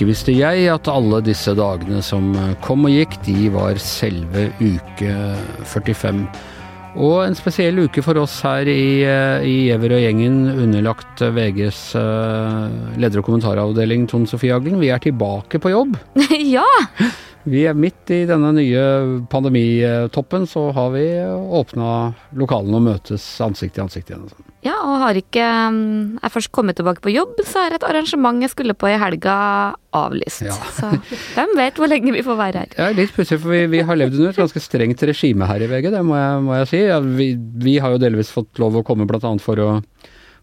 Ikke 0.00 0.14
visste 0.14 0.32
jeg 0.32 0.62
at 0.72 0.88
alle 0.88 1.18
disse 1.20 1.52
dagene 1.52 1.98
som 2.00 2.30
kom 2.64 2.86
og 2.88 2.94
gikk, 2.94 3.18
de 3.26 3.50
var 3.52 3.76
selve 3.84 4.46
uke 4.56 5.16
45. 5.68 6.22
Og 7.04 7.18
en 7.26 7.36
spesiell 7.36 7.82
uke 7.82 8.00
for 8.00 8.16
oss 8.16 8.38
her 8.40 8.64
i, 8.64 9.04
eh, 9.04 9.44
i 9.44 9.52
Giæver 9.66 9.92
og 9.98 10.00
gjengen, 10.00 10.38
underlagt 10.54 11.20
VGs 11.20 11.82
uh, 12.00 12.96
leder- 12.96 13.20
og 13.20 13.28
kommentaravdeling, 13.28 14.06
Tone 14.08 14.24
Sofie 14.24 14.56
Aglen. 14.56 14.80
Vi 14.80 14.88
er 14.88 15.04
tilbake 15.04 15.60
på 15.60 15.74
jobb. 15.74 15.98
ja! 16.56 16.64
Vi 17.44 17.66
er 17.68 17.76
midt 17.76 18.14
i 18.16 18.22
denne 18.24 18.54
nye 18.56 18.86
pandemitoppen, 19.28 20.48
så 20.48 20.70
har 20.80 20.96
vi 20.96 21.04
åpna 21.60 22.14
lokalene 22.40 22.80
og 22.80 22.88
møtes 22.88 23.28
ansikt 23.44 23.76
til 23.76 23.84
ansikt 23.84 24.14
igjen. 24.16 24.49
Ja, 24.60 24.74
og 24.84 24.98
har 25.00 25.16
ikke 25.16 25.40
Jeg 25.40 26.32
først 26.34 26.50
kommet 26.52 26.76
tilbake 26.76 27.00
på 27.00 27.12
jobb, 27.14 27.38
så 27.48 27.64
er 27.64 27.76
et 27.78 27.84
arrangement 27.86 28.42
jeg 28.44 28.52
skulle 28.52 28.76
på 28.76 28.90
i 28.90 28.98
helga 29.00 29.36
avlyst. 29.96 30.44
Ja. 30.44 30.56
Så 30.76 30.90
hvem 31.36 31.54
vet 31.56 31.80
hvor 31.80 31.88
lenge 31.88 32.12
vi 32.12 32.24
får 32.26 32.36
være 32.36 32.64
her. 32.64 32.74
Ja, 32.76 32.90
litt 32.96 33.14
pussig, 33.16 33.40
for 33.40 33.54
vi, 33.54 33.64
vi, 33.72 33.80
har 33.86 33.96
levd 33.96 34.18
under 34.18 34.34
et 34.34 34.42
ganske 34.42 34.60
strengt 34.62 35.04
regime 35.08 35.48
her 35.48 35.64
i 35.64 35.70
VG, 35.70 35.88
det 35.94 36.02
må 36.04 36.18
jeg, 36.18 36.44
må 36.44 36.58
jeg 36.58 36.70
si. 36.72 36.82
Ja, 36.84 37.00
vi, 37.00 37.32
vi, 37.64 37.78
har 37.80 37.96
jo 37.96 38.02
delvis 38.02 38.32
fått 38.34 38.60
lov 38.60 38.76
å 38.76 38.84
komme 38.86 39.08
bl.a. 39.08 39.32
For, 39.40 39.64
å, 39.64 39.70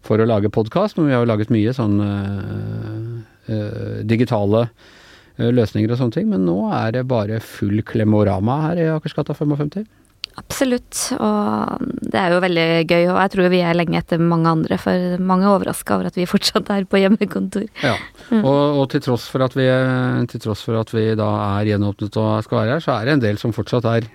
for 0.04 0.18
å 0.18 0.26
lage 0.26 0.50
podkast, 0.50 0.98
men 0.98 1.10
vi 1.10 1.14
har 1.14 1.22
jo 1.22 1.30
laget 1.30 1.54
mye 1.54 1.76
sånn 1.76 2.02
øh, 2.02 3.14
øh, 3.54 3.98
digitale 4.08 4.66
løsninger 5.38 5.94
og 5.94 6.02
sånne 6.02 6.18
ting. 6.18 6.26
Men 6.32 6.42
nå 6.48 6.58
er 6.74 6.98
det 6.98 7.06
bare 7.06 7.38
full 7.44 7.84
klemorama 7.86 8.58
her 8.66 8.82
i 8.82 8.90
Akersgata 8.96 9.38
55. 9.38 9.86
Absolutt, 10.38 11.00
og 11.18 11.82
det 12.12 12.18
er 12.20 12.34
jo 12.34 12.42
veldig 12.44 12.66
gøy, 12.86 13.08
og 13.10 13.18
jeg 13.18 13.32
tror 13.34 13.50
vi 13.52 13.62
er 13.64 13.76
lenge 13.76 13.98
etter 13.98 14.22
mange 14.22 14.52
andre, 14.52 14.78
for 14.80 15.18
mange 15.18 15.46
er 15.46 15.54
overraska 15.56 15.96
over 15.96 16.10
at 16.10 16.18
vi 16.18 16.28
fortsatt 16.30 16.70
er 16.74 16.86
på 16.88 17.00
hjemmekontor. 17.02 17.66
Ja, 17.82 17.96
mm. 18.30 18.44
og, 18.44 18.60
og, 18.78 18.84
til, 18.92 19.02
tross 19.08 19.26
for 19.32 19.44
at 19.46 19.56
vi, 19.58 19.66
til 20.30 20.44
tross 20.44 20.62
for 20.66 20.78
at 20.78 20.94
vi 20.94 21.10
da 21.18 21.28
er 21.58 21.72
gjenåpnet 21.72 22.20
og 22.22 22.46
skal 22.46 22.62
være 22.62 22.76
her, 22.76 22.84
så 22.84 22.96
er 22.96 23.08
det 23.08 23.18
en 23.18 23.26
del 23.26 23.42
som 23.42 23.54
fortsatt 23.56 23.88
er 23.90 24.08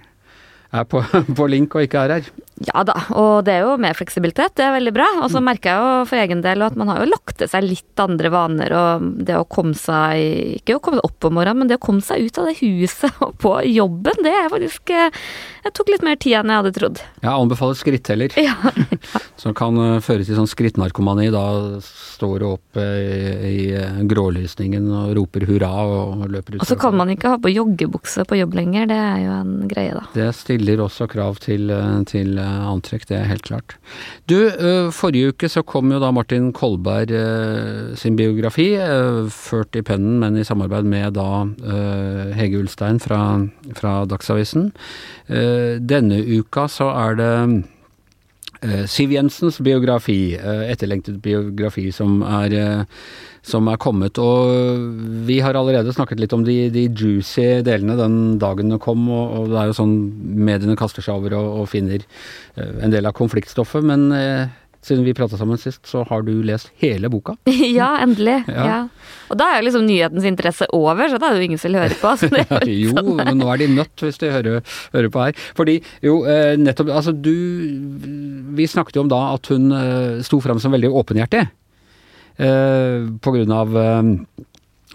er 0.73 0.88
på, 0.89 1.03
på, 1.38 1.47
link 1.52 1.75
og 1.77 1.85
ikke 1.85 2.05
er 2.05 2.17
her. 2.17 2.31
Ja 2.63 2.83
da, 2.85 2.93
og 3.17 3.47
det 3.47 3.55
er 3.55 3.66
jo 3.66 3.77
mer 3.81 3.95
fleksibilitet, 3.97 4.53
det 4.57 4.66
er 4.66 4.75
veldig 4.75 4.93
bra. 4.95 5.07
Og 5.23 5.31
så 5.33 5.41
mm. 5.41 5.47
merker 5.49 5.71
jeg 5.71 5.81
jo 5.81 6.07
for 6.09 6.21
egen 6.21 6.43
del 6.45 6.63
at 6.66 6.77
man 6.79 6.91
har 6.91 7.02
jo 7.02 7.09
lagt 7.09 7.35
til 7.39 7.49
seg 7.49 7.66
litt 7.66 8.02
andre 8.03 8.31
vaner, 8.33 8.75
og 8.77 9.07
det 9.25 9.38
å 9.38 9.47
komme 9.49 9.75
seg 9.77 10.59
Ikke 10.59 10.77
å 10.77 10.81
komme 10.83 11.01
seg 11.01 11.07
opp 11.09 11.27
om 11.27 11.35
morgenen, 11.38 11.63
men 11.63 11.71
det 11.71 11.79
å 11.79 11.83
komme 11.83 12.03
seg 12.05 12.27
ut 12.27 12.39
av 12.39 12.49
det 12.49 12.55
huset 12.61 13.21
og 13.25 13.33
på 13.41 13.55
jobben, 13.67 14.21
det 14.25 14.33
er 14.38 14.51
faktisk 14.53 14.94
Jeg 14.94 15.73
tok 15.73 15.91
litt 15.91 16.05
mer 16.05 16.19
tid 16.21 16.38
enn 16.39 16.53
jeg 16.53 16.61
hadde 16.61 16.73
trodd. 16.75 17.01
Jeg 17.23 17.31
anbefaler 17.31 17.79
skritteller, 17.79 18.38
ja. 18.47 18.55
som 19.39 19.55
kan 19.57 19.77
eh, 19.79 19.99
føre 20.03 20.25
til 20.27 20.38
sånn 20.38 20.49
skrittnarkomani. 20.49 21.29
Da 21.33 21.45
står 21.83 22.35
du 22.44 22.47
opp 22.49 22.79
i, 22.79 23.49
i 23.49 23.57
grålysningen 24.09 24.89
og 24.91 25.13
roper 25.17 25.47
hurra 25.49 25.71
og 25.88 26.25
løper 26.27 26.57
ut. 26.57 26.63
Og 26.63 26.69
så 26.69 26.77
kan 26.79 26.95
man 26.99 27.11
ikke 27.13 27.33
ha 27.33 27.41
på 27.41 27.51
joggebukse 27.53 28.27
på 28.29 28.39
jobb 28.41 28.57
lenger, 28.59 28.89
det 28.91 28.99
er 28.99 29.23
jo 29.23 29.35
en 29.39 29.53
greie, 29.71 29.95
da. 29.95 30.05
Det 30.16 30.29
stiller 30.38 30.62
stiller 30.64 30.83
også 30.83 31.08
krav 31.11 31.38
til, 31.44 31.69
eh, 31.69 32.03
til, 32.06 32.38
eh, 32.39 32.67
antrekk, 32.72 33.06
det 33.08 33.17
er 33.17 33.28
helt 33.28 33.44
klart. 33.44 33.75
Du, 34.28 34.47
eh, 34.47 34.92
forrige 34.92 35.33
uke 35.33 35.50
så 35.50 35.66
kom 35.66 35.92
jo 35.92 36.00
da 36.00 36.11
Martin 36.11 36.52
Kolberg 36.53 37.09
sin 37.97 38.16
biografi, 38.16 38.75
ført 39.30 39.75
i 39.75 39.81
pennen, 39.81 40.19
men 40.19 40.38
i 40.38 40.44
samarbeid 40.44 40.86
med 40.86 41.14
da 41.14 41.45
Hege 42.34 42.59
Ulstein 42.59 43.00
fra, 43.00 43.47
fra 43.75 44.06
Dagsavisen. 44.06 44.72
Denne 45.28 46.39
uka 46.39 46.67
så 46.67 46.89
er 46.95 47.16
det 47.16 47.64
Siv 48.88 49.11
Jensens 49.11 49.59
biografi, 49.64 50.36
etterlengtet 50.39 51.22
biografi, 51.23 51.89
som 51.92 52.22
er 52.23 52.86
som 53.44 53.67
er 53.67 53.80
kommet. 53.81 54.16
Og 54.23 54.96
vi 55.28 55.41
har 55.44 55.57
allerede 55.59 55.91
snakket 55.91 56.22
litt 56.22 56.34
om 56.35 56.46
de, 56.47 56.69
de 56.72 56.85
juicy 56.88 57.59
delene 57.66 57.97
den 58.00 58.18
dagen 58.40 58.72
det 58.72 58.79
kom, 58.84 59.03
og, 59.12 59.35
og, 59.35 59.50
det 59.52 59.59
er 59.59 59.69
jo 59.69 59.78
sånn 59.81 59.96
mediene 60.47 60.78
kaster 60.79 61.03
seg 61.03 61.19
over 61.19 61.35
og, 61.41 61.50
og 61.59 61.72
finner 61.73 62.06
en 62.56 62.94
del 62.94 63.09
av 63.09 63.18
konfliktstoffet. 63.19 63.84
Men 63.84 64.07
siden 64.83 65.05
vi 65.07 65.16
prata 65.16 65.38
sammen 65.39 65.59
sist, 65.59 65.81
så 65.88 66.03
har 66.09 66.25
du 66.27 66.33
lest 66.45 66.71
hele 66.81 67.09
boka? 67.11 67.35
ja, 67.79 67.94
endelig. 68.03 68.41
Ja. 68.51 68.66
ja. 68.67 68.79
Og 69.31 69.39
da 69.39 69.49
er 69.49 69.61
jo 69.61 69.67
liksom 69.69 69.88
nyhetens 69.88 70.27
interesse 70.27 70.67
over, 70.75 71.07
så 71.09 71.19
da 71.21 71.29
er 71.29 71.38
det 71.38 71.44
jo 71.44 71.49
ingen 71.49 71.61
som 71.61 71.71
vil 71.71 71.81
høre 71.81 71.99
på. 72.01 72.13
jo, 72.83 72.93
sånn. 72.97 73.11
men 73.22 73.39
nå 73.39 73.49
er 73.53 73.63
de 73.63 73.69
nødt 73.77 74.05
hvis 74.05 74.22
de 74.22 74.31
hører, 74.33 74.77
hører 74.95 75.11
på 75.13 75.25
her. 75.25 75.43
Fordi 75.57 75.79
jo, 76.03 76.22
eh, 76.29 76.53
nettopp 76.59 76.91
Altså 76.93 77.13
du 77.16 77.33
Vi 78.53 78.66
snakket 78.69 78.97
jo 78.97 79.03
om 79.05 79.11
da 79.11 79.22
at 79.33 79.47
hun 79.49 79.72
eh, 79.73 80.23
sto 80.25 80.39
fram 80.43 80.59
som 80.61 80.73
veldig 80.75 80.91
åpenhjertig. 81.01 81.45
Eh, 82.43 83.07
på 83.23 83.33
grunn 83.35 83.53
av 83.53 83.77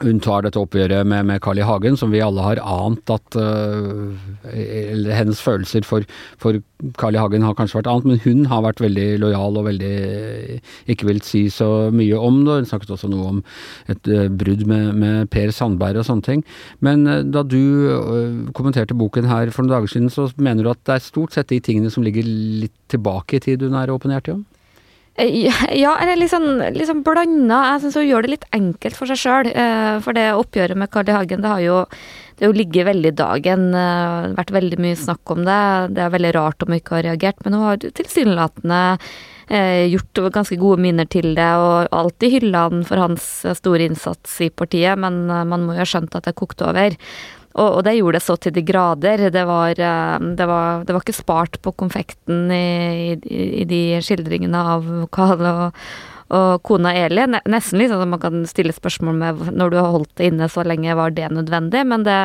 hun 0.03 0.21
tar 0.23 0.45
dette 0.45 0.61
oppgjøret 0.61 1.07
med, 1.09 1.27
med 1.29 1.41
Carl 1.43 1.59
I. 1.59 1.65
Hagen, 1.67 1.97
som 1.99 2.13
vi 2.15 2.23
alle 2.23 2.45
har 2.45 2.61
ant 2.63 3.11
at 3.11 3.39
uh, 3.39 4.15
Hennes 4.49 5.41
følelser 5.43 5.87
for, 5.87 6.07
for, 6.41 6.61
Carl 7.01 7.17
I. 7.17 7.21
Hagen 7.23 7.47
har 7.47 7.57
kanskje 7.59 7.81
vært 7.81 7.91
annet, 7.91 8.07
men 8.07 8.21
hun 8.23 8.45
har 8.51 8.63
vært 8.67 8.83
veldig 8.85 9.09
lojal 9.25 9.59
og 9.59 9.67
veldig 9.67 10.61
ikke 10.95 11.09
vil 11.11 11.23
si 11.27 11.45
så 11.53 11.89
mye 11.95 12.19
om 12.19 12.43
det. 12.47 12.61
Hun 12.61 12.71
snakket 12.71 12.95
også 12.95 13.11
noe 13.11 13.33
om 13.35 13.41
et 13.91 14.13
uh, 14.13 14.29
brudd 14.31 14.67
med, 14.71 14.93
med, 14.99 15.31
Per 15.35 15.55
Sandberg 15.55 16.03
og 16.03 16.07
sånne 16.09 16.29
ting. 16.29 16.45
Men 16.85 17.07
uh, 17.09 17.21
da 17.27 17.43
du 17.47 18.53
kommenterte 18.57 18.97
boken 18.99 19.27
her 19.31 19.51
for 19.55 19.65
noen 19.65 19.77
dager 19.77 19.95
siden, 19.95 20.13
så 20.13 20.29
mener 20.37 20.65
du 20.65 20.73
at 20.73 20.85
det 20.87 20.99
er 20.99 21.09
stort 21.09 21.35
sett 21.35 21.51
de 21.51 21.61
tingene 21.65 21.91
som 21.93 22.07
ligger 22.07 22.27
litt 22.27 22.77
tilbake 22.93 23.39
i 23.39 23.45
tid 23.45 23.67
hun 23.67 23.77
er 23.79 23.93
åpenhjertig 23.93 24.39
om? 24.39 24.47
Eh, 25.19 25.51
ja, 25.75 25.97
eller 25.99 26.21
litt 26.21 26.31
sånn, 26.31 26.63
sånn 26.87 27.03
blanda. 27.07 27.63
Jeg 27.73 27.83
syns 27.83 27.99
hun 27.99 28.07
gjør 28.07 28.27
det 28.27 28.35
litt 28.37 28.49
enkelt 28.55 28.99
for 28.99 29.11
seg 29.11 29.19
sjøl. 29.19 29.51
Eh, 29.51 29.99
for 30.05 30.15
det 30.15 30.31
oppgjøret 30.39 30.79
med 30.79 30.93
Carl 30.95 31.11
I. 31.11 31.17
Hagen, 31.17 31.43
det 31.43 31.51
har 31.51 31.65
jo 31.65 31.81
det 32.39 32.47
har 32.47 32.53
jo 32.53 32.59
ligget 32.61 32.87
veldig 32.87 33.11
i 33.11 33.19
dagen. 33.19 33.73
har 33.75 34.37
vært 34.37 34.53
veldig 34.55 34.77
mye 34.79 34.99
snakk 34.99 35.33
om 35.35 35.43
det. 35.43 35.63
Det 35.97 36.05
er 36.05 36.13
veldig 36.15 36.31
rart 36.37 36.63
om 36.63 36.71
hun 36.71 36.79
ikke 36.79 36.95
har 36.95 37.09
reagert, 37.09 37.43
men 37.43 37.57
hun 37.57 37.65
har 37.67 37.83
tilsynelatende 37.83 39.01
gjort 39.49 40.21
ganske 40.31 40.59
gode 40.61 40.79
minner 40.85 41.09
til 41.09 41.33
det, 41.35 41.49
og 41.57 41.89
alltid 41.91 42.35
hylla 42.37 42.67
han 42.69 42.85
for 42.85 43.01
hans 43.01 43.25
store 43.57 43.89
innsats 43.89 44.37
i 44.45 44.51
partiet, 44.53 45.01
men 45.01 45.25
man 45.27 45.65
må 45.65 45.73
jo 45.73 45.81
ha 45.81 45.89
skjønt 45.89 46.15
at 46.15 46.29
det 46.29 46.37
kokte 46.37 46.69
over. 46.69 46.95
Og, 47.59 47.79
og, 47.79 47.81
det 47.87 47.97
gjorde 47.99 48.19
det 48.19 48.25
så 48.25 48.37
til 48.39 48.55
de 48.55 48.63
grader. 48.67 49.29
Det 49.35 49.45
var, 49.49 49.75
eh, 49.75 50.29
det 50.39 50.47
var, 50.47 50.85
det 50.87 50.95
var 50.95 51.03
ikke 51.03 51.17
spart 51.17 51.59
på 51.65 51.75
konfekten 51.75 52.53
i, 52.55 53.19
i, 53.19 53.43
i 53.63 53.67
de 53.69 53.83
skildringene 54.05 54.63
av 54.77 54.87
Karl 55.15 55.43
og, 55.51 55.83
og 56.35 56.63
kona 56.67 56.93
Eli. 56.93 57.25
Nesten 57.49 57.81
liksom 57.81 58.05
man 58.13 58.21
kan 58.21 58.43
stille 58.49 58.75
spørsmål 58.77 59.17
med 59.17 59.43
når 59.57 59.73
du 59.73 59.79
har 59.81 59.93
holdt 59.95 60.11
det 60.21 60.29
inne 60.29 60.49
så 60.53 60.65
lenge, 60.67 60.97
var 60.99 61.15
det 61.17 61.31
nødvendig? 61.33 61.85
Men 61.89 62.05
det 62.05 62.19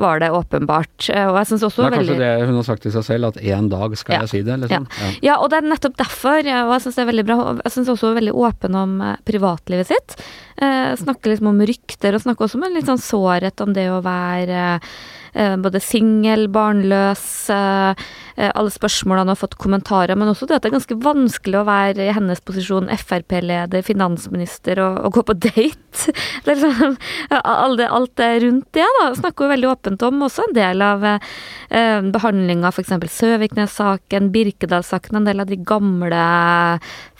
var 0.00 0.22
det 0.22 0.32
åpenbart. 0.34 1.08
Og 1.14 1.38
jeg 1.38 1.50
syns 1.52 1.66
også 1.68 1.86
veldig 1.86 1.90
Det 1.90 2.00
er 2.00 2.00
kanskje 2.00 2.16
veldig... 2.16 2.40
det 2.42 2.50
hun 2.50 2.60
har 2.60 2.68
sagt 2.70 2.84
til 2.86 2.94
seg 2.96 3.06
selv, 3.06 3.30
at 3.30 3.40
en 3.54 3.70
dag 3.70 3.96
skal 4.00 4.16
ja. 4.16 4.24
jeg 4.24 4.32
si 4.32 4.42
det, 4.46 4.58
liksom. 4.64 4.88
Ja. 4.98 5.12
ja. 5.30 5.38
og 5.38 5.52
det 5.52 5.60
er 5.60 5.70
nettopp 5.70 5.96
derfor, 6.00 6.40
og 6.42 6.74
jeg 6.74 6.84
syns 6.86 6.98
det 6.98 7.04
er 7.04 7.10
veldig 7.12 7.26
bra. 7.30 7.38
Jeg 7.62 7.74
syns 7.76 7.94
også 7.94 8.10
hun 8.10 8.14
er 8.14 8.20
veldig 8.20 8.36
åpen 8.48 8.80
om 8.82 8.98
eh, 9.06 9.16
privatlivet 9.30 9.92
sitt. 9.92 10.18
Eh, 10.58 10.90
snakker 10.98 11.34
liksom 11.34 11.52
om 11.52 11.64
rykter, 11.70 12.16
og 12.16 12.26
snakker 12.26 12.48
også 12.48 12.58
om 12.58 12.66
en 12.66 12.76
litt 12.78 12.90
sånn 12.90 13.02
sårhet 13.02 13.62
om 13.64 13.74
det 13.76 13.86
å 13.94 14.02
være 14.04 14.60
eh, 14.74 14.92
både 15.34 15.80
singel, 15.80 16.48
barnløs, 16.52 17.50
eh, 17.50 17.90
eh 18.36 18.50
alle 18.54 18.72
spørsmålene 18.72 19.34
har 19.34 19.38
fått 19.38 19.58
kommentarer, 19.60 20.16
men 20.16 20.28
også 20.28 20.48
det 20.48 20.56
at 20.56 20.62
det 20.64 20.70
er 20.70 20.78
ganske 20.78 20.98
vanskelig 21.04 21.60
å 21.60 21.66
være 21.68 22.08
i 22.08 22.14
hennes 22.16 22.40
posisjon 22.40 22.90
Frp-leder, 22.90 23.82
finansminister 23.86 24.80
og, 24.82 24.98
og, 25.04 25.12
gå 25.18 25.22
på 25.30 25.38
date. 25.38 25.76
Det 26.44 26.54
liksom, 26.54 26.96
alt, 27.34 27.80
alt 27.82 28.12
det 28.16 28.28
rundt 28.44 28.68
det, 28.76 28.86
da, 29.00 29.08
snakker 29.14 29.44
hun 29.44 29.52
veldig 29.52 29.68
åpent 29.72 30.02
om. 30.06 30.22
Også 30.22 30.44
en 30.46 30.54
del 30.56 30.82
av 30.84 31.04
eh, 31.04 32.00
behandlinga 32.14 32.70
f.eks. 32.70 32.94
Søviknes-saken, 33.10 34.30
Birkedal-saken, 34.32 35.18
en 35.20 35.26
del 35.28 35.42
av 35.42 35.50
de 35.50 35.58
gamle 35.58 36.22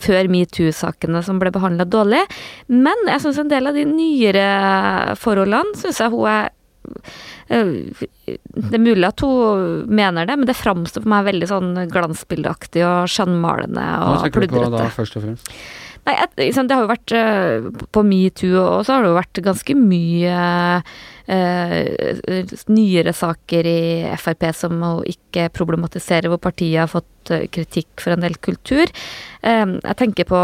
før 0.00 0.30
metoo-sakene 0.32 1.22
som 1.26 1.42
ble 1.42 1.52
behandla 1.54 1.86
dårlig. 1.90 2.22
Men 2.70 3.10
jeg 3.10 3.24
syns 3.26 3.42
en 3.42 3.52
del 3.52 3.70
av 3.70 3.76
de 3.76 3.84
nyere 3.90 4.46
forholdene 5.20 5.76
syns 5.80 6.00
jeg 6.02 6.14
hun 6.14 6.26
er 6.30 6.48
eh, 6.48 6.56
det 7.50 8.76
er 8.76 8.82
mulig 8.82 9.06
at 9.08 9.22
hun 9.24 9.84
mener 9.90 10.28
det, 10.28 10.36
men 10.38 10.48
det 10.48 10.58
framstår 10.58 11.04
for 11.04 11.12
meg 11.12 11.28
veldig 11.28 11.50
sånn 11.50 11.70
glansbildeaktig 11.92 12.84
og 12.86 13.10
skjønnmalende 13.10 13.86
og 14.06 14.26
pludrete. 14.26 14.26
Hva 14.26 14.26
tenker 14.26 14.46
du 14.46 14.58
på 14.58 14.74
da, 14.76 14.90
først 14.96 15.18
og 15.18 15.26
fremst? 15.26 15.54
Nei, 16.08 16.14
det 16.38 16.72
har 16.72 16.80
jo 16.80 16.88
vært 16.88 17.12
eh, 17.12 17.66
På 17.92 18.02
metoo, 18.06 18.56
og 18.62 18.86
så 18.86 18.96
har 18.96 19.04
det 19.04 19.10
jo 19.10 19.18
vært 19.18 19.40
ganske 19.44 19.74
mye 19.76 20.36
eh, 21.28 22.46
nyere 22.72 23.12
saker 23.16 23.68
i 23.68 23.80
Frp 24.20 24.48
som 24.56 24.80
hun 24.80 25.04
ikke 25.08 25.50
problematisere, 25.54 26.30
hvor 26.32 26.40
partiet 26.42 26.86
har 26.86 26.90
fått 26.90 27.19
eh, 27.34 27.46
kritikk 27.52 28.02
for 28.02 28.14
en 28.14 28.24
del 28.24 28.36
kultur. 28.42 28.90
Eh, 29.42 29.74
jeg 29.76 29.98
tenker 30.00 30.28
på 30.28 30.40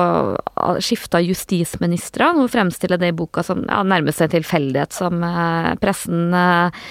skiftet 0.85 1.19
av 1.21 1.27
justisministre. 1.27 2.31
Hun 2.37 2.51
fremstiller 2.53 3.01
det 3.01 3.13
i 3.13 3.17
boka 3.17 3.45
som 3.47 3.65
ja, 3.67 3.83
nærmest 3.87 4.23
en 4.25 4.33
tilfeldighet 4.37 4.97
som 4.97 5.25
eh, 5.27 5.73
pressen 5.83 6.33
eh, 6.37 6.87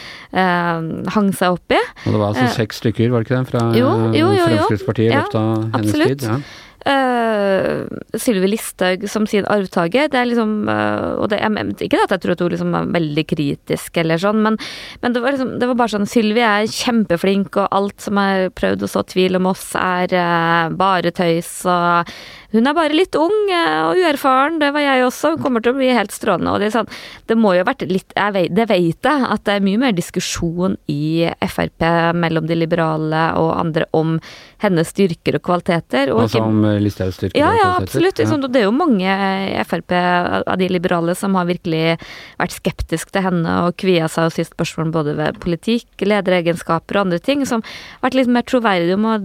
hang 1.16 1.34
seg 1.36 1.58
opp 1.58 1.76
i. 1.76 1.82
Og 2.06 2.12
det 2.12 2.22
var 2.22 2.30
altså 2.34 2.52
seks 2.60 2.84
stykker, 2.84 3.12
var 3.14 3.24
det 3.24 3.30
ikke 3.30 3.42
det, 3.42 3.50
fra 3.54 3.66
jo, 3.78 3.90
jo, 4.14 4.30
jo, 4.36 4.46
Fremskrittspartiet 4.52 5.12
i 5.12 5.18
løpet 5.18 5.42
av 5.42 5.68
hennes 5.76 6.00
tid? 6.00 6.30
Ja. 6.30 6.40
Uh, 6.86 7.88
Sylvi 8.14 8.52
Listhaug 8.52 9.08
som 9.10 9.24
sin 9.26 9.48
arvtaker. 9.50 10.06
Det 10.14 10.20
er 10.20 10.28
liksom 10.30 10.68
uh, 10.70 11.18
og 11.18 11.32
det, 11.32 11.40
jeg, 11.42 11.74
Ikke 11.88 12.04
at 12.04 12.12
jeg 12.14 12.22
tror 12.22 12.36
at 12.36 12.44
hun 12.44 12.52
liksom 12.54 12.76
er 12.78 12.92
veldig 12.94 13.24
kritisk, 13.32 13.98
eller 13.98 14.22
sånn, 14.22 14.44
men, 14.46 14.60
men 15.02 15.16
det, 15.16 15.24
var 15.24 15.34
liksom, 15.34 15.56
det 15.58 15.70
var 15.72 15.80
bare 15.80 15.96
sånn 15.96 16.06
Sylvi 16.10 16.44
er 16.46 16.70
kjempeflink, 16.70 17.58
og 17.58 17.74
alt 17.74 18.06
som 18.06 18.22
er 18.22 18.52
prøvd 18.54 18.86
å 18.86 18.92
så 18.92 19.02
tvil 19.10 19.40
om 19.40 19.50
oss, 19.50 19.72
er 19.86 20.18
uh, 20.18 20.74
bare 20.76 21.14
tøys. 21.16 21.54
og 21.66 22.16
hun 22.56 22.70
er 22.70 22.76
bare 22.78 22.96
litt 22.96 23.16
ung 23.20 23.50
og 23.52 24.00
uerfaren, 24.00 24.62
det 24.62 24.70
var 24.72 24.84
jeg 24.86 25.04
også. 25.04 25.34
Hun 25.34 25.44
kommer 25.44 25.64
til 25.64 25.74
å 25.74 25.78
bli 25.80 25.90
helt 25.92 26.14
strålende. 26.16 26.54
Og 26.54 26.62
det, 26.62 26.70
er 26.70 26.76
sånn, 26.78 26.92
det 27.28 27.36
må 27.40 27.52
jo 27.56 27.66
ha 27.66 27.68
vært 27.68 27.84
litt 27.90 28.16
vet, 28.16 28.54
Det 28.56 28.68
vet 28.70 29.10
jeg, 29.10 29.26
at 29.28 29.44
det 29.48 29.58
er 29.58 29.66
mye 29.66 29.82
mer 29.82 29.96
diskusjon 29.98 30.78
i 30.92 31.28
Frp 31.52 31.84
mellom 32.16 32.48
de 32.48 32.56
liberale 32.56 33.26
og 33.42 33.50
andre 33.58 33.90
om 33.98 34.16
hennes 34.64 34.88
styrker 34.88 35.40
og 35.40 35.44
kvaliteter. 35.50 36.14
Og 36.14 36.24
altså 36.26 36.46
om 36.46 36.64
Listhaugs 36.80 37.20
styrker 37.20 37.42
ja, 37.42 37.50
og 37.52 37.60
ja, 37.60 37.72
absolutt. 37.82 38.22
Liksom, 38.22 38.46
det 38.48 38.62
er 38.62 38.68
jo 38.70 38.76
mange 38.76 39.18
i 39.50 39.66
Frp 39.68 39.92
av 39.98 40.56
de 40.62 40.72
liberale 40.72 41.18
som 41.18 41.36
har 41.36 41.50
virkelig 41.50 41.98
vært 42.40 42.56
skeptisk 42.56 43.12
til 43.12 43.26
henne 43.28 43.58
og 43.66 43.76
kvia 43.82 44.08
seg 44.12 44.30
og 44.30 44.36
stilt 44.38 44.54
spørsmål 44.54 44.94
både 44.96 45.18
ved 45.20 45.42
politikk, 45.44 45.90
lederegenskaper 46.06 47.02
og 47.02 47.10
andre 47.10 47.20
ting, 47.20 47.44
som 47.50 47.66
har 47.66 48.08
vært 48.08 48.20
litt 48.22 48.32
mer 48.32 48.48
troverdige 48.48 48.96
om 48.96 49.10
å 49.12 49.18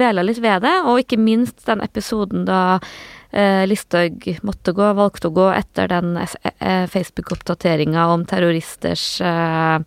dvele 0.00 0.24
litt 0.26 0.40
ved 0.42 0.64
det. 0.66 0.76
Og 0.88 1.02
ikke 1.04 1.20
minst 1.20 1.62
den 1.68 1.84
episoden 1.84 2.46
da 2.48 2.80
eh, 3.30 3.62
Listhaug 3.68 4.26
måtte 4.46 4.74
gå, 4.76 4.90
valgte 4.98 5.30
å 5.30 5.36
gå 5.36 5.46
etter 5.54 5.90
den 5.92 6.16
eh, 6.20 6.86
Facebook-oppdateringa 6.90 8.08
om 8.14 8.26
terroristers 8.28 9.06
eh, 9.20 9.78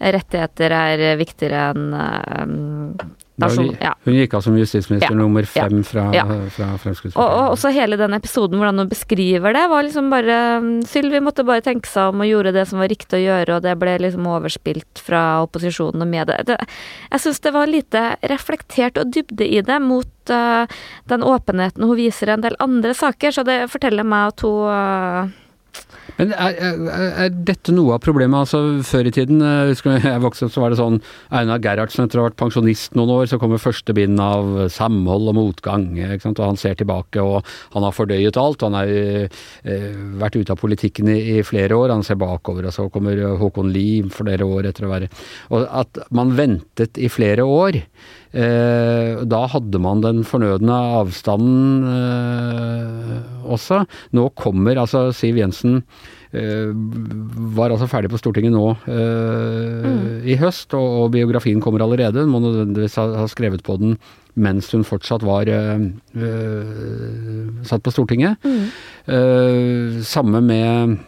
rettigheter 0.00 0.72
er 0.72 1.02
viktigere 1.20 1.66
enn 1.74 2.94
nasjon, 3.40 3.70
ja. 3.80 3.92
Hun 4.06 4.16
gikk 4.16 4.36
av 4.38 4.44
som 4.44 4.56
justisminister 4.58 5.12
Ja, 5.12 5.18
nummer 5.18 5.46
fem 5.48 5.82
fra, 5.86 6.06
ja. 6.14 6.24
fra 6.54 6.68
Fremskrittspartiet. 6.82 7.20
Og, 7.20 7.36
og 7.40 7.56
også 7.56 7.72
hele 7.74 7.98
den 8.00 8.14
episoden 8.16 8.60
hvordan 8.60 8.84
hun 8.84 8.90
beskriver 8.90 9.56
det, 9.56 9.64
var 9.72 9.86
liksom 9.86 10.10
bare 10.12 10.38
Sylvi 10.90 11.22
måtte 11.24 11.46
bare 11.48 11.64
tenke 11.64 11.90
seg 11.90 12.12
om 12.12 12.24
og 12.24 12.30
gjorde 12.30 12.54
det 12.56 12.66
som 12.70 12.82
var 12.82 12.92
riktig 12.92 13.20
å 13.20 13.24
gjøre, 13.24 13.58
og 13.58 13.66
det 13.66 13.76
ble 13.80 13.96
liksom 14.04 14.28
overspilt 14.30 15.02
fra 15.04 15.24
opposisjonen 15.44 16.06
og 16.06 16.12
media. 16.12 16.40
Det, 16.46 16.58
jeg 17.10 17.24
syns 17.24 17.44
det 17.44 17.54
var 17.56 17.70
lite 17.70 18.06
reflektert 18.30 19.00
og 19.00 19.12
dybde 19.14 19.48
i 19.48 19.60
det 19.66 19.80
mot 19.82 20.32
uh, 20.32 20.80
den 21.10 21.26
åpenheten 21.26 21.86
hun 21.88 21.98
viser 21.98 22.30
i 22.30 22.36
en 22.36 22.46
del 22.46 22.58
andre 22.62 22.94
saker, 22.96 23.34
så 23.34 23.46
det 23.46 23.62
forteller 23.72 24.06
meg 24.06 24.34
at 24.34 24.44
hun 24.46 24.66
uh, 24.70 25.39
Men 26.18 26.32
er, 26.34 26.56
er, 26.60 27.10
er 27.24 27.34
dette 27.48 27.72
noe 27.74 27.94
av 27.96 28.02
problemet? 28.04 28.42
Altså 28.42 28.82
Før 28.86 29.08
i 29.08 29.12
tiden, 29.14 29.40
jeg 29.44 29.72
husker 29.72 29.96
jeg 29.98 30.22
vokste 30.22 30.48
opp, 30.48 30.54
så 30.54 30.64
var 30.64 30.72
det 30.72 30.80
sånn 30.80 30.98
Einar 31.34 31.62
Gerhardsen 31.64 32.04
etter 32.04 32.20
å 32.20 32.24
ha 32.24 32.30
vært 32.30 32.38
pensjonist 32.40 32.96
noen 32.98 33.14
år, 33.14 33.30
så 33.30 33.38
kommer 33.40 33.62
første 33.62 33.94
bind 33.96 34.20
av 34.22 34.68
Samhold 34.72 35.30
og 35.32 35.38
motgang. 35.38 35.88
Og 35.96 36.42
han 36.42 36.60
ser 36.60 36.78
tilbake, 36.80 37.22
og 37.22 37.46
han 37.74 37.86
har 37.86 37.96
fordøyet 37.96 38.40
alt. 38.40 38.66
Han 38.66 38.78
har 38.78 38.90
eh, 38.90 39.42
vært 40.20 40.40
ute 40.40 40.54
av 40.54 40.60
politikken 40.60 41.10
i, 41.12 41.18
i, 41.36 41.44
flere 41.46 41.78
år. 41.78 41.94
Han 41.94 42.06
ser 42.06 42.20
bakover, 42.20 42.68
og 42.68 42.76
så 42.76 42.88
kommer 42.92 43.20
Håkon 43.40 43.72
Lie 43.74 44.08
flere 44.12 44.46
år 44.46 44.70
etter 44.70 44.86
å 44.86 44.92
være 44.92 45.10
Og 45.54 45.66
at 45.66 46.02
man 46.16 46.34
ventet 46.38 46.98
i 47.00 47.10
flere 47.12 47.46
år. 47.46 47.80
Eh, 48.30 49.24
da 49.26 49.40
hadde 49.50 49.80
man 49.82 50.04
den 50.04 50.22
fornødne 50.26 50.76
avstanden 51.00 51.82
eh, 51.90 53.16
også. 53.50 53.82
Nå 54.14 54.28
kommer 54.38 54.78
altså 54.78 55.08
Siv 55.16 55.40
Jensen 55.40 55.80
eh, 56.30 56.70
var 57.56 57.74
altså 57.74 57.88
ferdig 57.90 58.12
på 58.12 58.20
Stortinget 58.22 58.54
nå 58.54 58.68
mm. 58.86 60.22
i 60.30 60.38
høst, 60.38 60.76
og, 60.78 60.88
og, 61.02 61.12
biografien 61.16 61.62
kommer 61.62 61.82
allerede. 61.82 62.22
Hun 62.22 62.30
må 62.36 62.42
nødvendigvis 62.44 63.00
ha, 63.02 63.26
skrevet 63.30 63.66
på 63.66 63.80
den 63.82 63.98
mens 64.40 64.70
hun 64.70 64.86
fortsatt 64.86 65.24
var 65.26 65.48
satt 67.66 67.82
på 67.82 67.92
Stortinget. 67.92 68.38
Mm. 68.46 69.98
samme 70.06 70.38
med 70.46 71.00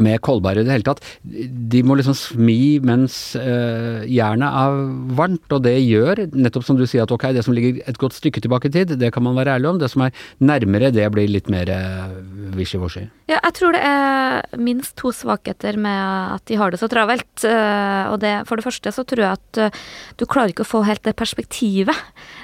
med 0.00 0.20
Kolberg 0.24 0.62
i 0.62 0.64
det 0.64 0.72
hele 0.72 0.86
tatt. 0.86 1.02
De 1.22 1.82
må 1.84 1.96
liksom 1.98 2.16
smi 2.16 2.78
mens 2.84 3.34
uh, 3.36 4.04
jernet 4.08 4.48
er 4.48 4.78
varmt, 5.18 5.52
og 5.52 5.64
det 5.66 5.74
gjør, 5.82 6.24
nettopp 6.32 6.64
som 6.66 6.78
du 6.78 6.86
sier, 6.86 7.04
at 7.04 7.12
ok, 7.12 7.28
det 7.36 7.44
som 7.44 7.56
ligger 7.56 7.82
et 7.84 8.00
godt 8.00 8.16
stykke 8.16 8.40
tilbake 8.44 8.70
i 8.70 8.74
tid, 8.78 8.94
det 9.00 9.12
kan 9.12 9.24
man 9.26 9.36
være 9.36 9.58
ærlig 9.58 9.72
om. 9.72 9.80
Det 9.82 9.90
som 9.92 10.06
er 10.06 10.16
nærmere, 10.40 10.92
det 10.94 11.08
blir 11.12 11.28
litt 11.28 11.50
mer 11.52 11.68
uh, 11.68 12.14
wishy-washy. 12.56 13.08
Ja, 13.28 13.38
jeg 13.38 13.56
tror 13.58 13.76
det 13.76 13.82
er 13.84 14.60
minst 14.60 14.96
to 15.00 15.12
svakheter 15.16 15.76
med 15.80 16.38
at 16.38 16.46
de 16.48 16.58
har 16.60 16.72
det 16.72 16.80
så 16.80 16.88
travelt. 16.92 17.32
Uh, 17.44 18.12
og 18.14 18.20
det, 18.24 18.34
for 18.48 18.56
det 18.56 18.66
første 18.66 18.94
så 18.94 19.04
tror 19.08 19.26
jeg 19.26 19.40
at 19.40 19.80
du 20.20 20.24
klarer 20.24 20.54
ikke 20.54 20.64
å 20.64 20.72
få 20.72 20.82
helt 20.86 21.04
det 21.04 21.16
perspektivet. 21.18 21.96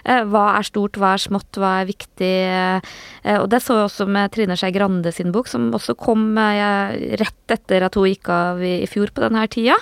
hva 0.04 0.44
er 0.58 0.66
stort, 0.66 0.96
hva 1.00 1.14
er 1.14 1.22
smått, 1.22 1.58
hva 1.60 1.78
er 1.80 1.88
viktig? 1.88 2.34
og 3.38 3.46
det 3.50 3.60
så 3.62 3.76
jeg 3.76 3.88
også 3.88 4.06
med 4.08 4.32
Trine 4.32 4.56
Skei 4.58 4.72
Grande 4.74 5.12
sin 5.14 5.32
bok, 5.34 5.48
som 5.50 5.68
også 5.76 5.94
kom 5.98 6.30
rett 6.38 7.37
etter 7.54 7.86
at 7.86 7.96
hun 7.98 8.08
gikk 8.08 8.30
av 8.32 8.62
i, 8.64 8.82
fjor 8.90 9.12
på 9.14 9.24
denne 9.24 9.44
tida. 9.52 9.76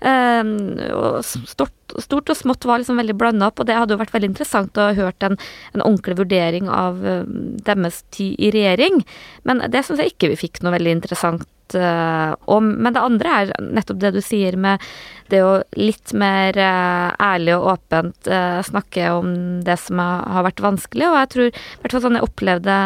Um, 0.00 0.54
og 0.94 1.20
stort, 1.26 1.76
stort, 2.00 2.32
og 2.32 2.38
smått 2.38 2.66
var 2.68 2.82
liksom 2.82 3.00
veldig 3.00 3.16
blanda 3.20 3.50
opp, 3.50 3.60
og 3.60 3.68
det 3.68 3.78
hadde 3.78 3.96
jo 3.96 4.00
vært 4.02 4.14
veldig 4.14 4.32
interessant 4.32 4.80
å 4.80 4.90
høre 4.96 5.30
en, 5.30 5.38
en 5.74 5.84
ordentlig 5.84 6.18
vurdering 6.22 6.70
av 6.72 7.00
um, 7.04 7.54
deres 7.66 8.02
tid 8.14 8.36
i 8.40 8.52
regjering. 8.54 9.02
Men 9.48 9.64
det 9.70 9.84
syns 9.86 10.02
jeg 10.02 10.14
ikke 10.14 10.34
vi 10.34 10.42
fikk 10.46 10.62
noe 10.64 10.76
veldig 10.76 10.96
interessant 10.98 11.48
uh, 11.76 12.34
om. 12.50 12.72
Men 12.80 12.96
det 12.96 13.04
andre 13.04 13.36
er 13.36 13.54
nettopp 13.70 14.02
det 14.02 14.14
du 14.16 14.20
sier 14.24 14.58
med 14.60 14.82
det 15.30 15.44
å 15.46 15.60
litt 15.78 16.14
mer 16.18 16.56
uh, 16.58 17.14
ærlig 17.22 17.54
og 17.58 17.70
åpent 17.76 18.30
uh, 18.30 18.58
snakke 18.66 19.12
om 19.14 19.32
det 19.66 19.78
som 19.82 20.02
har 20.02 20.46
vært 20.48 20.64
vanskelig, 20.64 21.08
og 21.08 21.22
jeg 21.22 21.32
tror 21.36 21.48
i 21.50 21.54
hvert 21.54 21.96
fall 21.96 22.06
sånn 22.08 22.18
jeg 22.20 22.30
opplevde 22.30 22.76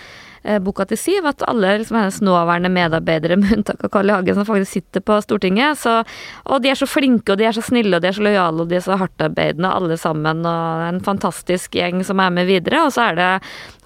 Eh, 0.00 0.29
boka 0.64 0.86
til 0.88 0.98
Siv, 1.00 1.26
at 1.28 1.42
alle 1.48 1.74
liksom, 1.82 1.98
hennes 2.00 2.20
nåværende 2.24 2.70
medarbeidere, 2.72 3.36
med 3.40 3.58
unntak 3.58 3.84
av 3.84 3.92
Carl 3.92 4.10
I. 4.10 4.14
Hagen, 4.16 4.38
som 4.38 4.46
faktisk 4.48 4.72
sitter 4.72 5.04
på 5.04 5.18
Stortinget, 5.24 5.78
så, 5.82 6.00
og 6.46 6.62
de 6.64 6.72
er 6.72 6.78
så 6.78 6.88
flinke, 6.88 7.32
og 7.32 7.40
de 7.40 7.48
er 7.48 7.56
så 7.56 7.64
snille, 7.64 7.96
og 7.96 8.04
de 8.04 8.10
er 8.10 8.16
så 8.16 8.24
lojale, 8.24 8.64
og 8.64 8.70
de 8.70 8.78
er 8.78 8.84
så 8.84 8.98
hardtarbeidende, 9.00 9.72
alle 9.80 9.98
sammen, 10.00 10.44
og 10.48 10.86
en 10.88 11.02
fantastisk 11.04 11.76
gjeng 11.76 12.04
som 12.06 12.22
er 12.22 12.32
med 12.34 12.48
videre. 12.48 12.84
Og 12.86 12.94
så 12.96 13.10
er 13.10 13.18
det 13.20 13.30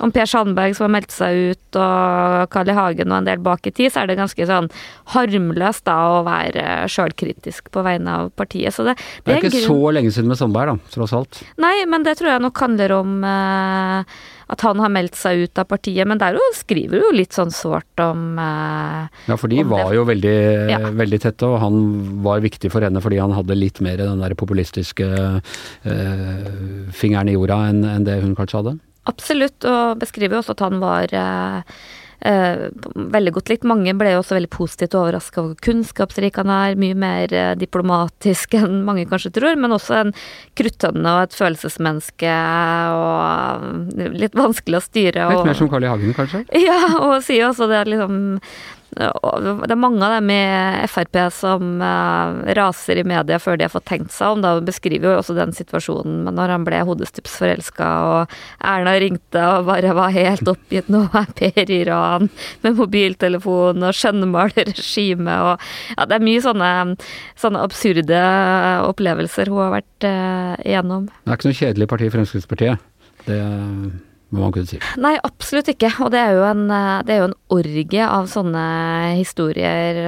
om 0.02 0.12
Per 0.14 0.28
Sandberg 0.30 0.76
som 0.76 0.88
har 0.88 0.94
meldt 0.96 1.14
seg 1.14 1.40
ut, 1.54 1.80
og 1.80 2.48
Carl 2.54 2.70
I. 2.70 2.74
Hagen 2.74 3.12
og 3.12 3.20
en 3.20 3.28
del 3.28 3.42
bak 3.42 3.66
i 3.68 3.74
tid, 3.74 3.92
så 3.94 4.02
er 4.02 4.10
det 4.10 4.18
ganske 4.18 4.48
sånn 4.48 4.70
harmløst 5.14 5.84
da 5.86 5.98
å 6.16 6.22
være 6.26 6.84
sjølkritisk 6.90 7.70
på 7.74 7.84
vegne 7.86 8.18
av 8.20 8.32
partiet. 8.38 8.74
Så 8.74 8.86
det, 8.86 8.96
det, 8.96 9.26
det 9.26 9.36
er 9.36 9.48
ikke 9.50 9.66
så 9.66 9.92
lenge 9.94 10.14
siden 10.14 10.32
med 10.32 10.40
Sandberg, 10.40 10.74
da, 10.74 10.94
tross 10.94 11.14
alt. 11.16 11.42
Nei, 11.62 11.76
men 11.90 12.06
det 12.06 12.16
tror 12.18 12.34
jeg 12.34 12.44
nok 12.44 12.64
handler 12.64 12.96
om 12.98 13.20
eh, 13.28 14.16
at 14.52 14.64
han 14.66 14.80
har 14.82 14.92
meldt 14.92 15.16
seg 15.18 15.46
ut 15.46 15.60
av 15.60 15.68
partiet. 15.70 16.06
Men 16.08 16.20
der 16.20 16.38
skriver 16.56 17.00
du 17.00 17.06
jo 17.06 17.12
litt 17.16 17.36
sånn 17.36 17.52
sårt 17.54 18.02
om 18.04 18.38
eh, 18.40 19.08
Ja, 19.30 19.38
for 19.40 19.52
de 19.52 19.62
var 19.68 19.88
det. 19.90 19.98
jo 19.98 20.06
veldig, 20.08 20.36
ja. 20.72 20.80
veldig, 20.90 21.20
tette, 21.24 21.48
og 21.48 21.60
han 21.62 21.78
var 22.26 22.44
viktig 22.44 22.72
for 22.74 22.84
henne 22.84 23.02
fordi 23.04 23.20
han 23.22 23.34
hadde 23.36 23.56
litt 23.58 23.80
mer 23.84 24.00
den 24.02 24.22
der 24.22 24.36
populistiske 24.38 25.08
eh, 25.08 26.48
fingeren 26.94 27.30
i 27.32 27.36
jorda 27.38 27.60
enn 27.70 27.84
en 27.88 28.06
det 28.06 28.20
hun 28.22 28.36
kanskje 28.38 28.60
hadde. 28.60 28.76
Absolutt, 29.08 29.64
og 29.68 29.98
beskriver 30.00 30.38
jo 30.38 30.44
også 30.44 30.54
at 30.56 30.64
han 30.64 30.80
var 30.80 31.12
eh, 31.12 31.76
eh, 32.26 32.66
veldig 32.94 33.32
godt 33.36 33.52
likt. 33.52 33.66
Mange 33.68 33.94
ble 33.98 34.14
jo 34.14 34.20
også 34.22 34.38
veldig 34.38 34.50
positivt 34.52 34.96
overraska 34.98 35.40
over 35.40 35.54
hvor 35.54 35.64
kunnskapsrik 35.68 36.38
han 36.40 36.52
er. 36.52 36.78
Mye 36.80 36.98
mer 36.98 37.34
eh, 37.34 37.52
diplomatisk 37.60 38.56
enn 38.60 38.82
mange 38.86 39.06
kanskje 39.10 39.34
tror, 39.38 39.58
men 39.60 39.76
også 39.76 40.00
en 40.00 40.14
kruttønne 40.58 41.16
og 41.16 41.26
et 41.28 41.36
følelsesmenneske 41.38 42.36
og 42.94 44.14
litt 44.18 44.38
vanskelig 44.38 44.80
å 44.80 44.84
styre. 44.84 45.28
Litt 45.32 45.50
mer 45.50 45.60
som 45.60 45.70
Carl 45.72 45.86
I. 45.86 45.92
Hagen, 45.92 46.16
kanskje? 46.16 46.44
Ja, 46.64 46.80
og 47.02 47.18
sier 47.26 47.50
også 47.50 47.68
det 47.68 47.82
liksom 47.90 48.38
det 48.94 49.72
er 49.72 49.80
mange 49.80 50.04
av 50.06 50.16
dem 50.16 50.30
i 50.32 50.40
Frp 50.90 51.18
som 51.34 51.82
uh, 51.82 52.44
raser 52.56 53.00
i 53.00 53.06
media 53.06 53.38
før 53.42 53.58
de 53.58 53.66
har 53.66 53.72
fått 53.72 53.88
tenkt 53.90 54.14
seg 54.14 54.36
om. 54.36 54.44
Da 54.44 54.54
beskriver 54.64 55.10
jo 55.10 55.18
også 55.20 55.36
den 55.36 55.54
situasjonen 55.56 56.22
men 56.24 56.38
når 56.38 56.54
han 56.54 56.66
ble 56.66 56.80
hodestups 56.86 57.36
forelska, 57.40 57.88
og 58.08 58.34
Erna 58.64 58.94
ringte 59.02 59.42
og 59.58 59.68
bare 59.68 59.94
var 59.96 60.14
helt 60.14 60.48
oppgitt. 60.50 60.90
Nå 60.92 61.04
er 61.12 61.30
Per 61.34 61.70
i 61.74 61.80
Iran 61.82 62.30
med 62.64 62.78
mobiltelefon 62.78 63.84
og 63.84 63.98
skjønnmaler 63.98 64.70
regime 64.72 65.38
og 65.50 65.68
Ja, 65.94 66.06
det 66.08 66.16
er 66.16 66.24
mye 66.24 66.42
sånne, 66.42 66.70
sånne 67.40 67.62
absurde 67.64 68.20
opplevelser 68.88 69.50
hun 69.50 69.62
har 69.64 69.76
vært 69.78 70.08
uh, 70.08 70.56
igjennom. 70.64 71.08
Det 71.24 71.30
er 71.30 71.38
ikke 71.38 71.50
noe 71.50 71.60
kjedelig 71.60 71.90
parti, 71.90 72.10
Fremskrittspartiet. 72.14 72.90
Det 73.24 73.38
må 74.34 74.44
man 74.44 74.54
kunne 74.54 74.68
si. 74.68 74.80
Nei, 75.00 75.14
absolutt 75.24 75.70
ikke. 75.72 75.92
Og 76.04 76.12
det 76.14 76.20
er 76.20 76.36
jo 76.38 76.44
en, 76.48 76.66
det 77.06 77.14
er 77.14 77.22
jo 77.22 77.28
en 77.30 77.36
orgie 77.54 78.04
av 78.04 78.28
sånne 78.30 78.64
historier, 79.18 80.00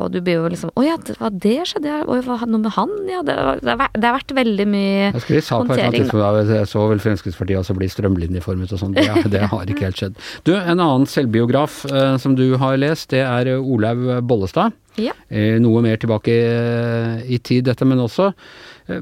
og 0.00 0.10
du 0.14 0.20
blir 0.24 0.40
jo 0.40 0.48
liksom 0.50 0.72
Å 0.74 0.84
ja, 0.84 0.96
hva 1.18 1.30
det 1.32 1.56
skjedde? 1.70 2.00
Oi, 2.10 2.18
hva 2.26 2.38
noe 2.48 2.62
med 2.62 2.74
han? 2.74 2.94
Ja, 3.10 3.22
det, 3.26 3.36
det, 3.62 3.76
har 4.04 4.16
vært 4.18 4.34
veldig 4.36 4.66
mye 4.68 5.10
jeg 5.38 5.44
sa 5.44 5.60
på 5.62 5.76
et 5.76 5.94
tidspunkt 5.94 6.48
jeg 6.48 6.68
så 6.70 6.84
vel 6.90 7.00
Fremskrittspartiet 7.02 7.60
også 7.60 7.76
bli 7.78 7.88
strømlinjeformet 7.92 8.72
og 8.74 8.80
sånn. 8.80 8.96
Det, 8.96 9.06
det, 9.32 9.44
har 9.52 9.70
ikke 9.70 9.88
helt 9.88 10.00
skjedd. 10.00 10.18
Du, 10.46 10.54
en 10.56 10.78
annen 10.78 11.06
selvbiograf 11.08 11.84
eh, 11.90 12.16
som 12.20 12.36
du 12.38 12.46
har 12.60 12.78
lest, 12.80 13.10
det 13.14 13.24
er 13.24 13.54
Olaug 13.58 14.06
Bollestad. 14.28 14.76
Ja. 14.98 15.14
Eh, 15.30 15.56
noe 15.62 15.82
mer 15.84 16.00
tilbake 16.00 16.34
i 17.28 17.38
tid, 17.38 17.68
dette, 17.68 17.86
men 17.86 18.02
også 18.02 18.32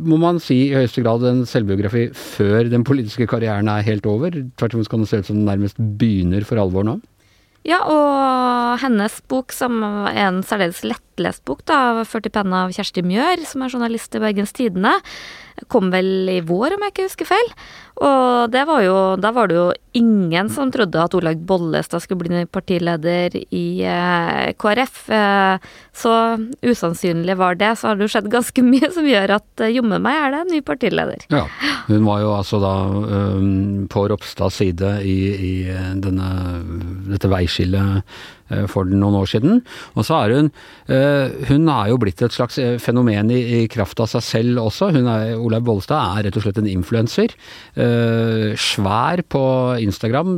må 0.02 0.18
man 0.18 0.40
si 0.42 0.56
i 0.66 0.74
høyeste 0.74 1.02
grad 1.04 1.24
en 1.28 1.44
selvbiografi 1.46 2.08
før 2.16 2.70
den 2.72 2.84
politiske 2.86 3.28
karrieren 3.30 3.70
er 3.70 3.86
helt 3.86 4.06
over? 4.10 4.34
Tvert 4.58 4.74
imot 4.74 4.90
kan 4.90 5.04
det 5.04 5.10
se 5.10 5.20
ut 5.22 5.28
som 5.28 5.38
den 5.38 5.46
nærmest 5.46 5.78
begynner 5.78 6.46
for 6.48 6.58
alvor 6.62 6.86
nå? 6.86 6.98
Ja, 7.66 7.80
og 7.82 8.78
hennes 8.78 9.16
bok, 9.26 9.50
som 9.54 9.80
er 9.82 10.20
en 10.28 10.44
særdeles 10.46 10.84
lettlest 10.86 11.42
bok, 11.48 11.64
da, 11.66 12.02
i 12.02 12.30
penna' 12.30 12.66
av 12.66 12.74
Kjersti 12.74 13.02
Mjør, 13.02 13.42
som 13.42 13.64
er 13.64 13.72
journalist 13.74 14.14
i 14.14 14.22
Bergens 14.22 14.54
Tidende, 14.54 14.92
kom 15.72 15.90
vel 15.94 16.28
i 16.30 16.40
vår, 16.44 16.76
om 16.76 16.84
jeg 16.84 16.94
ikke 16.94 17.08
husker 17.08 17.28
feil. 17.28 17.52
Og 18.04 18.52
det 18.52 18.66
var 18.68 18.82
jo, 18.84 18.96
da 19.16 19.30
var 19.32 19.48
det 19.48 19.56
jo 19.56 19.66
ingen 19.96 20.50
som 20.52 20.68
trodde 20.72 21.00
at 21.00 21.14
Olaug 21.16 21.40
Bollestad 21.48 22.02
skulle 22.04 22.26
bli 22.26 22.42
partileder 22.52 23.32
i 23.40 23.80
eh, 23.88 24.52
KrF. 24.60 24.98
Eh, 25.16 25.64
så 25.96 26.12
usannsynlig 26.60 27.38
var 27.40 27.56
det. 27.56 27.72
Så 27.80 27.88
har 27.88 27.96
det 27.96 28.04
jo 28.04 28.12
skjedd 28.12 28.28
ganske 28.32 28.66
mye 28.72 28.92
som 28.92 29.08
gjør 29.08 29.38
at 29.38 29.64
eh, 29.64 29.72
jomme 29.78 30.00
meg 30.04 30.20
er 30.20 30.34
det 30.34 30.42
en 30.44 30.54
ny 30.58 30.60
partileder. 30.66 31.24
Ja, 31.32 31.46
hun 31.88 32.04
var 32.04 32.20
jo 32.20 32.34
altså 32.36 32.60
da 32.60 32.74
um, 32.92 33.86
på 33.88 34.04
Ropstads 34.12 34.60
side 34.60 34.92
i, 35.00 35.18
i 35.32 35.54
denne, 36.02 36.30
dette 37.08 37.32
veiskillet 37.32 38.04
Eh, 38.46 38.66
for 38.70 38.86
noen 38.86 39.16
år 39.18 39.26
siden. 39.26 39.62
Og 39.98 40.06
så 40.06 40.20
er 40.20 40.34
hun 40.36 40.50
eh, 40.86 41.32
Hun 41.48 41.66
er 41.72 41.88
jo 41.90 41.98
blitt 41.98 42.22
et 42.22 42.34
slags 42.34 42.60
eh, 42.62 42.76
fenomen 42.78 43.32
i, 43.34 43.40
i 43.58 43.62
kraft 43.70 43.98
av 44.02 44.10
seg 44.12 44.22
selv 44.22 44.62
også. 44.62 44.92
Hun 44.94 45.08
er, 45.10 45.32
Olaug 45.34 45.66
Bollestad 45.66 45.98
er 45.98 46.28
rett 46.28 46.38
og 46.38 46.46
slett 46.46 46.60
en 46.62 46.70
influenser. 46.70 47.34
Svær 48.60 49.22
på 49.32 49.42
Instagram. 49.82 50.36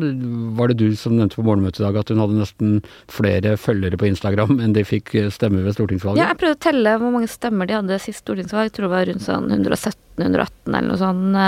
Var 0.56 0.72
det 0.72 0.78
du 0.80 0.96
som 0.96 1.18
nevnte 1.18 1.38
på 1.38 1.44
morgenmøtet 1.46 1.82
i 1.82 1.86
dag 1.86 2.00
at 2.00 2.12
hun 2.12 2.22
hadde 2.22 2.40
nesten 2.40 2.74
flere 3.12 3.56
følgere 3.60 4.00
på 4.00 4.08
Instagram 4.08 4.58
enn 4.64 4.74
de 4.76 4.86
fikk 4.88 5.14
stemme 5.34 5.64
ved 5.66 5.76
stortingsvalget? 5.76 6.22
Ja, 6.22 6.32
jeg 6.32 6.40
prøvde 6.40 6.58
å 6.58 6.64
telle 6.68 6.98
hvor 7.02 7.14
mange 7.14 7.30
stemmer 7.30 7.68
de 7.68 7.76
hadde 7.76 8.00
sist 8.02 8.24
stortingsvalg. 8.24 8.70
Jeg 8.70 8.76
tror 8.76 8.88
det 8.88 8.94
var 8.94 9.08
rundt 9.10 9.26
sånn 9.26 9.50
117-118 9.52 10.48
eller 10.72 10.88
noe 10.88 11.00
sånt 11.02 11.42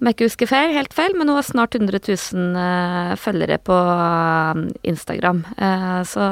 om 0.00 0.08
jeg 0.08 0.16
ikke 0.16 0.28
husker 0.28 0.50
feil, 0.50 0.74
helt 0.74 0.94
feil, 0.96 1.14
men 1.16 1.30
hun 1.30 1.38
har 1.38 1.46
snart 1.46 1.76
100 1.78 2.00
000 2.02 2.56
uh, 2.58 3.14
følgere 3.20 3.60
på 3.62 3.74
uh, 3.74 4.64
Instagram. 4.82 5.44
Uh, 5.58 6.00
så 6.08 6.28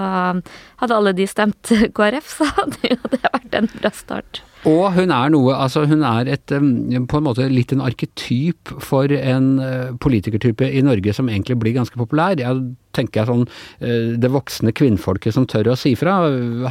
hadde 0.83 0.97
alle 0.97 1.15
de 1.17 1.29
stemt 1.31 1.73
KrF, 1.97 2.33
så 2.39 2.49
hadde 2.59 2.97
det 3.13 3.23
vært 3.29 3.61
en 3.61 3.71
bra 3.77 3.93
start. 3.95 4.43
Og 4.69 4.93
hun 4.95 5.11
er 5.11 5.33
noe 5.35 5.57
Altså, 5.57 5.87
hun 5.91 6.05
er 6.07 6.31
et 6.31 6.53
på 6.53 7.19
en 7.19 7.27
måte 7.27 7.49
litt 7.51 7.73
en 7.75 7.83
arketyp 7.85 8.77
for 8.83 9.11
en 9.17 9.49
politikertype 10.03 10.69
i 10.71 10.85
Norge 10.85 11.15
som 11.17 11.31
egentlig 11.31 11.59
blir 11.61 11.77
ganske 11.77 11.99
populær. 11.99 12.39
Jeg 12.39 12.75
tenker 12.97 13.23
jeg 13.23 13.31
sånn 13.31 13.45
eh, 13.81 14.13
det 14.21 14.31
voksne 14.33 14.73
kvinnfolket 14.77 15.35
som 15.37 15.47
tør 15.49 15.73
å 15.73 15.79
si 15.79 15.95
fra. 15.99 16.19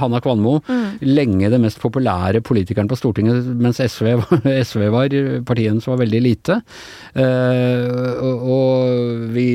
Hanna 0.01 0.21
Kvanmo, 0.23 0.59
mm. 0.67 1.01
lenge 1.07 1.51
det 1.53 1.61
mest 1.63 1.81
populære 1.81 2.43
politikeren 2.45 2.89
på 2.91 2.97
Stortinget, 2.99 3.47
mens 3.61 3.81
SV, 3.81 4.13
SV 4.61 4.85
var 4.95 5.13
partiet 5.47 5.71
hennes 5.71 5.89
var 5.89 6.01
veldig 6.01 6.21
lite. 6.23 6.59
Uh, 7.15 8.21
og, 8.21 8.43
og, 8.55 9.25
vi 9.31 9.45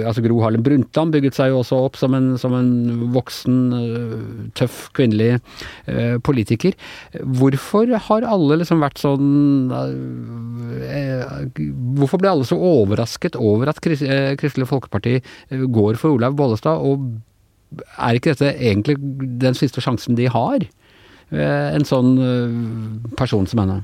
Altså 0.00 0.22
Gro 0.24 0.38
Harlem 0.42 0.62
Brundtland 0.64 1.12
bygget 1.14 1.36
seg 1.36 1.50
jo 1.52 1.60
også 1.60 1.78
opp 1.86 1.98
som 1.98 2.14
en, 2.16 2.32
som 2.40 2.54
en 2.56 2.70
voksen, 3.14 3.58
tøff 4.58 4.82
kvinnelig 4.96 5.38
politiker. 6.26 6.74
Hvorfor 7.20 7.59
har 8.08 8.26
alle 8.26 8.58
liksom 8.60 8.82
vært 8.82 9.00
sånn 9.00 9.70
Hvorfor 12.00 12.20
ble 12.20 12.32
alle 12.32 12.46
så 12.48 12.56
overrasket 12.56 13.36
over 13.36 13.70
at 13.72 13.80
Kristelig 13.82 14.68
Folkeparti 14.70 15.18
går 15.50 15.98
for 16.00 16.16
Olaug 16.16 16.36
Bollestad, 16.38 16.80
og 16.80 17.20
er 17.98 18.18
ikke 18.18 18.34
dette 18.34 18.54
egentlig 18.56 18.96
den 19.40 19.56
siste 19.58 19.82
sjansen 19.84 20.18
de 20.18 20.28
har? 20.30 20.66
Eh, 21.30 21.68
en 21.76 21.86
sånn 21.86 22.16
eh, 22.18 22.54
person 23.18 23.46
som 23.46 23.62
henne. 23.62 23.80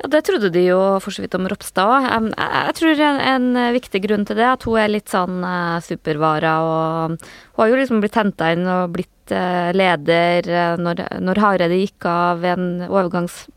Ja, 0.00 0.08
Det 0.12 0.24
trodde 0.28 0.50
de 0.52 0.66
jo 0.66 0.80
for 1.00 1.12
så 1.12 1.24
vidt 1.24 1.36
om 1.36 1.48
Ropstad 1.48 1.88
òg. 1.88 2.28
Jeg 2.36 2.74
tror 2.76 3.00
en, 3.06 3.20
en, 3.32 3.48
viktig 3.76 4.02
grunn 4.04 4.26
til 4.28 4.36
det 4.36 4.44
er 4.44 4.54
at 4.56 4.66
hun 4.68 4.80
er 4.80 4.92
litt 4.92 5.12
sånn 5.12 5.40
supervara. 5.84 6.52
og 6.60 7.16
Hun 7.16 7.62
har 7.62 7.72
jo 7.72 7.80
liksom 7.80 8.04
blitt 8.04 8.20
henta 8.20 8.52
inn 8.52 8.68
og 8.68 8.92
blitt 8.96 9.19
leder 9.30 10.48
når, 10.80 11.04
når 11.22 11.40
Hareide 11.42 11.78
gikk 11.80 12.06
av 12.10 12.42
ved 12.42 12.58
en 12.58 12.86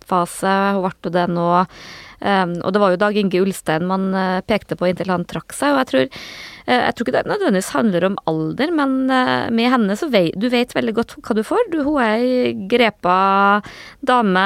overgangsfase. 0.03 0.73
Hun 0.75 0.91
ble 1.01 1.11
det 1.11 1.27
nå. 1.31 1.49
Og 2.63 2.71
det 2.71 2.79
var 2.79 2.91
jo 2.91 2.97
Dag 3.01 3.17
Inge 3.17 3.41
Ulstein 3.41 3.85
man 3.85 4.13
uh, 4.15 4.39
pekte 4.47 4.77
på 4.79 4.87
inntil 4.87 5.11
han 5.11 5.25
trakk 5.25 5.51
seg. 5.51 5.73
Og 5.73 5.81
jeg 5.81 5.89
tror 5.89 6.05
Eh, 6.63 6.79
jeg 6.79 6.95
tror 6.95 7.07
ikke 7.07 7.15
det 7.17 7.27
nødvendigvis 7.27 7.73
handler 7.75 8.05
om 8.07 8.15
alder, 8.29 8.71
men 8.71 8.93
eh, 9.11 9.49
med 9.51 9.71
henne 9.73 9.97
så 9.99 10.07
vet 10.11 10.35
du 10.39 10.47
vet 10.51 10.71
veldig 10.75 10.93
godt 10.95 11.15
hva 11.19 11.35
du 11.35 11.41
får. 11.43 11.65
Du, 11.73 11.81
hun 11.83 11.99
er 11.99 12.23
ei 12.23 12.53
grepa 12.71 13.15
dame, 14.05 14.45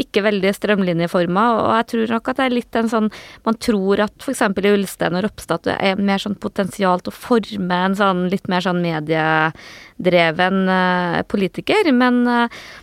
ikke 0.00 0.24
veldig 0.24 0.54
strømlinjeforma, 0.56 1.44
og 1.58 1.68
jeg 1.76 1.88
tror 1.92 2.14
nok 2.16 2.32
at 2.32 2.40
det 2.40 2.46
er 2.46 2.56
litt 2.56 2.80
en 2.80 2.90
sånn 2.92 3.08
Man 3.44 3.56
tror 3.60 4.00
at 4.06 4.24
f.eks. 4.24 4.40
i 4.40 4.72
Ulstein 4.72 5.16
og 5.18 5.24
Ropstad 5.26 5.68
er 5.76 6.00
mer 6.00 6.22
sånn 6.22 6.38
potensial 6.40 7.02
til 7.04 7.12
å 7.12 7.16
forme 7.16 7.80
en 7.84 7.96
sånn 7.98 8.26
litt 8.32 8.48
mer 8.48 8.64
sånn 8.64 8.80
mediedreven 8.84 10.60
eh, 10.76 11.20
politiker, 11.28 11.92
men 11.92 12.22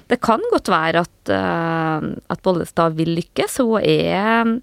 det 0.07 0.19
kan 0.23 0.43
godt 0.51 0.69
være 0.71 1.01
at, 1.05 1.13
at 1.33 2.43
Bollestad 2.45 2.97
vil 2.97 3.15
lykkes. 3.17 3.59
Hun 3.63 3.81
er 3.81 4.57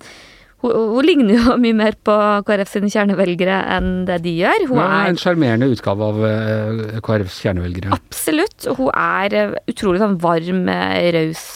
hun, 0.64 1.04
ligner 1.04 1.36
jo 1.36 1.56
mye 1.64 1.76
mer 1.76 1.96
på 2.06 2.14
KrF 2.48 2.70
sine 2.72 2.90
kjernevelgere 2.92 3.58
enn 3.76 3.90
det 4.08 4.22
de 4.24 4.32
gjør. 4.38 4.66
Hun 4.70 4.80
ja, 4.80 4.88
er 5.02 5.12
en 5.12 5.20
sjarmerende 5.20 5.68
utgave 5.72 6.08
av 6.08 6.22
uh, 6.24 6.98
KrFs 7.04 7.42
kjernevelgere. 7.44 7.92
Absolutt. 7.96 8.68
Hun 8.78 8.90
er 8.94 9.38
uh, 9.52 9.56
utrolig 9.70 10.02
sånn 10.02 10.18
varm, 10.24 10.64
raus 11.18 11.46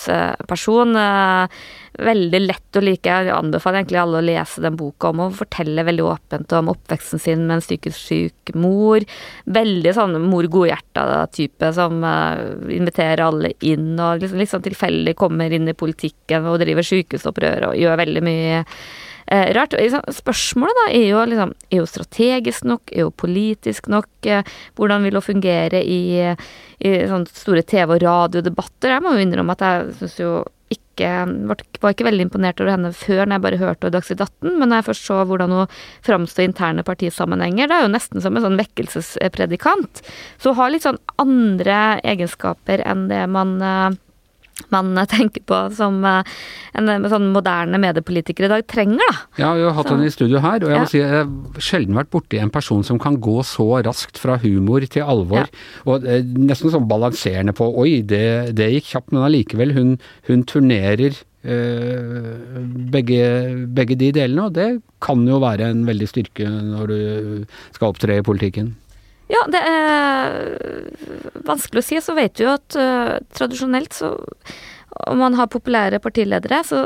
person. 0.50 0.96
Veldig 1.98 2.40
lett 2.44 2.78
å 2.78 2.82
like. 2.82 3.10
Jeg 3.10 3.34
anbefaler 3.34 3.82
egentlig 3.82 4.00
alle 4.02 4.20
å 4.20 4.26
lese 4.26 4.62
den 4.64 4.76
boka 4.78 5.10
om. 5.10 5.24
og 5.26 5.36
fortelle 5.38 5.84
veldig 5.86 6.04
åpent 6.04 6.52
om 6.58 6.70
oppveksten 6.72 7.22
sin 7.22 7.46
med 7.46 7.58
en 7.58 7.64
psykisk 7.64 7.98
syk 7.98 8.54
mor. 8.54 9.04
Veldig 9.44 9.94
sånn 9.96 10.16
mor 10.22 10.48
godhjerta-type 10.52 11.72
som 11.76 12.00
inviterer 12.70 13.24
alle 13.24 13.52
inn, 13.66 13.98
og 13.98 14.22
liksom, 14.22 14.46
sånn 14.46 14.66
tilfeldig 14.68 15.16
kommer 15.18 15.52
inn 15.52 15.68
i 15.68 15.76
politikken 15.76 16.48
og 16.48 16.60
driver 16.62 16.86
sykehusopprør 16.86 17.70
og 17.70 17.78
gjør 17.78 18.00
veldig 18.02 18.24
mye 18.24 18.62
eh, 18.62 19.48
rart. 19.56 19.76
Spørsmålet 20.14 20.80
da 20.80 20.86
er 20.92 21.06
jo 21.10 21.24
liksom 21.28 21.54
Er 21.70 21.82
hun 21.82 21.90
strategisk 21.90 22.64
nok? 22.68 22.92
Er 22.92 23.08
hun 23.08 23.16
politisk 23.16 23.88
nok? 23.92 24.10
Eh, 24.26 24.44
hvordan 24.76 25.04
vil 25.04 25.18
hun 25.18 25.26
fungere 25.26 25.82
i, 25.82 26.00
i 26.78 26.94
sånne 27.10 27.28
store 27.32 27.62
TV- 27.62 27.96
og 27.96 28.04
radiodebatter? 28.04 28.94
Jeg 28.94 29.04
må 29.04 29.14
jo 29.14 29.26
innrømme 29.26 29.58
at 29.58 29.66
jeg 29.66 29.98
syns 30.00 30.22
jo 30.22 30.32
ikke 30.98 31.82
var 31.82 31.94
ikke 31.94 32.08
veldig 32.08 32.26
imponert 32.26 32.60
over 32.62 32.74
henne 32.74 32.92
før 32.96 33.22
når 33.24 33.38
jeg 33.38 33.44
bare 33.46 33.60
hørte 33.62 33.86
henne 33.86 33.92
i 33.92 33.96
Dagsnytt 33.96 34.24
18, 34.26 34.50
men 34.58 34.68
når 34.68 34.80
jeg 34.80 34.88
først 34.88 35.06
så 35.08 35.20
hvordan 35.30 35.54
hun 35.54 35.78
framsto 36.06 36.42
i 36.42 36.48
interne 36.48 36.84
partisammenhenger, 36.86 37.70
det 37.70 37.78
er 37.78 37.86
jo 37.86 37.94
nesten 37.94 38.24
som 38.24 38.36
en 38.36 38.44
sånn 38.44 38.58
vekkelsespredikant. 38.60 40.02
Så 40.38 40.52
hun 40.52 40.60
har 40.62 40.74
litt 40.74 40.86
sånn 40.86 41.00
andre 41.22 41.78
egenskaper 42.06 42.82
enn 42.88 43.08
det 43.12 43.24
man 43.30 43.56
eh, 43.62 43.98
man 44.72 44.98
tenker 45.10 45.44
på 45.48 45.58
som 45.76 46.00
eh, 46.06 46.36
en, 46.78 46.90
en 46.92 47.06
sånn 47.10 47.30
moderne 47.34 47.80
mediepolitiker 47.80 48.48
i 48.48 48.50
dag 48.52 48.66
trenger, 48.70 49.00
da. 49.00 49.22
Ja, 49.40 49.52
vi 49.56 49.64
har 49.66 49.76
hatt 49.76 49.92
henne 49.92 50.08
i 50.08 50.14
studio 50.14 50.42
her, 50.44 50.60
og 50.62 50.72
jeg 50.72 50.76
ja. 50.76 50.82
må 50.82 50.90
si 50.90 51.00
jeg 51.00 51.12
har 51.12 51.62
sjelden 51.62 51.98
vært 51.98 52.12
borti 52.14 52.40
en 52.42 52.52
person 52.54 52.84
som 52.86 53.00
kan 53.02 53.18
gå 53.22 53.38
så 53.46 53.68
raskt 53.86 54.20
fra 54.20 54.38
humor 54.42 54.84
til 54.90 55.06
alvor, 55.06 55.46
ja. 55.46 55.64
og 55.88 56.06
eh, 56.08 56.24
nesten 56.24 56.74
sånn 56.74 56.90
balanserende 56.90 57.54
på 57.56 57.70
oi, 57.80 58.00
det, 58.06 58.56
det 58.58 58.70
gikk 58.74 58.92
kjapt, 58.92 59.14
men 59.14 59.26
allikevel, 59.28 59.74
hun, 59.78 59.94
hun 60.28 60.44
turnerer 60.48 61.16
eh, 61.46 62.58
begge, 62.92 63.22
begge 63.78 63.98
de 64.00 64.12
delene, 64.20 64.48
og 64.48 64.58
det 64.58 64.68
kan 65.04 65.22
jo 65.28 65.40
være 65.42 65.70
en 65.72 65.86
veldig 65.88 66.10
styrke 66.10 66.48
når 66.48 66.92
du 66.92 67.00
skal 67.76 67.92
opptre 67.92 68.18
i 68.18 68.26
politikken. 68.26 68.74
Ja, 69.28 69.44
det 69.52 69.60
er 69.60 71.38
vanskelig 71.48 71.82
å 71.82 71.86
si. 71.86 72.00
Så 72.04 72.16
vet 72.16 72.38
du 72.38 72.46
jo 72.46 72.54
at 72.56 72.78
uh, 72.80 73.18
tradisjonelt 73.36 73.96
så 73.96 74.14
om 75.06 75.20
man 75.20 75.34
har 75.38 75.46
populære 75.50 76.00
partiledere, 76.02 76.58
så, 76.66 76.80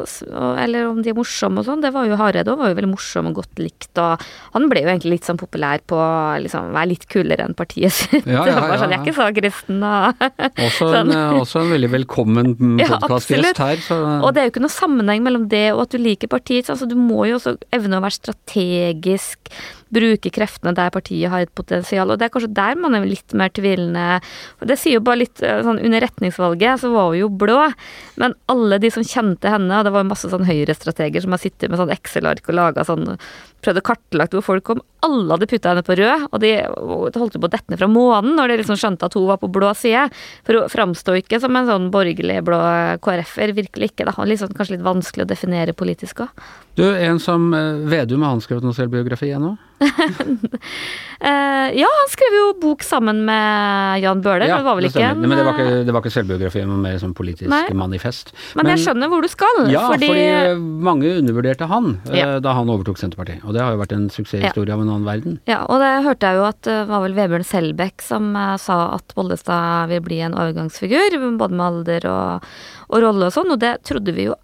eller 0.61 0.89
om 0.91 1.01
de 1.03 1.13
er 1.13 1.17
morsomme 1.17 1.63
og 1.63 1.67
sånn. 1.67 1.83
Det 1.85 1.93
var 1.95 2.07
jo 2.09 2.19
Hareide 2.21 2.53
òg, 2.53 2.61
var 2.61 2.73
jo 2.73 2.77
veldig 2.77 2.91
morsom 2.91 3.31
og 3.31 3.39
godt 3.41 3.63
likt. 3.63 3.91
Og 4.03 4.25
han 4.57 4.69
ble 4.71 4.83
jo 4.85 4.91
egentlig 4.91 5.15
litt 5.17 5.29
sånn 5.29 5.41
populær 5.41 5.83
på 5.89 5.99
liksom, 6.45 6.73
være 6.77 6.91
litt 6.93 7.07
kulere 7.13 7.47
enn 7.47 7.57
partiet 7.59 7.95
sitt. 7.95 8.27
Ja, 8.29 8.45
ja, 8.49 8.57
ja, 8.73 8.79
sånn, 8.81 8.93
jeg 8.93 9.01
er 9.01 9.07
ikke 9.07 9.17
så 9.17 9.29
kristen 9.39 9.87
og 9.87 10.25
også, 10.67 10.91
en, 10.91 11.13
sånn. 11.15 11.41
også 11.41 11.63
en 11.63 11.75
veldig 11.77 11.93
velkommen 11.97 12.57
podkastgjest 12.83 13.63
her. 13.65 13.85
Så. 13.87 14.01
Og 14.21 14.33
det 14.35 14.43
er 14.43 14.49
jo 14.49 14.55
ikke 14.57 14.67
noe 14.67 14.77
sammenheng 14.77 15.25
mellom 15.25 15.47
det 15.53 15.69
og 15.73 15.87
at 15.87 15.95
du 15.97 16.03
liker 16.03 16.33
partiet. 16.33 16.71
Altså, 16.73 16.91
du 16.91 16.99
må 16.99 17.25
jo 17.31 17.39
også 17.41 17.57
evne 17.73 18.01
å 18.01 18.05
være 18.05 18.19
strategisk 18.19 19.55
bruke 19.93 20.33
kreftene 20.35 20.75
der 20.77 20.93
partiet 20.95 21.33
har 21.33 21.45
et 21.45 21.55
potensial. 21.55 22.11
Og 22.11 22.19
det 22.19 22.29
er 22.29 22.35
kanskje 22.35 22.53
der 22.57 22.79
man 22.81 22.97
er 22.97 23.07
litt 23.09 23.37
mer 23.39 23.53
tvilende. 23.55 24.21
Det 24.65 24.79
sier 24.81 24.99
jo 24.99 25.05
bare 25.05 25.23
litt 25.25 25.43
eh, 25.45 25.63
sånn 25.65 25.81
under 25.83 26.05
retningsvalget 26.05 26.83
så 26.83 26.93
var 26.95 27.13
hun 27.13 27.21
jo 27.21 27.31
blå. 27.43 27.61
Men 28.21 28.37
alle 28.53 28.81
de 28.83 28.93
som 28.95 29.07
kjente 29.07 29.53
henne, 29.53 29.79
og 29.79 29.89
det 29.89 29.95
var 29.95 30.09
masse 30.09 30.31
sånn 30.33 30.49
Høyre-strateger 30.49 31.25
som 31.25 31.37
har 31.37 31.43
sittet 31.43 31.71
med 31.71 31.81
sånn 31.81 31.93
Excel-ark 31.95 32.49
og 32.49 32.59
laga 32.59 32.87
sånn 32.89 33.17
Prøvd 33.63 33.79
å 33.79 33.83
kartlagt 33.87 34.33
hvor 34.35 34.43
folk 34.43 34.65
kom. 34.67 34.81
Alle 35.07 35.37
hadde 35.37 35.47
putta 35.47 35.71
henne 35.71 35.85
på 35.87 35.95
rød, 35.99 36.25
og 36.35 36.41
de 36.43 36.51
holdt 36.67 37.37
på 37.39 37.47
å 37.47 37.51
dette 37.53 37.71
ned 37.71 37.79
fra 37.79 37.87
månen 37.91 38.35
når 38.35 38.51
de 38.51 38.57
liksom 38.59 38.79
skjønte 38.81 39.07
at 39.07 39.15
hun 39.15 39.29
var 39.29 39.39
på 39.39 39.51
blå 39.55 39.71
side. 39.79 40.09
For 40.43 40.59
hun 40.59 40.73
framsto 40.73 41.15
ikke 41.19 41.39
som 41.43 41.55
en 41.59 41.71
sånn 41.71 41.87
borgerlig 41.95 42.41
blå 42.47 42.59
KrF-er, 43.07 43.55
virkelig 43.55 43.93
ikke. 43.93 44.09
Det 44.09 44.17
er 44.17 44.33
liksom 44.33 44.57
kanskje 44.59 44.75
litt 44.77 44.87
vanskelig 44.87 45.29
å 45.29 45.31
definere 45.31 45.77
politisk 45.79 46.25
òg. 46.27 46.43
Du, 46.75 46.83
en 46.89 47.23
som 47.23 47.53
eh, 47.55 47.85
Vedum, 47.93 48.25
har 48.27 48.35
anskrevet 48.35 48.67
noe 48.67 48.75
selvbiografi 48.75 49.31
ennå? 49.37 49.55
Uh, 49.83 51.69
ja, 51.83 51.89
han 51.99 52.11
skrev 52.13 52.37
jo 52.37 52.47
bok 52.63 52.85
sammen 52.87 53.25
med 53.27 54.03
Jan 54.03 54.23
Bøhler. 54.25 54.49
Ja, 54.49 54.59
det 54.61 54.67
var 54.67 54.79
vel 54.79 54.89
ikke 54.89 55.05
en 55.07 55.21
men 55.23 55.35
det 55.37 55.45
var 55.47 55.59
ikke, 55.59 55.83
det 55.87 55.95
var 55.95 56.05
ikke 56.05 56.15
selvbiografi, 56.15 56.65
men 56.69 56.83
mer 56.85 56.99
sånn 57.03 57.15
politisk 57.17 57.51
Nei. 57.53 57.65
manifest. 57.77 58.33
Men, 58.59 58.71
jeg 58.73 58.85
skjønner 58.85 59.11
hvor 59.13 59.25
du 59.25 59.31
skal. 59.33 59.63
Ja, 59.73 59.87
fordi, 59.91 60.11
fordi, 60.11 60.27
mange 60.89 61.15
undervurderte 61.21 61.69
han 61.71 61.97
eh, 62.11 62.21
Ja. 62.21 62.29
da 62.43 62.55
han 62.59 62.71
overtok 62.73 63.01
Senterpartiet. 63.01 63.43
Og 63.47 63.57
det 63.57 63.65
har 63.65 63.75
jo 63.75 63.83
vært 63.83 63.97
en 63.97 64.09
suksesshistorie 64.13 64.75
av 64.75 64.85
en 64.85 64.93
annen 64.93 65.09
verden. 65.09 65.41
Ja, 65.51 65.63
og 65.67 65.83
det 65.83 65.93
hørte 66.07 66.31
jeg 66.31 66.41
jo 66.41 66.47
at 66.49 66.63
det 66.69 66.79
var 66.91 67.05
vel 67.07 67.17
Vebjørn 67.19 67.49
Selbekk 67.49 68.05
som 68.05 68.33
eh, 68.39 68.55
sa 68.63 68.79
at 68.99 69.17
Bollestad 69.19 69.93
vil 69.93 70.05
bli 70.05 70.23
en 70.25 70.39
overgangsfigur, 70.39 71.19
både 71.41 71.59
med 71.59 71.67
alder 71.67 72.09
og, 72.11 72.49
og 72.91 73.05
rolle 73.05 73.29
og 73.29 73.37
sånn, 73.37 73.53
og 73.55 73.63
det 73.63 73.79
trodde 73.89 74.15
vi 74.17 74.31
jo 74.31 74.39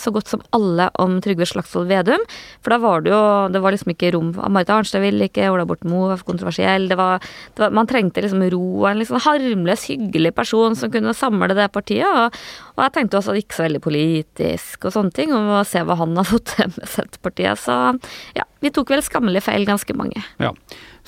så 0.00 0.12
godt 0.14 0.30
som 0.30 0.42
alle 0.56 0.88
om 1.02 1.18
Trygve 1.24 1.46
Slagsvold 1.48 1.90
Vedum. 1.90 2.22
For 2.64 2.72
da 2.72 2.78
var 2.82 3.04
det 3.04 3.12
jo 3.12 3.20
Det 3.52 3.60
var 3.62 3.74
liksom 3.74 3.92
ikke 3.92 4.12
rom 4.14 4.30
Marit 4.48 4.70
Arnstad 4.72 5.02
ville 5.02 5.28
ikke, 5.28 5.50
Ola 5.52 5.66
Borten 5.68 5.90
Moe 5.92 6.12
var 6.12 6.24
kontroversiell. 6.26 6.88
Det 6.88 6.96
var, 6.98 7.22
det 7.54 7.64
var, 7.64 7.74
man 7.76 7.88
trengte 7.90 8.24
liksom 8.24 8.44
ro 8.52 8.64
og 8.82 8.88
en 8.90 9.00
liksom 9.02 9.20
harmløs, 9.24 9.88
hyggelig 9.90 10.34
person 10.36 10.76
som 10.78 10.92
kunne 10.92 11.14
samle 11.16 11.52
det 11.56 11.68
partiet. 11.74 12.08
Og, 12.08 12.38
og 12.76 12.84
jeg 12.86 12.94
tenkte 12.96 13.20
også 13.20 13.32
at 13.32 13.38
det 13.38 13.44
gikk 13.44 13.58
så 13.58 13.66
veldig 13.66 13.84
politisk 13.84 14.88
og 14.88 14.94
sånne 14.96 15.16
ting, 15.16 15.34
og 15.36 15.54
å 15.60 15.64
se 15.68 15.82
hva 15.84 15.98
han 16.00 16.16
har 16.18 16.28
fått 16.28 16.52
til 16.54 16.72
med 16.74 16.88
Senterpartiet. 16.88 17.64
Så 17.64 17.78
ja, 18.38 18.46
vi 18.64 18.72
tok 18.74 18.94
vel 18.94 19.04
skammelig 19.04 19.44
feil, 19.46 19.68
ganske 19.68 19.96
mange. 19.98 20.24
Ja. 20.42 20.54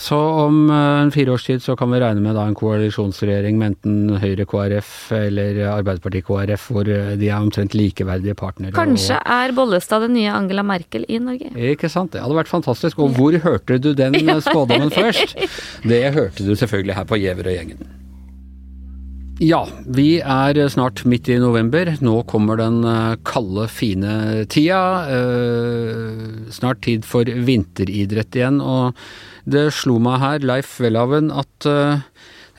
Så 0.00 0.16
om 0.16 0.70
eh, 0.70 1.02
en 1.02 1.10
tid 1.12 1.62
så 1.62 1.74
kan 1.76 1.90
vi 1.92 1.98
regne 2.00 2.22
med 2.24 2.32
da 2.38 2.46
en 2.48 2.56
koalisjonsregjering 2.56 3.58
med 3.60 3.74
enten 3.74 4.16
Høyre 4.22 4.46
KrF 4.48 4.92
eller 5.12 5.60
Arbeiderpartiet 5.74 6.24
KrF, 6.24 6.64
hvor 6.72 6.88
eh, 6.88 7.12
de 7.20 7.28
er 7.28 7.36
omtrent 7.36 7.76
likeverdige 7.76 8.34
partnere. 8.38 8.72
Kanskje 8.78 9.20
er 9.20 9.52
Bollestad 9.52 10.06
den 10.06 10.16
nye 10.16 10.32
Angela 10.32 10.64
Merkel 10.64 11.04
i 11.04 11.20
Norge. 11.20 11.52
Ikke 11.74 11.92
sant. 11.92 12.14
Det 12.14 12.24
hadde 12.24 12.40
vært 12.40 12.48
fantastisk. 12.48 13.02
Og 13.04 13.12
hvor 13.18 13.36
hørte 13.44 13.76
du 13.76 13.92
den 13.92 14.16
spådommen 14.48 14.88
først? 14.94 15.36
Det 15.84 16.04
hørte 16.16 16.48
du 16.48 16.54
selvfølgelig 16.56 16.96
her 16.96 17.10
på 17.10 17.20
Gjever 17.20 17.52
og 17.52 17.58
gjengen. 17.60 17.88
Ja, 19.40 19.62
vi 19.84 20.18
er 20.20 20.58
snart 20.72 21.04
midt 21.08 21.28
i 21.32 21.36
november. 21.40 21.92
Nå 22.00 22.22
kommer 22.28 22.56
den 22.60 22.80
eh, 22.88 23.18
kalde, 23.28 23.68
fine 23.68 24.46
tida. 24.48 24.80
Snart 26.56 26.86
tid 26.88 27.04
for 27.04 27.28
vinteridrett 27.28 28.40
igjen. 28.40 28.64
Og 28.64 28.96
det 29.52 29.70
slo 29.76 29.98
meg 30.02 30.20
her, 30.22 30.44
Leif 30.46 30.78
Welhaven, 30.82 31.30
at 31.34 31.68
eh, 31.68 32.02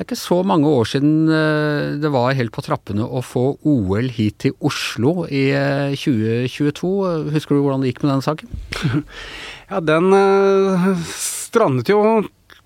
det 0.01 0.07
er 0.07 0.07
ikke 0.07 0.17
så 0.17 0.39
mange 0.47 0.65
år 0.65 0.87
siden 0.89 1.29
eh, 1.29 1.97
det 2.01 2.09
var 2.09 2.33
helt 2.33 2.53
på 2.55 2.63
trappene 2.65 3.05
å 3.05 3.19
få 3.21 3.43
OL 3.69 4.07
hit 4.09 4.39
til 4.41 4.55
Oslo 4.65 5.27
i 5.29 5.43
eh, 5.53 5.93
2022. 5.93 6.89
Husker 7.35 7.53
du 7.53 7.61
hvordan 7.61 7.83
det 7.85 7.91
gikk 7.91 8.01
med 8.05 8.15
den 8.15 8.25
saken? 8.25 9.03
Ja, 9.71 9.79
den 9.79 10.09
eh, 10.11 10.87
strandet 11.15 11.87
jo 11.87 12.01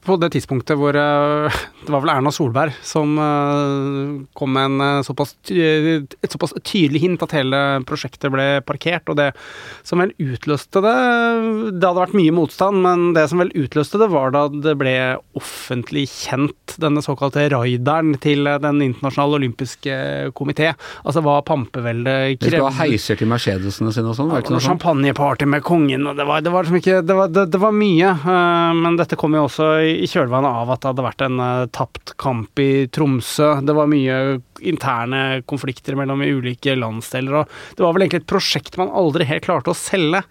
på 0.05 0.15
det 0.21 0.31
tidspunktet 0.35 0.77
hvor 0.77 0.95
eh, 0.97 1.61
det 1.85 1.93
var 1.93 2.03
vel 2.03 2.11
Erna 2.13 2.31
Solberg 2.33 2.75
som 2.85 3.15
eh, 3.21 4.11
kom 4.37 4.53
med 4.53 4.69
en 4.69 4.83
eh, 4.83 5.05
såpass, 5.05 5.33
et 5.49 6.31
såpass 6.31 6.53
tydelig 6.61 7.01
hint 7.03 7.25
at 7.25 7.33
hele 7.35 7.61
prosjektet 7.87 8.33
ble 8.33 8.45
parkert. 8.65 9.09
Og 9.09 9.17
det 9.19 9.31
som 9.85 10.01
vel 10.01 10.13
utløste 10.21 10.81
det 10.83 10.93
Det 11.75 11.87
hadde 11.87 12.01
vært 12.01 12.17
mye 12.17 12.33
motstand, 12.35 12.81
men 12.85 13.05
det 13.15 13.25
som 13.31 13.41
vel 13.41 13.53
utløste 13.57 13.99
det, 14.01 14.09
var 14.13 14.33
da 14.35 14.45
det 14.49 14.75
ble 14.79 14.95
offentlig 15.37 16.05
kjent, 16.11 16.75
denne 16.81 17.03
såkalte 17.05 17.47
raideren 17.51 18.15
til 18.21 18.45
Den 18.61 18.81
internasjonale 18.83 19.39
olympiske 19.39 19.95
komité. 20.37 20.73
Altså 21.03 21.23
hva 21.25 21.39
pampeveldet 21.45 22.35
De 22.41 22.49
skulle 22.49 22.63
ha 22.63 22.71
krevde. 22.71 22.91
heiser 22.93 23.19
til 23.19 23.31
Mercedesene 23.31 23.93
sine 23.95 24.11
og 24.11 24.17
sånn, 24.17 24.31
var 24.31 24.43
det 24.43 24.51
var 24.51 24.57
noe 24.59 24.67
champagneparty 24.67 25.49
med 25.49 25.65
kongen, 25.65 26.07
og 26.09 26.19
det 26.19 26.27
var, 26.27 26.43
det 26.45 26.53
var 26.53 26.65
liksom 26.65 26.81
ikke 26.81 27.01
Det 27.05 27.17
var, 27.17 27.33
det, 27.35 27.61
var 27.61 27.75
mye. 27.75 28.11
men 28.77 28.97
dette 28.99 29.17
kom 29.19 29.35
jo 29.37 29.45
også 29.47 29.69
i 29.83 29.94
i 30.03 30.09
kjølvannet 30.09 30.61
av 30.61 30.73
at 30.73 30.81
det 30.81 30.91
hadde 30.91 31.05
vært 31.05 31.25
en 31.25 31.41
uh, 31.41 31.67
tapt 31.75 32.15
kamp 32.21 32.61
i 32.61 32.87
Tromsø. 32.91 33.55
Det 33.65 33.75
var 33.77 33.91
mye 33.91 34.19
interne 34.63 35.41
konflikter 35.49 35.97
mellom 35.97 36.21
ulike 36.23 36.75
landsdeler, 36.77 37.41
og 37.41 37.75
det 37.77 37.85
var 37.85 37.95
vel 37.95 38.05
egentlig 38.05 38.23
et 38.23 38.29
prosjekt 38.29 38.77
man 38.79 38.93
aldri 38.93 39.27
helt 39.27 39.45
klarte 39.45 39.73
å 39.73 39.77
selge. 39.77 40.23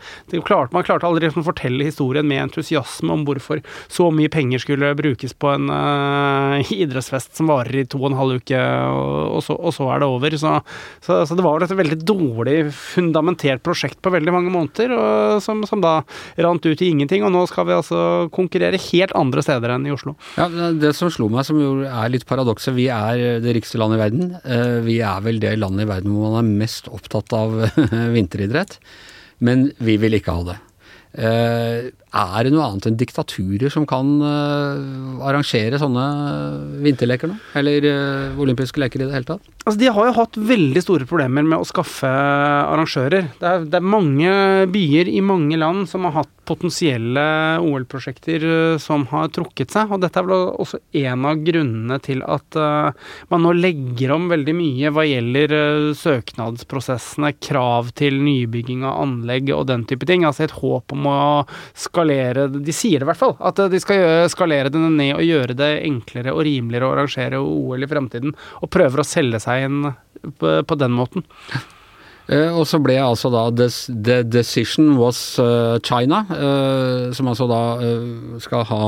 Klarte, 0.44 0.74
man 0.74 0.86
klarte 0.86 1.08
aldri 1.08 1.26
liksom 1.26 1.44
å 1.44 1.48
fortelle 1.48 1.86
historien 1.86 2.26
med 2.28 2.42
entusiasme 2.46 3.12
om 3.12 3.24
hvorfor 3.26 3.62
så 3.92 4.10
mye 4.14 4.32
penger 4.32 4.62
skulle 4.62 4.92
brukes 4.98 5.34
på 5.36 5.52
en 5.54 5.70
uh, 5.70 6.72
idrettsfest 6.74 7.34
som 7.38 7.50
varer 7.50 7.82
i 7.82 7.86
to 7.88 8.00
og 8.00 8.10
en 8.10 8.18
halv 8.18 8.42
uke, 8.42 8.60
og, 8.60 9.38
og, 9.38 9.42
så, 9.46 9.56
og 9.58 9.74
så 9.76 9.88
er 9.94 10.02
det 10.02 10.10
over. 10.10 10.38
Så, 10.40 10.54
så, 11.04 11.20
så 11.28 11.36
det 11.36 11.44
var 11.46 11.58
vel 11.58 11.66
et 11.68 11.78
veldig 11.82 12.00
dårlig 12.04 12.56
fundamentert 12.74 13.64
prosjekt 13.64 14.00
på 14.04 14.12
veldig 14.14 14.34
mange 14.34 14.52
måneder, 14.54 14.94
og 14.96 15.42
som, 15.44 15.62
som 15.68 15.82
da 15.84 15.96
rant 16.44 16.66
ut 16.66 16.82
i 16.82 16.90
ingenting. 16.92 17.24
Og 17.26 17.32
nå 17.34 17.44
skal 17.50 17.68
vi 17.68 17.76
altså 17.76 18.00
konkurrere 18.34 18.80
helt 18.90 19.14
andre 19.18 19.44
steder 19.44 19.74
enn 19.74 19.88
i 19.88 19.94
Oslo. 19.94 20.16
Ja, 20.38 20.48
Det 20.48 20.94
som 20.96 21.12
slo 21.12 21.30
meg, 21.32 21.46
som 21.48 21.60
jo 21.60 21.76
er 21.88 22.12
litt 22.12 22.26
paradokset, 22.28 22.74
vi 22.76 22.88
er 22.92 23.40
det 23.44 23.56
rikeste 23.56 23.80
landet 23.80 23.98
i 23.98 24.02
verden. 24.04 24.13
Eh, 24.44 24.78
Vi 24.86 24.98
er 25.04 25.24
vel 25.24 25.40
det 25.42 25.56
landet 25.58 25.86
i 25.86 25.90
verden 25.90 26.14
hvor 26.14 26.30
man 26.34 26.44
er 26.44 26.60
mest 26.64 26.88
opptatt 26.92 27.32
av 27.36 27.56
vinteridrett. 28.16 28.78
Men 29.44 29.68
vi 29.82 29.98
vil 30.02 30.18
ikke 30.20 30.36
ha 30.38 30.46
det. 30.52 30.58
Eh, 32.14 32.36
Er 32.38 32.46
det 32.46 32.52
noe 32.54 32.66
annet 32.68 32.86
enn 32.88 32.98
diktaturer 32.98 33.72
som 33.72 33.86
kan 33.90 34.06
uh, 34.22 35.24
arrangere 35.26 35.80
sånne 35.82 36.04
vinterleker 36.84 37.30
nå? 37.30 37.38
Eller 37.58 37.88
uh, 37.90 38.38
olympiske 38.40 38.80
leker 38.82 39.02
i 39.02 39.08
det 39.08 39.16
hele 39.16 39.28
tatt? 39.32 39.50
Altså, 39.64 39.80
De 39.80 39.90
har 39.96 40.08
jo 40.08 40.16
hatt 40.20 40.38
veldig 40.38 40.84
store 40.84 41.08
problemer 41.10 41.46
med 41.46 41.58
å 41.58 41.66
skaffe 41.66 42.10
arrangører. 42.10 43.32
Det 43.40 43.50
er, 43.50 43.66
det 43.66 43.80
er 43.80 43.92
mange 43.96 44.30
byer 44.70 45.10
i 45.10 45.22
mange 45.24 45.58
land 45.58 45.88
som 45.90 46.06
har 46.06 46.20
hatt 46.20 46.34
potensielle 46.44 47.24
OL-prosjekter 47.64 48.44
eh, 48.44 48.78
som 48.78 49.06
har 49.10 49.30
trukket 49.34 49.72
seg. 49.74 49.92
Og 49.92 50.02
dette 50.02 50.20
er 50.20 50.28
vel 50.28 50.50
også 50.60 50.80
en 51.04 51.26
av 51.28 51.40
grunnene 51.44 51.98
til 52.04 52.22
at 52.28 52.58
uh, 52.58 52.92
man 53.32 53.44
nå 53.44 53.54
legger 53.56 54.14
om 54.14 54.28
veldig 54.32 54.54
mye 54.56 54.92
hva 54.94 55.06
gjelder 55.08 55.56
eh, 55.58 55.88
søknadsprosessene, 55.98 57.34
krav 57.44 57.92
til 57.98 58.20
nybygging 58.22 58.84
av 58.86 59.00
anlegg 59.04 59.52
og 59.56 59.66
den 59.70 59.86
type 59.88 60.08
ting. 60.08 60.26
Altså 60.28 60.46
et 60.46 60.58
håp 60.60 60.94
om 60.94 61.08
å 61.10 61.18
skalere 62.04 62.48
De 62.52 62.74
sier 62.74 63.00
det 63.00 63.06
i 63.06 63.10
hvert 63.10 63.20
fall, 63.20 63.36
at 63.40 63.58
eh, 63.58 63.70
de 63.72 63.82
skal 63.82 64.30
skalere 64.32 64.72
det 64.72 64.80
ned 64.80 65.14
og 65.16 65.24
gjøre 65.24 65.56
det 65.58 65.72
enklere 65.84 66.34
og 66.34 66.44
rimeligere 66.46 66.88
å 66.88 66.96
arrangere 66.96 67.40
OL 67.40 67.84
i 67.84 67.90
fremtiden. 67.90 68.34
Og 68.62 68.72
prøver 68.72 69.00
å 69.00 69.06
selge 69.06 69.40
seg 69.42 69.68
inn 69.68 69.86
på, 70.38 70.76
den 70.78 70.94
måten. 70.94 71.24
Eh, 72.24 72.48
og 72.56 72.62
så 72.64 72.78
ble 72.80 72.94
altså 73.04 73.28
da 73.28 73.42
The 73.52 74.22
decision 74.24 74.94
was 74.96 75.18
eh, 75.36 75.74
China, 75.84 76.22
som 77.12 77.28
altså 77.28 77.44
da 77.50 77.58
skal 78.40 78.64
ha 78.64 78.78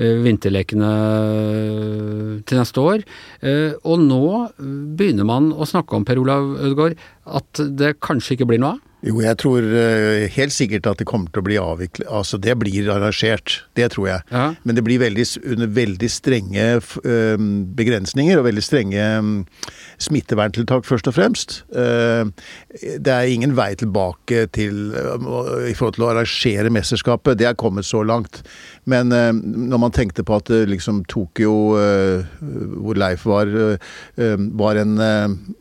vinterlekene 0.00 0.92
til 2.40 2.56
neste 2.56 2.80
år. 2.80 3.04
Og 3.84 4.00
nå 4.00 4.22
begynner 4.96 5.28
man 5.28 5.52
å 5.52 5.68
snakke 5.68 5.92
om, 5.98 6.08
Per 6.08 6.22
Olav 6.24 6.54
Ødegaard, 6.56 6.96
at 7.26 7.64
det 7.78 7.98
kanskje 8.04 8.36
ikke 8.36 8.48
blir 8.52 8.62
noe 8.62 8.76
av? 8.76 8.86
Jo, 9.00 9.16
jeg 9.24 9.38
tror 9.40 9.64
eh, 9.64 10.26
helt 10.34 10.52
sikkert 10.52 10.84
at 10.90 11.00
det 11.00 11.06
kommer 11.08 11.32
til 11.32 11.40
å 11.40 11.46
bli 11.46 11.56
avviklet. 11.56 12.08
Altså, 12.12 12.36
det 12.36 12.52
blir 12.60 12.90
arrangert. 12.92 13.62
Det 13.78 13.86
tror 13.94 14.10
jeg. 14.10 14.24
Ja. 14.28 14.42
Men 14.68 14.76
det 14.76 14.84
blir 14.84 15.00
veldig, 15.00 15.24
under 15.54 15.70
veldig 15.72 16.10
strenge 16.12 16.66
eh, 16.76 17.46
begrensninger 17.80 18.36
og 18.36 18.44
veldig 18.50 18.64
strenge 18.64 19.06
mm, 19.24 19.38
smitteverntiltak, 20.04 20.84
først 20.84 21.08
og 21.08 21.16
fremst. 21.16 21.62
Eh, 21.72 22.28
Det 23.00 23.14
er 23.14 23.32
ingen 23.32 23.56
vei 23.56 23.72
tilbake 23.80 24.44
til 24.52 24.92
i 24.92 25.72
forhold 25.76 25.96
til 25.96 26.04
å 26.04 26.10
arrangere 26.12 26.72
mesterskapet. 26.72 27.38
Det 27.40 27.48
er 27.48 27.56
kommet 27.58 27.88
så 27.88 28.02
langt. 28.04 28.42
Men 28.88 29.10
når 29.12 29.80
man 29.80 29.92
tenkte 29.94 30.24
på 30.26 30.36
at 30.40 30.48
liksom 30.68 31.02
Tokyo, 31.08 31.52
hvor 32.80 32.98
Leif 32.98 33.26
var, 33.28 33.50
var 34.60 34.80
en, 34.80 34.94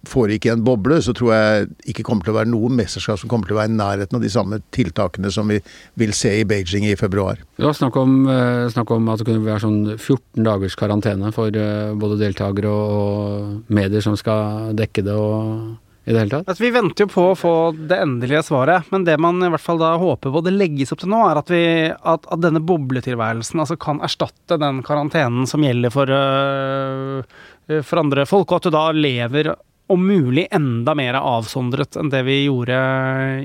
foregikk 0.07 0.47
i 0.47 0.53
en 0.53 0.63
boble, 0.65 1.01
så 1.03 1.13
tror 1.17 1.33
jeg 1.35 1.48
ikke 1.89 2.05
kommer 2.07 2.25
til 2.25 2.33
å 2.33 2.39
være 2.39 2.51
noe 2.51 2.71
mesterskap 2.73 3.19
som 3.21 3.31
kommer 3.31 3.49
til 3.49 3.57
å 3.57 3.59
være 3.61 3.71
i 3.73 3.77
nærheten 3.77 4.19
av 4.19 4.23
de 4.23 4.31
samme 4.33 4.61
tiltakene 4.75 5.31
som 5.33 5.49
vi 5.51 5.59
vil 5.99 6.15
se 6.17 6.33
i 6.39 6.45
Beijing 6.47 6.87
i 6.89 6.95
februar. 6.99 7.41
Det 7.57 7.67
var 7.67 7.77
snakk 7.77 7.99
om, 8.01 8.15
eh, 8.29 8.69
snakk 8.73 8.91
om 8.95 9.09
at 9.09 9.21
det 9.21 9.29
kunne 9.29 9.45
være 9.45 9.65
sånn 9.65 9.81
14 9.97 10.47
dagers 10.47 10.79
karantene 10.79 11.33
for 11.35 11.47
eh, 11.47 11.93
både 11.93 12.19
deltakere 12.21 12.71
og 12.71 13.69
medier 13.69 14.01
som 14.05 14.17
skal 14.19 14.73
dekke 14.77 15.05
det 15.05 15.15
og 15.15 15.77
i 16.09 16.13
det 16.13 16.23
hele 16.23 16.31
tatt. 16.31 16.47
Altså, 16.49 16.63
vi 16.63 16.71
venter 16.73 17.05
jo 17.05 17.11
på 17.11 17.23
å 17.29 17.37
få 17.37 17.53
det 17.89 17.99
endelige 18.01 18.41
svaret, 18.47 18.87
men 18.93 19.05
det 19.05 19.19
man 19.21 19.43
i 19.45 19.49
hvert 19.53 19.61
fall 19.61 19.81
da 19.81 19.91
håper 20.01 20.33
på 20.33 20.41
det 20.45 20.55
legges 20.55 20.93
opp 20.95 21.03
til 21.03 21.11
nå, 21.13 21.21
er 21.29 21.41
at, 21.41 21.51
vi, 21.53 21.63
at, 21.93 22.25
at 22.25 22.41
denne 22.41 22.63
bobletilværelsen 22.65 23.61
altså 23.61 23.77
kan 23.77 24.01
erstatte 24.05 24.57
den 24.61 24.81
karantenen 24.85 25.45
som 25.49 25.65
gjelder 25.65 25.93
for, 25.93 26.09
øh, 26.09 27.83
for 27.85 28.01
andre 28.01 28.25
folk, 28.29 28.49
og 28.49 28.57
at 28.57 28.69
du 28.69 28.73
da 28.73 28.87
lever 28.95 29.53
om 29.89 30.05
mulig 30.07 30.47
enda 30.51 30.93
mer 30.95 31.17
avsondret 31.19 31.97
enn 31.99 32.11
det 32.13 32.21
vi 32.27 32.43
gjorde 32.45 32.77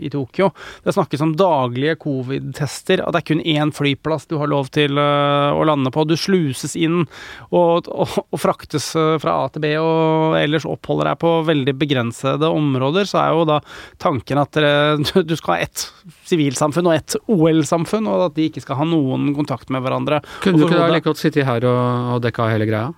i 0.05 0.11
Tokyo. 0.13 0.51
Det 0.85 0.93
snakkes 0.93 1.23
om 1.25 1.33
daglige 1.39 1.97
covid-tester, 2.03 3.01
at 3.01 3.17
det 3.17 3.23
er 3.23 3.29
kun 3.31 3.41
én 3.41 3.73
flyplass 3.75 4.29
du 4.29 4.37
har 4.41 4.51
lov 4.53 4.69
til 4.75 4.99
uh, 5.01 5.57
å 5.57 5.65
lande 5.65 5.93
på. 5.95 6.05
Du 6.05 6.17
sluses 6.21 6.77
inn 6.77 7.05
og, 7.51 7.89
og, 7.89 8.17
og, 8.29 8.39
fraktes 8.41 8.91
eh, 8.99 9.15
fra 9.23 9.37
A 9.45 9.47
til 9.53 9.63
B 9.65 9.71
og 9.81 10.37
ellers 10.37 10.67
oppholder 10.69 11.11
deg 11.11 11.21
på 11.23 11.33
veldig 11.49 11.75
begrensede 11.81 12.51
områder, 12.51 13.09
så 13.09 13.23
er 13.23 13.39
jo 13.39 13.47
da 13.49 13.61
tanken 14.03 14.41
at 14.43 14.53
dere, 14.57 14.99
du 15.29 15.37
skal 15.39 15.57
ha 15.57 15.65
ett 15.65 15.87
sivilsamfunn 16.29 16.91
og 16.91 16.99
ett 16.99 17.17
OL-samfunn, 17.31 18.11
og 18.11 18.29
at 18.29 18.37
de 18.37 18.51
ikke 18.51 18.65
skal 18.65 18.83
ha 18.83 18.89
noen 18.89 19.33
kontakt 19.37 19.73
med 19.73 19.85
hverandre. 19.85 20.21
Kunne 20.45 20.61
du 20.61 20.69
ikke 20.69 20.83
da 20.83 20.91
like 20.93 21.09
godt 21.09 21.23
sitte 21.23 21.47
her 21.47 21.65
og, 21.69 22.15
og 22.17 22.23
dekke 22.25 22.45
av 22.45 22.55
hele 22.55 22.69
greia? 22.69 22.93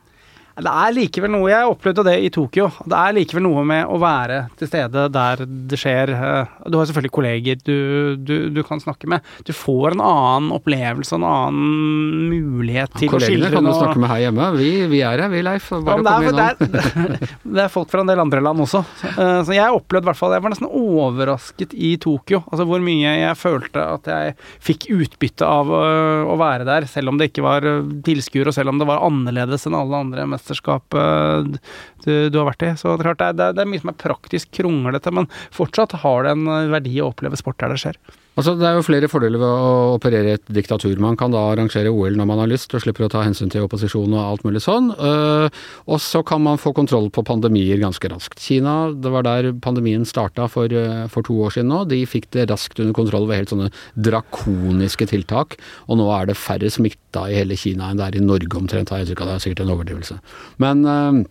Det 0.57 0.73
er 0.73 0.95
likevel 0.97 1.33
noe 1.35 1.51
Jeg 1.51 1.69
opplevde 1.69 2.05
det 2.07 2.15
i 2.25 2.31
Tokyo. 2.33 2.71
Det 2.89 2.97
er 2.97 3.15
likevel 3.19 3.45
noe 3.45 3.65
med 3.69 3.91
å 3.93 3.99
være 4.01 4.39
til 4.57 4.71
stede 4.71 5.03
der 5.13 5.43
det 5.45 5.79
skjer. 5.81 6.13
Eh, 6.17 6.55
du 6.73 6.79
har 6.79 6.89
selvfølgelig 6.89 7.13
kolleger 7.13 7.59
du, 7.61 8.17
du, 8.17 8.35
du 8.55 8.63
kan 8.65 8.81
snakke 8.81 9.11
med. 9.11 9.25
Du 9.45 9.53
får 9.57 9.93
en 9.93 10.03
annen 10.05 10.55
opplevelse, 10.57 11.19
en 11.19 11.27
annen 11.29 12.31
mulighet 12.31 12.97
til 12.97 13.13
å 13.13 13.21
skildre 13.21 13.51
noe. 13.53 13.53
Kollegene 13.53 13.53
kan 13.59 13.69
du 13.69 13.73
snakke 13.75 14.01
med 14.01 14.13
her 14.15 14.23
hjemme. 14.25 14.49
Vi, 14.57 14.71
vi 14.95 15.03
er 15.05 15.25
her, 15.27 15.33
vi, 15.35 15.43
Leif. 15.45 15.69
Bare 15.77 16.01
ja, 16.01 16.17
kom 16.17 16.31
innom. 16.31 17.35
Det 17.57 17.63
er, 17.67 17.71
folk 17.73 17.93
fra 17.93 18.03
en 18.03 18.11
del 18.11 18.25
andre 18.25 18.41
land 18.45 18.65
også. 18.65 18.83
Eh, 19.13 19.43
så 19.45 19.57
jeg 19.57 19.77
opplevde 19.77 20.07
i 20.07 20.11
hvert 20.11 20.19
fall 20.19 20.35
Jeg 20.37 20.45
var 20.45 20.53
nesten 20.53 20.71
overrasket 20.71 21.77
i 21.77 21.93
Tokyo. 22.01 22.41
Altså 22.49 22.65
hvor 22.69 22.81
mye 22.85 23.13
jeg 23.21 23.37
følte 23.41 23.85
at 23.97 24.09
jeg 24.09 24.37
fikk 24.65 24.89
utbytte 24.97 25.45
av 25.45 25.77
eh, 25.83 26.33
å 26.33 26.41
være 26.41 26.65
der, 26.69 26.89
selv 26.89 27.13
om 27.13 27.21
det 27.21 27.29
ikke 27.31 27.45
var 27.45 27.69
tilskuere, 28.09 28.49
og 28.49 28.57
selv 28.57 28.73
om 28.73 28.81
det 28.81 28.89
var 28.89 29.05
annerledes 29.05 29.69
enn 29.69 29.77
alle 29.77 30.05
andre. 30.07 30.25
mest 30.33 30.46
mesterskapet 30.47 31.59
du, 32.05 32.29
du, 32.31 32.39
har 32.39 32.47
vært 32.51 32.63
i. 32.63 32.73
Så 32.79 32.95
det 32.95 33.03
er, 33.03 33.09
klart, 33.11 33.37
det, 33.37 33.49
er, 33.49 33.57
det 33.57 33.65
er 33.65 33.71
mye 33.71 33.83
som 33.83 33.93
er 33.93 33.99
praktisk 34.01 34.53
kronglete, 34.55 35.13
men 35.15 35.29
fortsatt 35.55 35.99
har 36.05 36.27
det 36.27 36.37
en 36.37 36.47
verdi 36.73 37.01
å 37.01 37.11
oppleve 37.11 37.39
sport 37.41 37.59
der 37.61 37.75
det 37.75 37.83
skjer. 37.83 37.99
Altså, 38.37 38.53
Det 38.61 38.67
er 38.69 38.75
jo 38.77 38.85
flere 38.85 39.09
fordeler 39.09 39.41
ved 39.41 39.49
å 39.49 39.95
operere 39.97 40.29
i 40.29 40.37
et 40.37 40.51
diktatur. 40.53 40.93
Man 41.01 41.17
kan 41.17 41.33
da 41.33 41.41
arrangere 41.49 41.89
OL 41.89 42.19
når 42.21 42.27
man 42.29 42.43
har 42.43 42.51
lyst, 42.51 42.75
og 42.77 42.83
slipper 42.85 43.07
å 43.07 43.09
ta 43.13 43.23
hensyn 43.25 43.49
til 43.53 43.65
opposisjon 43.65 44.13
og 44.13 44.21
alt 44.21 44.45
mulig 44.45 44.61
sånn. 44.61 44.91
Uh, 44.93 45.49
og 45.89 46.03
så 46.05 46.21
kan 46.27 46.43
man 46.45 46.61
få 46.61 46.75
kontroll 46.77 47.09
på 47.09 47.25
pandemier 47.25 47.81
ganske 47.81 48.11
raskt. 48.13 48.37
Kina, 48.45 48.93
det 48.93 49.13
var 49.15 49.25
der 49.25 49.55
pandemien 49.65 50.05
starta 50.05 50.51
for, 50.53 50.69
uh, 50.69 51.07
for, 51.09 51.25
to 51.25 51.39
år 51.47 51.57
siden 51.57 51.73
nå. 51.73 51.87
De 51.89 52.03
fikk 52.05 52.29
det 52.37 52.51
raskt 52.53 52.83
under 52.83 52.93
kontroll 52.97 53.25
ved 53.31 53.41
helt 53.41 53.55
sånne 53.55 53.71
drakoniske 53.97 55.09
tiltak. 55.15 55.57
Og 55.89 55.97
nå 56.03 56.11
er 56.19 56.29
det 56.29 56.37
færre 56.37 56.69
smitta 56.69 57.31
i 57.31 57.41
hele 57.41 57.57
Kina 57.57 57.89
enn 57.89 58.03
det 58.03 58.11
er 58.11 58.21
i 58.21 58.27
Norge 58.27 58.61
omtrent, 58.61 58.93
har 58.93 59.01
jeg 59.01 59.09
inntrykk 59.09 59.25
av. 59.25 59.33
Det 59.33 59.39
er 59.39 59.47
sikkert 59.47 59.65
en 59.65 59.75
overdrivelse. 59.79 60.21
Men 60.61 60.85
uh, 60.85 61.25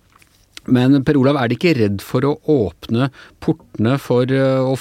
men 0.65 1.03
Per 1.05 1.17
Olav, 1.19 1.37
er 1.37 1.51
de 1.51 1.57
ikke 1.59 1.75
redd 1.77 1.99
for 2.01 2.25
å 2.25 2.37
åpne 2.49 3.11
portene 3.43 3.99
for 4.01 4.25
å 4.25 4.73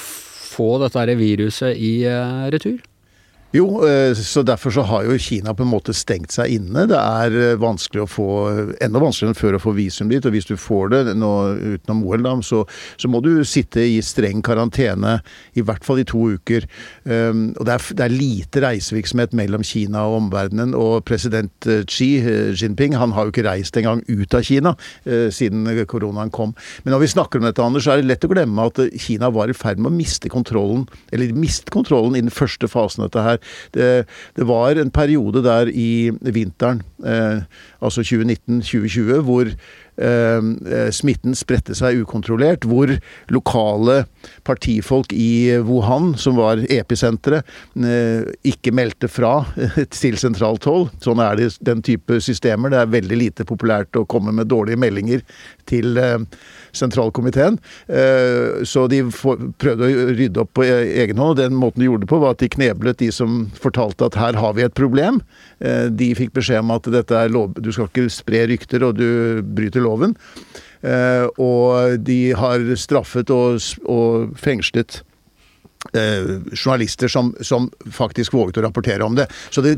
få 0.55 0.75
dette 0.83 1.17
viruset 1.19 1.75
i 1.77 1.95
eh, 2.09 2.45
retur? 2.53 2.79
Jo, 3.53 3.87
eh, 3.87 4.13
så 4.13 4.41
derfor 4.43 4.71
så 4.71 4.81
har 4.81 5.05
jo 5.05 5.17
Kina 5.21 5.53
på 5.55 5.63
en 5.63 5.71
måte 5.71 5.93
stengt 5.95 6.33
seg 6.35 6.57
inne. 6.57 6.85
Det 6.89 6.97
er 6.97 7.35
eh, 7.39 7.59
vanskelig 7.61 8.03
å 8.03 8.09
få 8.09 8.25
Enda 8.83 8.99
vanskeligere 8.99 9.31
enn 9.31 9.37
før 9.37 9.55
å 9.55 9.61
få 9.61 9.71
visum 9.77 10.09
dit. 10.11 10.25
Og 10.25 10.33
hvis 10.33 10.47
du 10.49 10.55
får 10.59 10.91
det 10.91 11.13
nå 11.15 11.31
utenom 11.77 12.01
OL, 12.03 12.25
da, 12.25 12.33
så, 12.43 12.63
så, 12.99 13.09
må 13.11 13.21
du 13.23 13.45
sitte 13.47 13.83
i 13.85 14.01
streng 14.03 14.41
karantene 14.43 15.19
i 15.55 15.63
hvert 15.63 15.85
fall 15.87 16.01
i 16.01 16.07
to 16.07 16.25
uker. 16.35 16.65
Um, 17.05 17.53
og 17.55 17.67
det 17.67 17.77
er, 17.77 17.85
det 17.95 18.05
er, 18.05 18.15
lite 18.15 18.63
reisevirksomhet 18.65 19.35
mellom 19.37 19.63
Kina 19.63 20.03
og 20.09 20.17
omverdenen. 20.25 20.75
Og 20.75 21.05
president 21.07 21.69
eh, 21.69 21.85
Xi 21.87 22.09
Jinping 22.57 22.97
han 22.99 23.15
har 23.15 23.27
jo 23.27 23.35
ikke 23.35 23.47
reist 23.47 23.77
engang 23.79 24.03
ut 24.09 24.35
av 24.35 24.43
Kina 24.47 24.75
uh, 24.75 25.29
siden 25.31 25.69
koronaen 25.87 26.33
kom. 26.33 26.55
Men 26.83 26.95
når 26.95 27.05
vi 27.05 27.11
snakker 27.13 27.39
om 27.39 27.47
dette, 27.47 27.63
Anders, 27.63 27.87
så 27.87 27.95
er 27.95 28.03
det 28.03 28.11
lett 28.11 28.27
å 28.27 28.33
glemme 28.33 28.67
at 28.67 28.83
Kina 29.05 29.31
var 29.31 29.51
i 29.51 29.55
ferd 29.55 29.79
med 29.79 29.93
å 29.93 29.95
miste 29.95 30.31
kontrollen, 30.33 30.89
eller 31.15 31.31
miste 31.37 31.71
kontrollen 31.71 32.19
i 32.19 32.25
den 32.25 32.33
første 32.33 32.67
fasen 32.71 33.05
av 33.05 33.13
dette 33.13 33.25
her. 33.29 33.34
Det, 33.73 34.05
det, 34.35 34.47
var 34.47 34.75
en 34.81 34.91
periode 34.91 35.43
der 35.43 35.71
i 35.71 36.11
vinteren, 36.21 36.81
eh, 37.05 37.41
altså 37.81 38.01
2019-2020, 38.01 39.21
hvor 39.21 39.51
smitten 39.95 41.35
spredte 41.37 41.75
seg 41.77 42.01
ukontrollert. 42.03 42.65
Hvor 42.67 42.91
lokale 43.31 44.01
partifolk 44.43 45.13
i 45.13 45.57
Wuhan, 45.63 46.17
som 46.17 46.35
var 46.35 46.61
episenteret, 46.69 47.45
eh, 47.75 48.27
ikke 48.43 48.73
meldte 48.75 49.09
fra 49.11 49.45
til 49.93 50.17
sentralt 50.21 50.65
hold. 50.69 50.89
Sånn 51.03 51.21
er 51.23 51.39
det 51.39 51.51
den 51.65 51.83
type 51.85 52.19
systemer. 52.23 52.73
Det 52.73 52.81
er 52.81 52.93
veldig 52.97 53.19
lite 53.19 53.47
populært 53.47 53.95
å 53.97 54.05
komme 54.09 54.33
med 54.35 54.49
dårlige 54.51 54.79
meldinger 54.81 55.23
til 55.69 55.97
eh, 56.01 56.17
sentralkomiteen. 56.75 57.59
Eh, 57.87 58.63
så 58.67 58.85
de 58.91 59.03
prøvde 59.09 59.87
å 59.87 60.07
rydde 60.13 60.43
opp 60.43 60.53
på 60.57 60.65
e-, 60.67 61.01
egen 61.03 61.21
hånd. 61.21 61.35
og 61.35 61.41
Den 61.41 61.57
måten 61.57 61.83
de 61.83 61.89
gjorde 61.89 62.05
det 62.05 62.11
på, 62.11 62.21
var 62.23 62.35
at 62.35 62.43
de 62.43 62.51
kneblet 62.55 63.01
de 63.01 63.11
som 63.15 63.45
fortalte 63.59 64.09
at 64.09 64.19
her 64.19 64.39
har 64.41 64.55
vi 64.57 64.65
et 64.65 64.77
problem. 64.77 65.21
Eh, 65.59 65.87
de 65.89 66.11
fikk 66.17 66.35
beskjed 66.37 66.63
om 66.63 66.75
at 66.75 66.89
dette 66.93 67.17
er 67.17 67.33
lov, 67.33 67.55
du 67.55 67.71
skal 67.73 67.89
ikke 67.89 68.07
spre 68.13 68.45
rykter, 68.51 68.85
og 68.85 68.99
du 68.99 69.41
bryter 69.55 69.84
loven. 69.85 70.15
Eh, 70.85 71.25
og 71.41 71.99
de 72.05 72.19
har 72.37 72.71
straffet 72.79 73.33
og, 73.33 73.61
og 73.89 74.31
fengslet 74.39 75.03
journalister 75.93 77.11
som, 77.13 77.27
som, 77.45 77.67
faktisk 77.93 78.33
våget 78.33 78.57
å 78.57 78.63
rapportere 78.65 79.05
om 79.05 79.13
det. 79.13 79.27
det. 79.61 79.75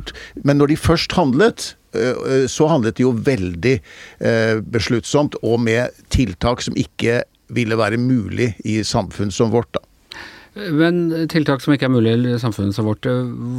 Men 0.47 0.55
når 0.55 0.71
de 0.71 0.77
først 0.79 1.11
handlet, 1.17 1.65
Eh, 1.97 2.47
så 2.47 2.67
handlet 2.67 2.97
det 2.97 3.05
jo 3.05 3.13
veldig 3.15 3.75
eh, 4.19 4.59
besluttsomt 4.61 5.37
og 5.41 5.59
med 5.63 5.95
tiltak 6.13 6.63
som 6.65 6.77
ikke 6.77 7.21
ville 7.55 7.77
være 7.79 7.99
mulig 8.01 8.53
i 8.67 8.81
samfunn 8.83 9.31
som 9.31 9.53
vårt. 9.53 9.71
da. 9.73 9.83
Men 10.57 11.27
tiltak 11.29 11.61
som 11.63 11.73
ikke 11.75 11.87
er 11.87 11.93
mulig 11.93 12.13
i 12.17 12.37
samfunnet 12.41 12.75
som 12.75 12.87
vårt, 12.89 13.05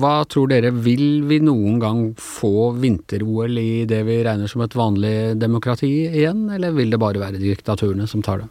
hva 0.01 0.23
tror 0.31 0.51
dere, 0.51 0.73
vil 0.75 1.23
vi 1.29 1.41
noen 1.45 1.79
gang 1.83 2.01
få 2.19 2.73
vinter-OL 2.81 3.61
i 3.61 3.85
det 3.89 4.01
vi 4.09 4.21
regner 4.27 4.51
som 4.51 4.65
et 4.65 4.77
vanlig 4.79 5.37
demokrati 5.39 5.91
igjen, 6.09 6.49
eller 6.57 6.75
vil 6.77 6.91
det 6.95 7.01
bare 7.03 7.23
være 7.23 7.43
diktaturene 7.43 8.09
som 8.11 8.25
tar 8.27 8.43
det? 8.45 8.49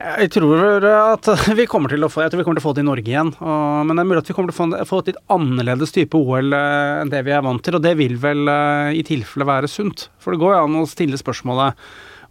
Jeg 0.00 0.30
tror 0.32 0.84
at 0.88 1.26
vi 1.58 1.66
kommer 1.68 1.92
til 1.92 2.06
å 2.06 2.08
få, 2.08 2.22
jeg 2.24 2.32
tror 2.32 2.40
vi 2.40 2.44
kommer 2.46 2.56
til 2.56 2.64
å 2.64 2.68
få 2.70 2.76
det 2.76 2.84
i 2.84 2.88
Norge 2.88 3.12
igjen. 3.12 3.34
Og, 3.36 3.82
men 3.84 3.98
det 3.98 4.02
er 4.02 4.08
mulig 4.08 4.22
at 4.22 4.30
vi 4.30 4.36
kommer 4.36 4.52
til 4.52 4.56
å 4.56 4.60
få, 4.60 4.84
få 4.88 5.00
et 5.02 5.10
litt 5.10 5.18
annerledes 5.34 5.92
type 5.92 6.16
OL 6.16 6.56
eh, 6.56 7.00
enn 7.02 7.12
det 7.12 7.20
vi 7.26 7.34
er 7.36 7.44
vant 7.44 7.60
til. 7.64 7.76
Og 7.76 7.84
det 7.84 7.92
vil 8.00 8.16
vel 8.22 8.48
eh, 8.48 8.94
i 8.96 9.04
tilfelle 9.04 9.48
være 9.48 9.68
sunt. 9.68 10.08
For 10.16 10.32
det 10.32 10.40
går 10.40 10.56
jo 10.56 10.62
an 10.62 10.78
å 10.80 10.86
stille 10.88 11.20
spørsmålet 11.20 11.76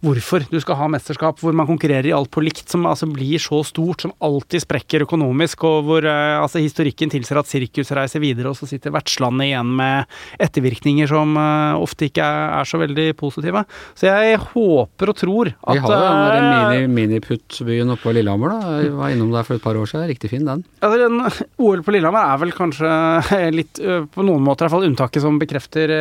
hvorfor 0.00 0.44
du 0.48 0.56
skal 0.62 0.78
ha 0.80 0.88
mesterskap 0.90 1.40
hvor 1.42 1.54
man 1.56 1.68
konkurrerer 1.68 2.08
i 2.08 2.14
alt 2.16 2.30
på 2.32 2.42
likt, 2.44 2.64
som 2.72 2.86
altså 2.88 3.08
blir 3.10 3.40
så 3.42 3.60
stort, 3.66 4.04
som 4.04 4.14
alltid 4.24 4.64
sprekker 4.64 5.04
økonomisk, 5.04 5.66
og 5.68 5.84
hvor 5.88 6.06
uh, 6.08 6.40
altså, 6.40 6.62
historikken 6.62 7.12
tilsier 7.12 7.40
at 7.40 7.48
sirkus 7.50 7.92
reiser 7.96 8.22
videre, 8.22 8.50
og 8.50 8.58
så 8.58 8.68
sitter 8.70 8.94
vertslandet 8.94 9.50
igjen 9.50 9.74
med 9.76 10.08
ettervirkninger 10.40 11.10
som 11.10 11.36
uh, 11.36 11.76
ofte 11.80 12.08
ikke 12.08 12.24
er, 12.24 12.56
er, 12.60 12.70
så 12.70 12.80
veldig 12.80 13.06
positive. 13.20 13.64
Så 13.98 14.08
jeg 14.08 14.40
håper 14.54 15.12
og 15.12 15.20
tror 15.20 15.52
at 15.52 15.76
Vi 15.76 15.84
har 15.84 15.94
jo 15.94 16.00
den 16.00 16.48
der 16.48 16.76
eh, 16.78 16.88
mini-putt-byen 16.88 17.84
mini 17.84 17.96
oppe 17.96 18.08
på 18.08 18.16
Lillehammer, 18.16 18.56
da. 18.56 18.74
Jeg 18.80 18.96
var 18.96 19.14
innom 19.14 19.34
der 19.34 19.48
for 19.48 19.60
et 19.60 19.64
par 19.64 19.76
år 19.76 19.90
siden. 19.90 20.08
Riktig 20.08 20.32
fin, 20.32 20.46
den. 20.48 20.64
Altså, 20.80 21.00
den 21.04 21.20
OL 21.66 21.84
på 21.84 21.94
Lillehammer 21.96 22.32
er 22.32 22.42
vel 22.46 22.56
kanskje 22.56 22.90
litt, 23.58 23.80
på 24.14 24.24
noen 24.24 24.44
måter 24.44 24.64
i 24.64 24.68
hvert 24.68 24.78
fall, 24.78 24.88
unntaket 24.88 25.24
som 25.24 25.40
bekrefter 25.40 25.92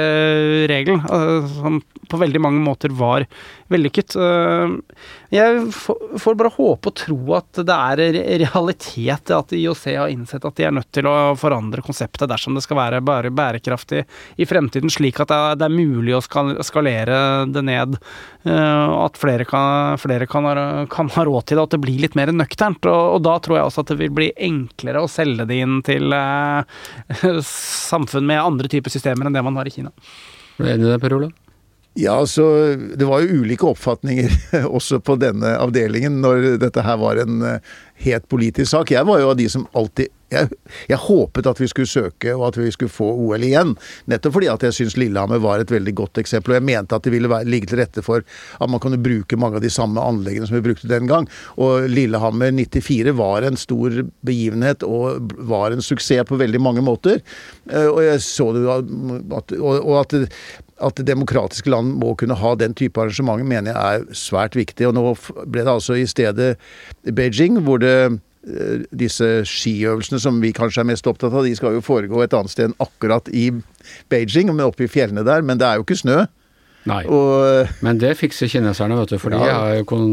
regelen. 0.71 1.03
Som 1.59 1.81
på 2.09 2.17
veldig 2.17 2.41
mange 2.41 2.61
måter 2.63 2.93
var 2.95 3.25
vellykket. 3.89 4.15
Eh, 4.15 4.69
jeg 5.29 5.71
får 6.19 6.35
bare 6.35 6.51
håpe 6.55 6.89
og 6.89 6.95
tro 6.97 7.17
at 7.37 7.61
det 7.61 7.75
er 7.75 8.01
realitet 8.41 9.29
at 9.31 9.53
IOC 9.53 9.83
har 9.97 10.09
innsett 10.09 10.45
at 10.45 10.55
de 10.57 10.65
er 10.65 10.73
nødt 10.73 10.91
til 10.91 11.05
å 11.05 11.35
forandre 11.37 11.83
konseptet 11.85 12.29
dersom 12.29 12.55
det 12.55 12.63
skal 12.63 12.77
være 12.77 13.01
bare 13.01 13.29
bærekraftig 13.29 14.05
i 14.37 14.45
fremtiden, 14.45 14.89
slik 14.89 15.19
at 15.21 15.29
det 15.59 15.65
er 15.65 15.73
mulig 15.73 16.15
å 16.17 16.21
skalere 16.21 17.45
det 17.49 17.63
ned. 17.65 17.99
Eh, 18.43 18.95
at 19.05 19.19
flere 19.19 19.45
kan, 19.45 19.97
flere 20.01 20.27
kan, 20.27 20.45
ha, 20.45 20.85
kan 20.89 21.09
ha 21.13 21.25
råd 21.25 21.45
til 21.45 21.59
det, 21.59 21.67
at 21.67 21.75
det 21.75 21.83
blir 21.83 22.01
litt 22.01 22.17
mer 22.17 22.31
nøkternt. 22.33 22.85
Og, 22.89 23.17
og, 23.17 23.21
da 23.25 23.37
tror 23.43 23.59
jeg 23.59 23.69
også 23.69 23.85
at 23.85 23.93
det 23.93 23.99
vil 24.01 24.15
bli 24.15 24.31
enklere 24.49 25.03
å 25.03 25.11
selge 25.11 25.45
det 25.49 25.61
inn 25.61 25.83
til 25.85 26.15
eh, 26.15 26.81
samfunn 27.45 28.27
med 28.29 28.41
andre 28.41 28.71
typer 28.71 28.93
systemer 28.93 29.29
enn 29.29 29.37
det 29.37 29.45
man 29.45 29.59
har 29.59 29.69
i 29.69 29.73
Kina. 29.73 29.93
Er 30.59 30.65
du 30.65 30.73
enig 30.73 30.89
i 30.89 30.91
det, 30.91 30.99
Per 31.03 31.15
Olav? 31.15 31.37
Ja, 31.97 32.25
så 32.29 32.75
Det 32.95 33.05
var 33.05 33.23
jo 33.23 33.41
ulike 33.41 33.65
oppfatninger 33.67 34.29
også 34.77 34.99
på 35.03 35.17
denne 35.19 35.55
avdelingen 35.57 36.21
når 36.23 36.59
dette 36.61 36.83
her 36.85 36.99
var 37.01 37.19
en 37.19 37.41
helt 37.41 37.59
het 37.99 38.29
politisk 38.31 38.71
sak. 38.71 38.91
Jeg 38.91 39.07
var 39.07 39.19
jo 39.19 39.33
av 39.33 39.37
de 39.39 39.49
som 39.51 39.67
alltid 39.75 40.07
jeg, 40.29 40.45
jeg, 40.85 40.97
håpet 41.01 41.47
at 41.49 41.57
vi 41.57 41.67
skulle 41.71 41.89
søke 41.89 42.35
og 42.35 42.43
at 42.51 42.57
vi 42.59 42.69
skulle 42.71 42.93
få 42.93 43.07
OL 43.17 43.43
igjen. 43.47 43.71
Nettopp 44.11 44.35
fordi 44.35 44.49
at 44.51 44.61
jeg 44.67 44.75
syns 44.77 44.95
Lillehammer 44.99 45.41
var 45.41 45.63
et 45.63 45.73
veldig 45.73 45.95
godt 45.97 46.21
eksempel. 46.21 46.53
Og 46.53 46.59
jeg 46.59 46.67
mente 46.69 46.95
at 46.95 47.07
det 47.07 47.13
ville 47.15 47.31
være, 47.31 47.49
ligge 47.49 47.71
til 47.71 47.81
rette 47.81 48.03
for 48.05 48.21
at 48.21 48.69
man 48.69 48.81
kunne 48.83 49.01
bruke 49.01 49.39
mange 49.41 49.57
av 49.57 49.65
de 49.65 49.73
samme 49.73 50.03
anleggene 50.05 50.45
som 50.45 50.59
vi 50.59 50.63
brukte 50.69 50.91
den 50.91 51.09
gang. 51.09 51.25
Og 51.57 51.89
Lillehammer 51.89 52.53
94 52.53 53.15
var 53.17 53.47
en 53.47 53.57
stor 53.57 54.03
begivenhet 54.25 54.85
og 54.85 55.33
var 55.49 55.73
en 55.73 55.81
suksess 55.81 56.29
på 56.29 56.37
veldig 56.39 56.61
mange 56.61 56.85
måter. 56.85 57.23
Eh, 57.65 57.89
og 57.89 58.03
jeg 58.05 58.21
så 58.21 58.51
det 58.53 58.65
at, 58.69 59.57
og, 59.57 59.75
og 59.81 59.95
at 60.03 60.17
at 60.81 61.01
demokratiske 61.05 61.71
land 61.71 61.95
må 62.01 62.13
kunne 62.19 62.37
ha 62.39 62.55
den 62.59 62.73
type 62.77 63.01
arrangementer, 63.01 63.47
mener 63.47 63.75
jeg 63.75 63.99
er 63.99 64.17
svært 64.17 64.57
viktig. 64.57 64.87
Og 64.89 64.95
nå 64.97 65.03
ble 65.45 65.65
det 65.65 65.73
altså 65.73 65.97
i 65.99 66.07
stedet 66.09 66.55
Beijing, 67.03 67.59
hvor 67.65 67.81
det 67.83 67.95
eh, 68.05 68.85
disse 68.95 69.29
skiøvelsene 69.49 70.21
som 70.23 70.41
vi 70.43 70.53
kanskje 70.55 70.83
er 70.83 70.91
mest 70.91 71.07
opptatt 71.09 71.35
av, 71.35 71.45
de 71.47 71.55
skal 71.57 71.77
jo 71.77 71.85
foregå 71.85 72.23
et 72.23 72.35
annet 72.35 72.53
sted 72.53 72.69
enn 72.69 72.77
akkurat 72.83 73.29
i 73.31 73.49
Beijing, 74.11 74.51
men 74.53 74.67
oppe 74.67 74.87
i 74.87 74.91
fjellene 74.91 75.25
der. 75.27 75.45
Men 75.45 75.61
det 75.61 75.67
er 75.67 75.79
jo 75.79 75.87
ikke 75.87 76.01
snø. 76.03 76.23
Nei. 76.87 77.01
Og 77.11 77.67
Men 77.83 77.97
det 77.99 78.13
fikser 78.17 78.47
kineserne, 78.49 78.95
vet 79.01 79.09
du, 79.11 79.17
for 79.19 79.29
de 79.33 79.37
har 79.41 79.73
jo 79.79 79.83
kon 79.89 80.05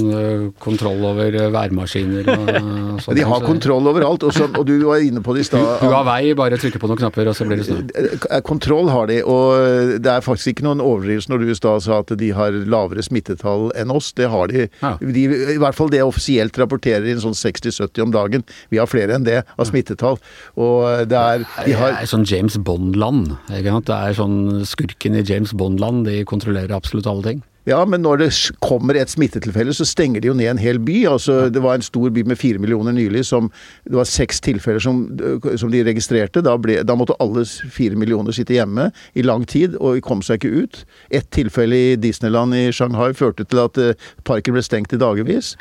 kontroll 0.59 1.05
over 1.07 1.31
værmaskiner 1.55 2.27
og 2.33 2.51
sånt. 3.05 3.17
de 3.17 3.23
har 3.25 3.41
så- 3.41 3.47
kontroll 3.47 3.87
overalt. 3.87 4.25
Og, 4.27 4.33
så, 4.35 4.49
og 4.51 4.67
du 4.67 4.75
var 4.89 4.99
inne 5.05 5.23
på 5.23 5.35
det 5.37 5.45
i 5.45 5.49
stad. 5.51 5.63
Huawei 5.81 6.35
bare 6.35 6.59
trykker 6.59 6.83
på 6.83 6.91
noen 6.91 6.99
knapper, 7.01 7.31
og 7.31 7.37
så 7.39 7.47
blir 7.47 7.63
det 7.63 7.69
snø. 7.69 7.79
Eh, 7.95 8.41
Kontroll 8.47 8.91
har 8.91 9.07
de, 9.07 9.21
og 9.23 10.01
det 10.03 10.11
er 10.11 10.25
faktisk 10.27 10.53
ikke 10.57 10.67
noen 10.67 10.83
overdrivelse 10.85 11.31
når 11.31 11.45
du 11.47 11.53
i 11.55 11.57
stad 11.59 11.85
sa 11.87 12.01
at 12.03 12.11
de 12.19 12.33
har 12.35 12.51
lavere 12.67 13.05
smittetall 13.07 13.71
enn 13.79 13.95
oss. 13.95 14.11
Det 14.19 14.29
har 14.35 14.51
de. 14.51 14.67
Ja. 14.83 14.97
de. 15.01 15.25
I 15.55 15.59
hvert 15.63 15.79
fall 15.79 15.89
det 15.95 16.03
offisielt 16.05 16.59
rapporterer 16.59 17.07
inn 17.13 17.23
sånn 17.23 17.37
60-70 17.39 18.03
om 18.09 18.11
dagen. 18.15 18.45
Vi 18.75 18.83
har 18.83 18.91
flere 18.91 19.15
enn 19.17 19.25
det 19.29 19.45
av 19.57 19.71
smittetall. 19.71 20.19
Og 20.59 21.07
det 21.09 21.17
er 21.23 21.47
De 21.65 21.73
Det 21.73 21.79
er 22.03 22.11
sånn 22.11 22.27
James 22.27 22.57
Bond-land. 22.59 23.37
Det 23.49 23.63
er 23.95 24.19
sånn 24.19 24.65
skurken 24.67 25.15
i 25.17 25.23
James 25.23 25.53
Bond-land, 25.57 26.05
de 26.11 26.25
kontrollerer 26.27 26.56
absolutt 26.75 27.07
alle 27.11 27.23
ting. 27.23 27.45
Ja, 27.67 27.81
men 27.83 28.05
når 28.05 28.21
det 28.21 28.27
kommer 28.63 28.95
et 28.95 29.11
smittetilfelle, 29.11 29.73
så 29.75 29.83
stenger 29.89 30.23
de 30.23 30.29
jo 30.29 30.35
ned 30.39 30.53
en 30.53 30.61
hel 30.63 30.79
by. 30.79 31.01
Altså, 31.11 31.49
Det 31.51 31.63
var 31.63 31.75
en 31.75 31.83
stor 31.83 32.11
by 32.15 32.23
med 32.23 32.39
fire 32.39 32.59
millioner 32.63 32.93
nylig 32.95 33.25
som 33.27 33.51
Det 33.85 33.97
var 33.97 34.05
seks 34.05 34.41
tilfeller 34.41 34.79
som, 34.79 35.19
som 35.57 35.71
de 35.71 35.83
registrerte. 35.83 36.45
Da, 36.47 36.57
ble, 36.57 36.85
da 36.87 36.95
måtte 36.95 37.19
alle 37.19 37.45
fire 37.45 37.97
millioner 37.97 38.33
sitte 38.33 38.55
hjemme 38.55 38.93
i 39.15 39.23
lang 39.23 39.45
tid 39.47 39.75
og 39.81 40.01
kom 40.03 40.23
seg 40.23 40.39
ikke 40.39 40.63
ut. 40.63 40.85
Et 41.11 41.27
tilfelle 41.31 41.75
i 41.75 41.97
Disneyland 41.97 42.55
i 42.55 42.71
Shanghai 42.71 43.13
førte 43.13 43.45
til 43.45 43.59
at 43.59 43.79
eh, 43.79 43.99
parken 44.25 44.55
ble 44.55 44.63
stengt 44.63 44.95
i 44.95 45.03
dagevis. 45.03 45.57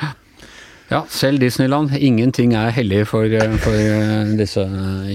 Ja, 0.91 1.01
selv 1.09 1.41
Disneyland. 1.41 1.95
Ingenting 1.97 2.53
er 2.53 2.69
hellig 2.69 3.07
for, 3.09 3.25
eh, 3.25 3.57
for 3.57 3.73
eh, 3.73 4.33
disse 4.37 4.61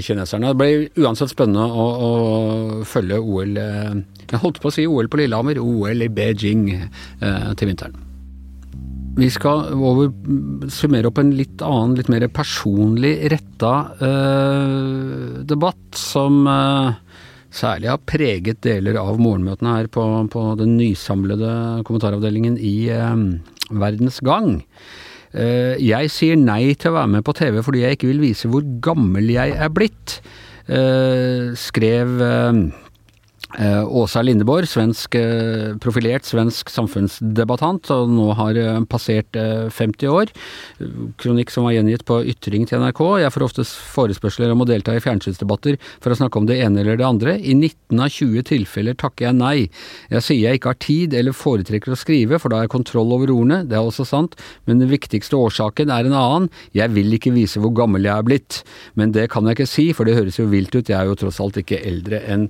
kineserne. 0.03 0.51
Det 0.51 0.59
blir 0.59 1.05
uansett 1.05 1.31
spennende 1.31 1.63
å, 1.63 1.85
å 1.95 2.85
følge 2.89 3.21
OL 3.23 3.59
eh, 3.61 3.99
Jeg 4.33 4.41
holdt 4.43 4.59
på 4.63 4.71
å 4.71 4.75
si 4.75 4.87
OL 4.91 5.07
på 5.11 5.21
Lillehammer, 5.21 5.61
OL 5.63 6.03
i 6.03 6.09
Beijing 6.11 6.65
eh, 6.75 7.53
til 7.55 7.71
vinteren. 7.71 7.95
Vi 9.21 9.29
skal 9.31 9.69
over, 9.75 10.11
summere 10.73 11.11
opp 11.11 11.21
en 11.23 11.31
litt 11.39 11.63
annen, 11.63 11.95
litt 11.99 12.11
mer 12.11 12.27
personlig 12.35 13.13
retta 13.31 13.75
eh, 14.03 15.37
debatt 15.47 15.99
som 15.99 16.49
eh, 16.51 17.21
særlig 17.55 17.93
har 17.93 18.03
preget 18.11 18.63
deler 18.67 18.99
av 18.99 19.23
morgenmøtene 19.23 19.77
her 19.77 19.91
på, 19.93 20.03
på 20.35 20.45
den 20.59 20.75
nysamlede 20.81 21.53
kommentaravdelingen 21.87 22.59
i 22.59 22.75
Verdens 23.71 24.19
Gang. 24.27 24.59
Eh, 25.31 25.79
jeg 25.79 26.11
sier 26.11 26.39
nei 26.39 26.75
til 26.75 26.91
å 26.91 26.97
være 26.97 27.13
med 27.13 27.25
på 27.27 27.35
TV 27.39 27.61
fordi 27.63 27.85
jeg 27.85 27.99
ikke 27.99 28.11
vil 28.11 28.23
vise 28.25 28.51
hvor 28.51 28.65
gammel 28.83 29.31
jeg 29.31 29.55
er 29.55 29.71
blitt, 29.71 30.19
eh, 30.67 31.53
skrev 31.55 32.17
eh, 32.27 32.63
Åsa 33.59 34.23
Lindeborg, 34.23 34.69
svensk, 34.69 35.15
eh, 35.19 35.75
profilert 35.83 36.25
svensk 36.25 36.71
samfunnsdebattant, 36.71 37.91
og 37.91 38.09
nå 38.09 38.29
har 38.39 38.55
eh, 38.55 38.79
passert 38.87 39.35
eh, 39.35 39.67
50 39.75 40.07
år. 40.07 40.31
Kronikk 41.19 41.51
som 41.51 41.67
var 41.67 41.75
gjengitt 41.75 42.05
på 42.07 42.21
Ytring 42.31 42.69
til 42.71 42.79
NRK. 42.79 43.01
Jeg 43.25 43.33
får 43.35 43.45
ofte 43.45 43.65
forespørsler 43.67 44.55
om 44.55 44.63
å 44.63 44.69
delta 44.71 44.95
i 44.95 45.03
fjernsynsdebatter 45.03 45.81
for 45.99 46.15
å 46.15 46.19
snakke 46.21 46.39
om 46.39 46.47
det 46.47 46.61
ene 46.63 46.85
eller 46.85 47.01
det 47.01 47.09
andre. 47.09 47.35
I 47.43 47.57
19 47.59 47.99
av 47.99 48.13
20 48.15 48.47
tilfeller 48.53 48.99
takker 49.01 49.27
jeg 49.27 49.39
nei. 49.41 49.57
Jeg 50.15 50.27
sier 50.29 50.47
jeg 50.47 50.61
ikke 50.61 50.71
har 50.71 50.81
tid 50.87 51.19
eller 51.19 51.37
foretrekker 51.37 51.97
å 51.97 51.99
skrive, 51.99 52.39
for 52.39 52.55
da 52.55 52.61
har 52.61 52.69
jeg 52.69 52.75
kontroll 52.77 53.17
over 53.19 53.35
ordene, 53.35 53.65
det 53.67 53.81
er 53.81 53.83
også 53.83 54.07
sant, 54.07 54.39
men 54.71 54.79
den 54.79 54.93
viktigste 54.93 55.35
årsaken 55.39 55.91
er 55.91 56.07
en 56.07 56.17
annen. 56.17 56.49
Jeg 56.77 56.95
vil 56.95 57.19
ikke 57.19 57.35
vise 57.35 57.59
hvor 57.59 57.75
gammel 57.75 58.07
jeg 58.07 58.15
er 58.15 58.31
blitt, 58.31 58.63
men 58.95 59.11
det 59.17 59.27
kan 59.35 59.51
jeg 59.51 59.59
ikke 59.59 59.71
si, 59.75 59.91
for 59.97 60.07
det 60.07 60.17
høres 60.21 60.39
jo 60.39 60.47
vilt 60.55 60.75
ut, 60.79 60.87
jeg 60.87 60.97
er 60.97 61.11
jo 61.11 61.19
tross 61.19 61.43
alt 61.43 61.59
ikke 61.61 61.83
eldre 61.83 62.23
enn 62.31 62.47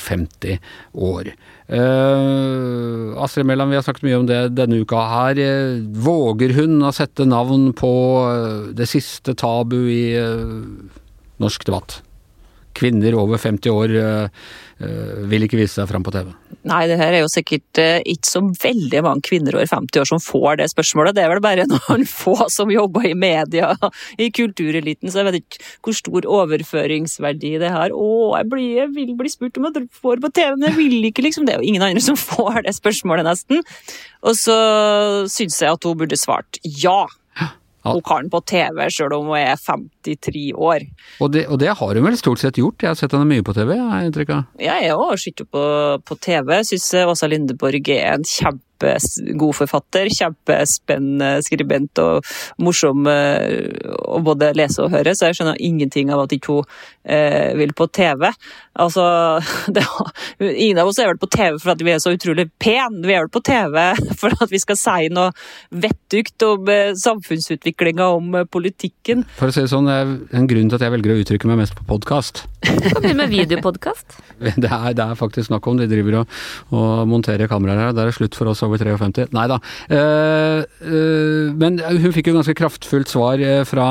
53 0.00 0.58
år. 0.94 1.32
Uh, 1.70 3.14
Astrid 3.22 3.46
Mæland, 3.46 3.70
vi 3.70 3.78
har 3.78 3.86
snakket 3.86 4.06
mye 4.08 4.18
om 4.18 4.26
det 4.26 4.40
denne 4.58 4.80
uka 4.82 5.04
her. 5.12 5.38
Eh, 5.38 5.78
våger 6.02 6.56
hun 6.56 6.80
å 6.82 6.92
sette 6.94 7.28
navn 7.28 7.70
på 7.78 7.92
eh, 8.26 8.70
det 8.74 8.88
siste 8.90 9.36
tabu 9.38 9.78
i 9.86 10.04
uh, 10.18 10.66
norsk 11.42 11.68
debatt? 11.68 12.00
Kvinner 12.76 13.16
over 13.18 13.40
50 13.40 13.72
år 13.72 13.92
eh, 13.98 14.44
eh, 14.80 15.12
vil 15.30 15.46
ikke 15.46 15.58
vise 15.58 15.74
seg 15.74 15.88
fram 15.90 16.04
på 16.06 16.12
TV. 16.14 16.30
Nei, 16.68 16.82
det 16.90 16.98
her 17.00 17.16
er 17.16 17.22
jo 17.24 17.30
sikkert 17.32 17.80
eh, 17.82 17.98
ikke 18.12 18.30
så 18.30 18.42
veldig 18.46 19.02
mange 19.06 19.24
kvinner 19.26 19.56
over 19.58 19.68
50 19.68 20.02
år 20.02 20.08
som 20.10 20.22
får 20.22 20.60
det 20.60 20.68
spørsmålet. 20.72 21.16
Det 21.16 21.24
er 21.24 21.32
vel 21.32 21.42
bare 21.44 21.66
noen 21.72 22.06
få 22.08 22.36
som 22.52 22.72
jobber 22.72 23.10
i 23.10 23.14
media, 23.18 23.72
i 24.20 24.30
kultureliten, 24.34 25.10
så 25.10 25.22
jeg 25.22 25.28
vet 25.28 25.40
ikke 25.42 25.62
hvor 25.86 25.98
stor 25.98 26.30
overføringsverdi 26.38 27.56
det 27.62 27.72
har. 27.74 27.94
Å, 27.94 28.10
jeg, 28.38 28.50
blir, 28.52 28.66
jeg 28.82 28.92
vil 28.96 29.14
bli 29.18 29.32
spurt 29.32 29.60
om 29.60 29.70
jeg 29.70 29.86
får 30.02 30.22
på 30.22 30.34
TV, 30.40 30.52
men 30.56 30.70
jeg 30.70 30.78
vil 30.78 31.10
ikke, 31.10 31.26
liksom. 31.26 31.48
Det 31.48 31.56
er 31.56 31.64
jo 31.64 31.72
ingen 31.72 31.86
andre 31.86 32.04
som 32.04 32.18
får 32.30 32.64
det 32.68 32.76
spørsmålet, 32.78 33.26
nesten. 33.26 33.64
Og 34.20 34.36
så 34.36 34.60
syns 35.32 35.62
jeg 35.62 35.74
at 35.74 35.88
hun 35.88 35.98
burde 35.98 36.18
svart 36.20 36.60
ja. 36.62 37.06
Hun 37.82 38.02
kan 38.04 38.28
på 38.28 38.42
TV, 38.44 38.82
sjøl 38.92 39.14
om 39.16 39.30
hun 39.30 39.38
er 39.38 39.56
53 40.04 40.52
år. 40.54 40.86
Og 41.20 41.32
det, 41.32 41.46
og 41.48 41.60
det 41.60 41.74
har 41.76 41.94
hun 41.94 42.06
vel 42.06 42.18
stort 42.18 42.42
sett 42.42 42.58
gjort, 42.60 42.80
jeg 42.82 42.92
har 42.92 42.98
sett 42.98 43.12
henne 43.16 43.28
mye 43.28 43.44
på 43.44 43.54
TV, 43.56 43.76
har 43.76 44.00
jeg 44.00 44.10
inntrykk 44.10 44.34
av. 44.36 44.48
Jeg 44.60 44.88
har 44.88 45.04
òg 45.04 45.20
sett 45.20 45.42
henne 45.42 45.52
på, 45.52 45.64
på 46.08 46.18
TV. 46.24 46.56
Syns 46.70 46.90
Åsa 47.04 47.30
Lindeborg 47.30 47.92
er 47.94 48.14
en 48.14 48.26
kjempegod 48.26 49.56
forfatter. 49.58 50.10
Kjempespennende 50.16 51.44
skribent 51.46 52.00
og 52.02 52.30
morsom 52.62 53.08
eh, 53.10 53.68
å 54.00 54.20
både 54.24 54.52
lese 54.58 54.84
og 54.84 54.94
høre, 54.94 55.14
så 55.14 55.28
jeg 55.28 55.40
skjønner 55.40 55.60
ingenting 55.60 56.12
av 56.14 56.24
at 56.24 56.34
ikke 56.36 56.60
hun 56.60 56.74
eh, 57.04 57.52
vil 57.58 57.74
på 57.76 57.88
TV. 57.92 58.30
Altså, 58.80 59.04
det, 59.74 59.84
ingen 60.40 60.80
av 60.80 60.90
oss 60.90 61.00
er 61.00 61.10
vel 61.10 61.20
på 61.20 61.30
TV 61.30 61.58
for 61.60 61.74
at 61.74 61.82
vi 61.84 61.92
er 61.94 62.02
så 62.02 62.14
utrolig 62.14 62.48
pene, 62.62 63.02
vi 63.04 63.16
er 63.16 63.26
vel 63.26 63.32
på 63.34 63.42
TV 63.44 63.76
for 64.20 64.34
at 64.36 64.52
vi 64.52 64.60
skal 64.62 64.78
si 64.78 65.10
noe 65.12 65.30
vettugt 65.70 66.46
om 66.46 66.70
eh, 66.72 66.92
samfunnsutviklinga, 66.98 68.08
om 68.16 68.40
eh, 68.40 68.48
politikken. 68.48 69.26
For 69.38 69.50
å 69.50 69.54
si 69.54 69.64
det 69.64 69.72
sånn, 69.72 69.89
en 69.90 70.48
grunn 70.50 70.70
til 70.70 70.78
at 70.78 70.84
jeg 70.84 70.94
velger 70.94 71.14
å 71.14 71.20
uttrykke 71.22 71.50
meg 71.50 71.62
mest 71.62 71.76
på 71.78 71.86
podkast. 71.88 72.44
Kan 72.64 73.00
begynne 73.02 73.22
med 73.22 73.32
videopodkast. 73.32 74.18
Det 74.40 74.68
er, 74.68 74.92
det 74.96 75.04
er 75.04 75.18
faktisk 75.18 75.50
snakk 75.50 75.66
om, 75.70 75.80
de 75.80 75.88
driver 75.90 76.20
og, 76.22 76.36
og 76.76 77.08
monterer 77.10 77.50
kameraer 77.50 77.88
her, 77.88 77.96
det 77.96 78.06
er 78.06 78.16
slutt 78.16 78.38
for 78.38 78.52
oss 78.52 78.62
over 78.66 78.80
53. 78.80 79.30
Nei 79.36 79.46
da. 79.50 79.58
Uh, 79.90 80.62
uh, 80.84 81.50
men 81.60 81.80
hun 81.80 82.14
fikk 82.16 82.30
jo 82.30 82.38
ganske 82.38 82.56
kraftfullt 82.58 83.12
svar 83.12 83.42
eh, 83.44 83.64
fra 83.68 83.90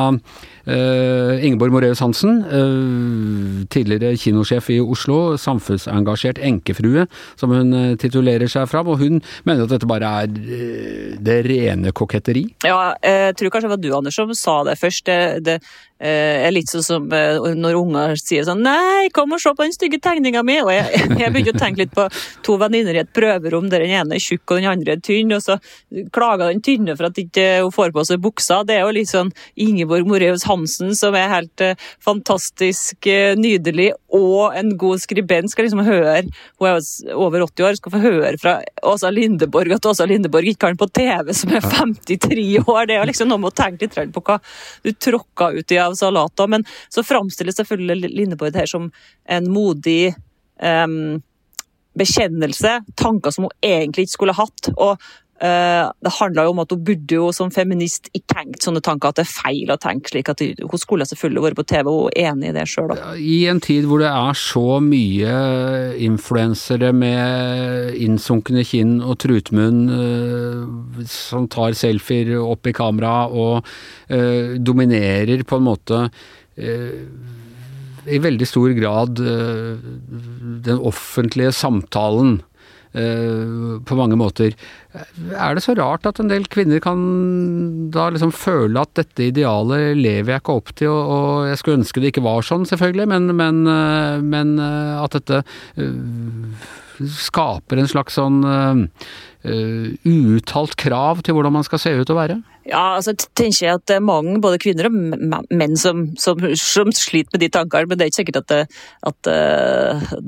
Uh, 0.69 1.39
Ingeborg 1.41 1.71
Moreus 1.73 2.01
Hansen, 2.03 2.43
uh, 2.45 3.65
tidligere 3.73 4.17
kinosjef 4.19 4.67
i 4.75 4.77
Oslo, 4.83 5.37
samfunnsengasjert 5.39 6.41
enkefrue, 6.45 7.07
som 7.39 7.53
hun 7.55 7.73
eh, 7.73 7.95
titulerer 7.99 8.49
seg 8.51 8.67
fram, 8.69 8.89
og 8.91 8.99
hun 9.01 9.17
mener 9.47 9.65
at 9.65 9.73
dette 9.73 9.89
bare 9.89 10.11
er 10.21 10.29
eh, 10.29 11.15
det 11.25 11.39
rene 11.47 11.93
koketteri. 11.95 12.45
Ja, 12.67 12.93
jeg 13.01 13.37
tror 13.39 13.53
kanskje 13.55 13.69
det 13.69 13.73
var 13.73 13.81
du, 13.81 13.89
Anders, 13.97 14.19
som 14.19 14.33
sa 14.37 14.59
det 14.67 14.77
først. 14.81 15.07
Det, 15.09 15.45
det 15.47 15.57
eh, 15.99 16.45
er 16.47 16.53
litt 16.55 16.71
sånn 16.71 16.85
som 16.85 17.07
eh, 17.15 17.39
når 17.59 17.77
unger 17.79 18.15
sier 18.19 18.45
sånn 18.47 18.63
'Nei, 18.63 19.09
kom 19.13 19.33
og 19.35 19.41
se 19.41 19.53
på 19.55 19.65
den 19.65 19.75
stygge 19.75 19.99
tegninga 20.03 20.43
mi!' 20.43 20.61
Og 20.63 20.71
jeg, 20.73 21.03
jeg 21.21 21.33
begynte 21.33 21.55
å 21.55 21.59
tenke 21.59 21.83
litt 21.83 21.95
på 21.95 22.07
to 22.45 22.57
venninner 22.61 22.95
i 22.95 23.03
et 23.03 23.13
prøverom 23.15 23.69
der 23.71 23.85
den 23.85 23.95
ene 24.01 24.17
er 24.17 24.23
tjukk 24.23 24.55
og 24.55 24.61
den 24.61 24.71
andre 24.71 24.95
er 24.97 25.03
tynn, 25.03 25.33
og 25.35 25.43
så 25.43 25.59
klager 26.15 26.49
den 26.49 26.63
tynne 26.65 26.95
for 26.97 27.09
at 27.09 27.19
ikke 27.21 27.47
hun 27.63 27.73
får 27.75 27.93
på 27.95 28.05
seg 28.07 28.23
buksa. 28.23 28.61
Det 28.67 28.77
er 28.77 28.85
jo 28.85 28.95
litt 28.95 29.11
sånn 29.11 29.33
Ingeborg 29.59 30.07
Moreus 30.09 30.47
Hansen 30.49 30.95
som 30.97 31.17
er 31.17 31.31
helt 31.33 31.65
eh, 31.65 31.77
fantastisk 32.03 33.09
nydelig 33.39 33.91
og 34.15 34.55
en 34.57 34.71
god 34.79 35.01
skribent, 35.03 35.51
skal 35.51 35.67
liksom 35.67 35.83
høre 35.85 36.23
Hun 36.59 36.67
er 36.67 36.79
over 37.13 37.43
80 37.45 37.65
år, 37.67 37.77
skal 37.77 37.93
få 37.93 38.01
høre 38.03 38.33
fra 38.41 38.55
Åsa 38.89 39.11
Lindeborg 39.13 39.75
at 39.75 39.85
Åsa 39.85 40.07
Lindeborg 40.09 40.49
ikke 40.49 40.67
har 40.67 40.73
den 40.73 40.81
på 40.81 40.89
TV, 40.97 41.33
som 41.37 41.53
er 41.53 41.65
53 41.65 42.45
år. 42.65 42.87
Det 42.89 42.95
er 42.95 43.01
jo 43.03 43.09
liksom 43.11 43.29
noe 43.29 43.41
med 43.43 43.51
å 43.51 43.57
tenke 43.59 43.85
litt 43.85 44.13
på 44.15 44.25
hva 44.25 44.39
du 44.85 44.91
tråkka 44.93 45.51
ut 45.55 45.75
av 45.77 45.97
salater. 45.99 46.49
Men 46.51 46.65
så 46.89 47.05
framstilles 47.05 47.59
selvfølgelig 47.61 48.13
Lindeborg 48.15 48.57
her 48.57 48.69
som 48.69 48.89
en 49.29 49.49
modig 49.53 50.15
um, 50.57 51.19
bekjennelse. 51.99 52.79
Tanker 52.99 53.35
som 53.35 53.47
hun 53.47 53.57
egentlig 53.65 54.07
ikke 54.07 54.17
skulle 54.17 54.37
hatt. 54.39 54.71
og 54.75 54.97
det 55.39 56.11
handla 56.17 56.43
jo 56.43 56.51
om 56.51 56.61
at 56.63 56.73
hun 56.73 56.81
burde 56.83 57.15
jo 57.15 57.29
som 57.35 57.51
feminist 57.53 58.09
ikke 58.11 58.33
tenkt 58.33 58.65
sånne 58.65 58.81
tanker, 58.83 59.13
at 59.13 59.19
det 59.19 59.23
er 59.23 59.31
feil 59.31 59.71
å 59.71 59.77
tenke 59.79 60.11
slik. 60.11 60.31
at 60.31 60.41
Hun 60.41 60.81
skulle 60.81 61.07
selvfølgelig 61.07 61.45
vært 61.45 61.59
på 61.59 61.65
TV, 61.71 61.87
og 61.87 62.09
hun 62.09 62.11
er 62.11 62.31
enig 62.33 62.49
i 62.51 62.55
det 62.57 62.65
sjøl. 62.67 62.93
I 63.15 63.37
en 63.51 63.61
tid 63.63 63.87
hvor 63.87 64.03
det 64.03 64.11
er 64.11 64.39
så 64.39 64.79
mye 64.83 65.33
influensere 66.09 66.91
med 66.95 67.95
innsunkne 67.99 68.65
kinn 68.67 68.97
og 68.99 69.19
trutmunn 69.23 69.81
eh, 69.95 71.05
som 71.09 71.47
tar 71.51 71.77
selfier 71.77 72.35
opp 72.41 72.67
i 72.69 72.75
kamera 72.75 73.27
og 73.29 73.65
eh, 74.11 74.57
dominerer 74.59 75.45
på 75.47 75.59
en 75.59 75.67
måte 75.67 76.03
eh, 76.59 77.03
i 78.09 78.19
veldig 78.21 78.47
stor 78.47 78.73
grad 78.77 79.19
eh, 79.21 79.89
den 80.65 80.79
offentlige 80.79 81.51
samtalen 81.55 82.39
eh, 82.39 82.48
på 82.89 83.97
mange 83.97 84.17
måter. 84.17 84.55
Er 85.37 85.53
det 85.53 85.61
så 85.61 85.75
rart 85.77 86.07
at 86.09 86.17
en 86.19 86.31
del 86.31 86.47
kvinner 86.49 86.81
kan 86.81 86.99
da 87.93 88.07
liksom 88.09 88.31
føle 88.33 88.81
at 88.81 88.95
dette 88.97 89.29
idealet 89.29 89.97
lever 89.99 90.33
jeg 90.33 90.41
ikke 90.41 90.57
opp 90.57 90.73
til, 90.73 90.89
og, 90.89 91.47
jeg 91.49 91.61
skulle 91.61 91.79
ønske 91.81 92.01
det 92.01 92.13
ikke 92.13 92.25
var 92.25 92.45
sånn, 92.45 92.65
selvfølgelig, 92.69 93.07
men, 93.11 93.29
men, 93.37 93.63
eh, 93.69 94.17
men 94.25 94.55
eh, 94.57 94.95
at 95.03 95.17
dette 95.19 95.43
eh, 95.77 96.69
skaper 96.99 97.79
en 97.79 97.87
slags 97.87 98.17
sånn 98.19 98.41
uh, 99.45 99.89
uuttalt 100.07 100.75
krav 100.79 101.23
til 101.25 101.37
hvordan 101.37 101.55
man 101.55 101.67
skal 101.67 101.81
se 101.81 101.93
ut 101.99 102.13
og 102.13 102.19
være? 102.19 102.39
Ja, 102.69 102.95
altså 102.99 103.15
tenker 103.17 103.65
jeg 103.65 103.79
at 103.79 103.85
det 103.89 103.95
er 103.97 104.05
mange, 104.05 104.35
både 104.43 104.59
kvinner 104.61 104.89
og 104.89 104.97
menn, 105.49 105.77
som, 105.79 106.09
som, 106.21 106.43
som 106.59 106.91
sliter 106.93 107.33
med 107.33 107.41
de 107.41 107.49
tankene. 107.55 107.89
Men 107.89 107.97
det 107.97 108.05
er 108.05 108.11
ikke 108.11 108.19
sikkert 108.19 108.41
at 108.43 108.49
det, 108.51 108.59
at 109.09 109.29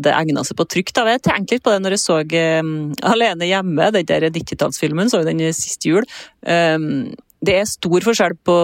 det 0.08 0.16
egner 0.16 0.48
seg 0.48 0.58
på 0.58 0.66
trykk. 0.74 0.94
Da. 0.98 1.06
Jeg 1.14 1.22
tenkte 1.28 1.58
litt 1.58 1.66
på 1.68 1.76
det 1.76 1.84
når 1.84 1.98
jeg 1.98 2.02
så 2.02 2.18
um, 2.64 2.72
Alene 3.12 3.52
hjemme, 3.52 3.92
den 3.94 4.10
der 4.10 4.26
90-tallsfilmen, 4.32 5.12
så 5.14 5.22
den 5.28 5.44
sist 5.54 5.86
jul. 5.86 6.08
Um, 6.42 7.12
det 7.42 7.56
er 7.58 7.70
stor 7.70 8.04
forskjell 8.06 8.36
på, 8.46 8.58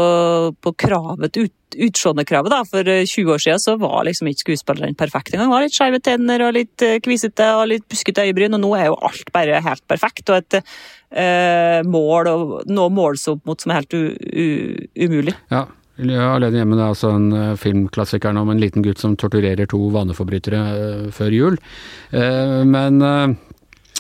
på 0.61 0.73
kravet, 0.77 1.37
ut, 1.37 1.77
utseendekravet. 1.87 2.53
For 2.69 2.85
20 2.85 3.23
eh, 3.23 3.31
år 3.33 3.41
siden 3.41 3.63
så 3.63 3.73
var 3.81 4.05
liksom 4.05 4.29
ikke 4.29 4.43
skuespillerne 4.43 4.97
perfekte 4.97 5.37
engang. 5.37 5.53
Var 5.55 5.65
litt 5.65 5.77
skeive 5.77 6.01
tenner 6.05 6.45
og 6.45 6.53
litt 6.59 6.85
eh, 6.85 6.99
kvisete 7.03 7.49
og 7.57 7.71
litt 7.73 7.87
buskete 7.89 8.27
øyebryn, 8.27 8.53
og 8.53 8.61
nå 8.63 8.75
er 8.77 8.91
jo 8.91 8.99
alt 9.09 9.33
bare 9.33 9.63
helt 9.65 9.83
perfekt. 9.89 10.29
Og 10.29 10.37
et 10.37 10.59
eh, 10.59 11.81
mål 11.89 12.29
å 12.29 12.37
nå 12.69 12.87
opp 12.87 13.49
mot 13.49 13.57
som 13.57 13.73
er 13.73 13.81
helt 13.81 13.97
u, 13.97 14.03
u, 14.13 14.47
umulig. 15.07 15.35
Ja. 15.53 15.67
'Alene 15.97 16.59
hjemme' 16.59 16.75
det 16.77 16.83
er 16.83 16.91
altså 16.91 17.09
en 17.09 17.31
uh, 17.33 17.55
filmklassiker 17.57 18.37
om 18.37 18.51
en 18.53 18.59
liten 18.61 18.83
gutt 18.85 18.99
som 19.01 19.15
torturerer 19.17 19.65
to 19.65 19.79
vaneforbrytere 19.89 21.09
før 21.09 21.33
jul. 21.33 21.57
Men 22.13 23.01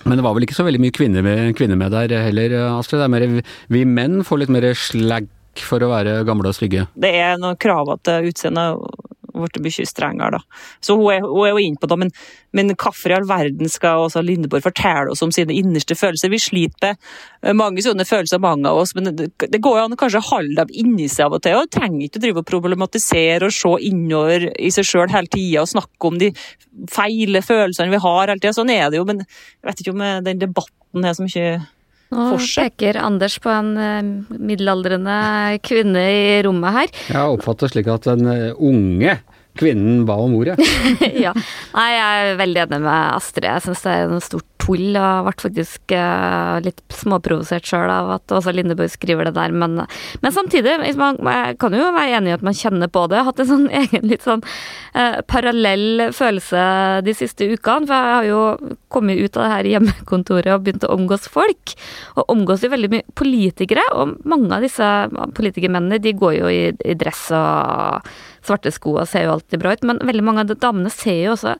men 0.07 0.19
det 0.19 0.25
var 0.25 0.35
vel 0.37 0.47
ikke 0.47 0.57
så 0.57 0.65
veldig 0.67 0.81
mye 0.81 0.95
kvinner 0.95 1.25
med, 1.25 1.55
kvinner 1.59 1.79
med 1.79 1.93
der 1.93 2.13
heller, 2.27 2.55
Astrid. 2.77 3.01
Det 3.01 3.07
er 3.07 3.13
mer, 3.13 3.27
vi 3.73 3.83
menn 3.87 4.23
får 4.27 4.43
litt 4.43 4.53
mer 4.53 4.69
slag 4.77 5.27
for 5.65 5.83
å 5.83 5.91
være 5.91 6.21
gamle 6.27 6.51
og 6.51 6.57
stygge. 6.57 6.85
Det 6.95 7.11
er 7.17 7.37
noen 7.41 7.57
krav 7.59 7.91
til 8.05 8.29
utseendet 8.31 9.06
blitt 9.43 9.59
mye 9.63 9.87
strengere, 9.87 10.37
da. 10.37 10.61
Så 10.83 10.97
hun 10.97 11.11
er, 11.13 11.25
hun 11.25 11.45
er 11.45 11.53
jo 11.53 11.63
inne 11.63 11.81
på 11.81 11.89
det, 11.89 11.97
men, 12.01 12.11
men 12.57 12.73
hvorfor 12.73 13.13
i 13.13 13.17
all 13.17 13.27
verden 13.29 13.71
skal 13.71 14.05
også 14.05 14.23
Lindeborg 14.25 14.65
fortelle 14.65 15.13
oss 15.13 15.23
om 15.25 15.33
sine 15.35 15.55
innerste 15.55 15.97
følelser? 15.97 16.31
Vi 16.33 16.41
sliter 16.41 16.97
med 17.45 17.59
mange 17.59 17.85
sånne 17.85 18.07
følelser, 18.07 18.41
mange 18.43 18.69
av 18.69 18.81
oss, 18.81 18.95
men 18.97 19.11
det, 19.17 19.29
det 19.39 19.61
går 19.63 19.79
jo 19.79 19.85
an 19.85 19.95
å 19.97 19.99
kanskje 19.99 20.23
holde 20.29 20.57
dem 20.61 20.73
inni 20.83 21.09
seg 21.11 21.27
av 21.27 21.37
og 21.37 21.45
til. 21.45 21.59
og 21.59 21.71
Trenger 21.73 22.07
ikke 22.07 22.21
å 22.21 22.25
drive 22.25 22.43
og 22.43 22.49
problematisere 22.49 23.49
og 23.49 23.55
se 23.55 23.73
innover 23.89 24.49
i 24.57 24.73
seg 24.73 24.87
sjøl 24.87 25.13
hele 25.13 25.31
tida 25.31 25.63
og 25.63 25.71
snakke 25.71 26.11
om 26.11 26.19
de 26.21 26.33
feile 26.91 27.41
følelsene 27.45 27.93
vi 27.93 28.03
har 28.03 28.27
hele 28.27 28.41
tida. 28.41 28.55
Sånn 28.57 28.73
er 28.73 28.89
det 28.91 29.01
jo, 29.01 29.07
men 29.07 29.23
jeg 29.23 29.69
vet 29.69 29.83
ikke 29.83 29.95
om 29.95 30.05
den 30.27 30.45
debatten 30.45 31.05
er 31.05 31.17
så 31.17 31.25
mye 31.25 31.57
nå 32.13 32.27
peker 32.39 32.99
Anders 33.01 33.37
på 33.43 33.51
en 33.51 33.73
uh, 33.75 34.37
middelaldrende 34.37 35.17
kvinne 35.65 36.03
i 36.07 36.21
rommet 36.45 36.77
her. 36.77 36.93
Jeg 37.11 37.33
oppfatter 37.35 37.73
slik 37.73 37.89
at 37.91 38.07
den 38.07 38.27
uh, 38.29 38.53
unge 38.57 39.17
kvinnen 39.59 40.05
ba 40.07 40.17
om 40.21 40.35
ordet. 40.39 40.57
ja. 41.25 41.33
Nei, 41.73 41.89
jeg 41.93 42.27
er 42.27 42.39
veldig 42.43 42.63
enig 42.65 42.83
med 42.85 42.93
Astrid. 43.17 43.49
Jeg 43.49 43.65
syns 43.65 43.83
det 43.85 43.95
er 43.95 44.11
noe 44.11 44.23
stort 44.23 44.57
tull, 44.67 44.95
og 44.97 45.27
ble 45.27 45.33
faktisk 45.37 45.93
uh, 45.95 46.57
litt 46.63 46.81
småprovosert 46.93 47.67
sjøl 47.67 47.89
av 47.91 48.11
at 48.17 48.35
også 48.35 48.53
Lindeborg 48.55 48.91
skriver 48.91 49.29
det 49.29 49.35
der, 49.37 49.53
men, 49.55 49.79
men 50.23 50.35
samtidig, 50.35 50.77
man, 50.99 51.19
jeg 51.23 51.57
kan 51.61 51.75
jo 51.75 51.89
være 51.95 52.19
enig 52.19 52.33
i 52.33 52.37
at 52.37 52.45
man 52.45 52.57
kjenner 52.57 52.91
på 52.91 53.05
det. 53.07 53.17
Jeg 53.17 53.25
har 53.25 53.31
hatt 53.31 53.43
en 53.43 53.51
sånn 53.51 53.67
egen 53.81 54.09
litt 54.11 54.25
sånn 54.27 54.43
uh, 54.43 55.19
parallell 55.29 56.07
følelse 56.15 56.63
de 57.07 57.15
siste 57.17 57.47
ukene, 57.47 57.87
for 57.87 57.95
jeg 57.95 58.15
har 58.17 58.29
jo 58.29 58.41
kommet 58.93 59.21
ut 59.21 59.37
av 59.37 59.45
det 59.45 59.53
her 59.53 59.71
hjemmekontoret 59.75 60.53
og 60.55 60.65
begynt 60.65 60.87
å 60.87 60.93
omgås 60.97 61.29
folk, 61.31 61.75
og 62.17 62.33
omgås 62.33 62.65
jo 62.65 62.73
veldig 62.73 62.93
mye 62.93 63.17
politikere, 63.17 63.85
og 63.95 64.17
mange 64.27 64.51
av 64.55 64.65
disse 64.65 64.87
politikermennene, 65.37 66.01
de 66.03 66.15
går 66.17 66.39
jo 66.41 66.51
i, 66.51 66.63
i 66.71 66.97
dress 66.97 67.29
og 67.35 68.09
svarte 68.47 68.73
skoa 68.73 69.05
ser 69.09 69.27
jo 69.27 69.35
alltid 69.35 69.61
bra 69.61 69.75
ut, 69.75 69.85
men 69.87 70.01
veldig 70.07 70.25
mange 70.25 70.45
av 70.45 70.57
damene 70.57 70.91
ser 70.93 71.21
jo 71.25 71.35
også 71.35 71.57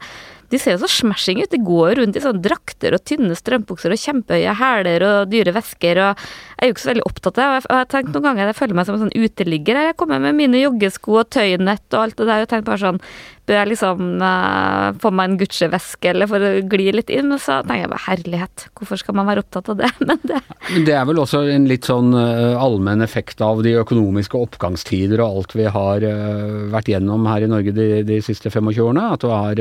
de 0.47 0.60
ser 0.62 0.78
jo 0.78 0.84
så 0.86 0.89
smashing 0.91 1.41
ut. 1.43 1.52
De 1.52 1.60
går 1.60 1.97
rundt 2.00 2.15
i 2.15 2.23
sånne 2.23 2.43
drakter 2.43 2.95
og 2.95 3.04
tynne 3.08 3.36
strømpukser 3.36 3.91
og 3.91 4.00
kjempehøye 4.00 4.54
hæler 4.56 5.04
og 5.04 5.32
dyre 5.34 5.54
vesker. 5.58 6.00
og 6.00 6.21
Jeg 6.21 6.62
er 6.62 6.69
jo 6.69 6.76
ikke 6.76 6.84
så 6.86 6.91
veldig 6.93 7.08
opptatt 7.10 7.41
av 7.43 7.56
det. 7.56 7.65
Og 7.65 7.73
jeg 7.73 7.82
har 7.82 7.89
tenkt 7.91 8.13
noen 8.13 8.28
ganger 8.30 8.52
jeg 8.52 8.60
føler 8.62 8.80
meg 8.80 8.88
som 8.88 8.95
en 8.95 9.04
sånn 9.04 9.17
uteligger. 9.17 9.82
Jeg 9.89 9.97
kommer 10.00 10.23
med 10.23 10.38
mine 10.39 10.62
joggesko 10.62 11.19
og 11.19 11.30
tøynett 11.36 11.88
og 11.91 12.06
alt 12.06 12.21
det 12.21 12.30
der 12.32 12.45
og 12.45 12.52
tenker 12.54 12.69
bare 12.69 12.84
sånn 12.86 13.02
Bør 13.48 13.62
jeg 13.62 13.70
liksom 13.72 14.18
uh, 14.20 14.92
få 15.00 15.08
meg 15.16 15.30
en 15.30 15.38
Gucci-veske 15.40 16.10
eller 16.12 16.28
for 16.28 16.44
å 16.44 16.50
gli 16.68 16.90
litt 16.92 17.12
inn? 17.14 17.32
Så 17.40 17.62
tenker 17.64 17.86
jeg 17.86 17.92
bare 17.94 18.04
herlighet, 18.04 18.66
hvorfor 18.76 19.00
skal 19.00 19.16
man 19.16 19.28
være 19.30 19.44
opptatt 19.46 19.70
av 19.72 19.78
det? 19.80 19.92
Men 20.04 20.20
det 20.28 20.42
det 20.88 20.96
er 20.98 21.06
vel 21.08 21.22
også 21.22 21.46
en 21.54 21.68
litt 21.70 21.86
sånn 21.88 22.12
uh, 22.12 22.60
allmenn 22.60 23.06
effekt 23.06 23.40
av 23.46 23.62
de 23.64 23.72
økonomiske 23.80 24.36
oppgangstider 24.40 25.22
og 25.24 25.28
alt 25.40 25.56
vi 25.56 25.68
har 25.72 26.04
uh, 26.04 26.68
vært 26.74 26.90
gjennom 26.92 27.28
her 27.30 27.46
i 27.46 27.50
Norge 27.52 27.72
de, 27.78 27.86
de 28.08 28.18
siste 28.26 28.52
25 28.52 28.82
årene. 28.84 29.06
At 29.16 29.24
har 29.28 29.60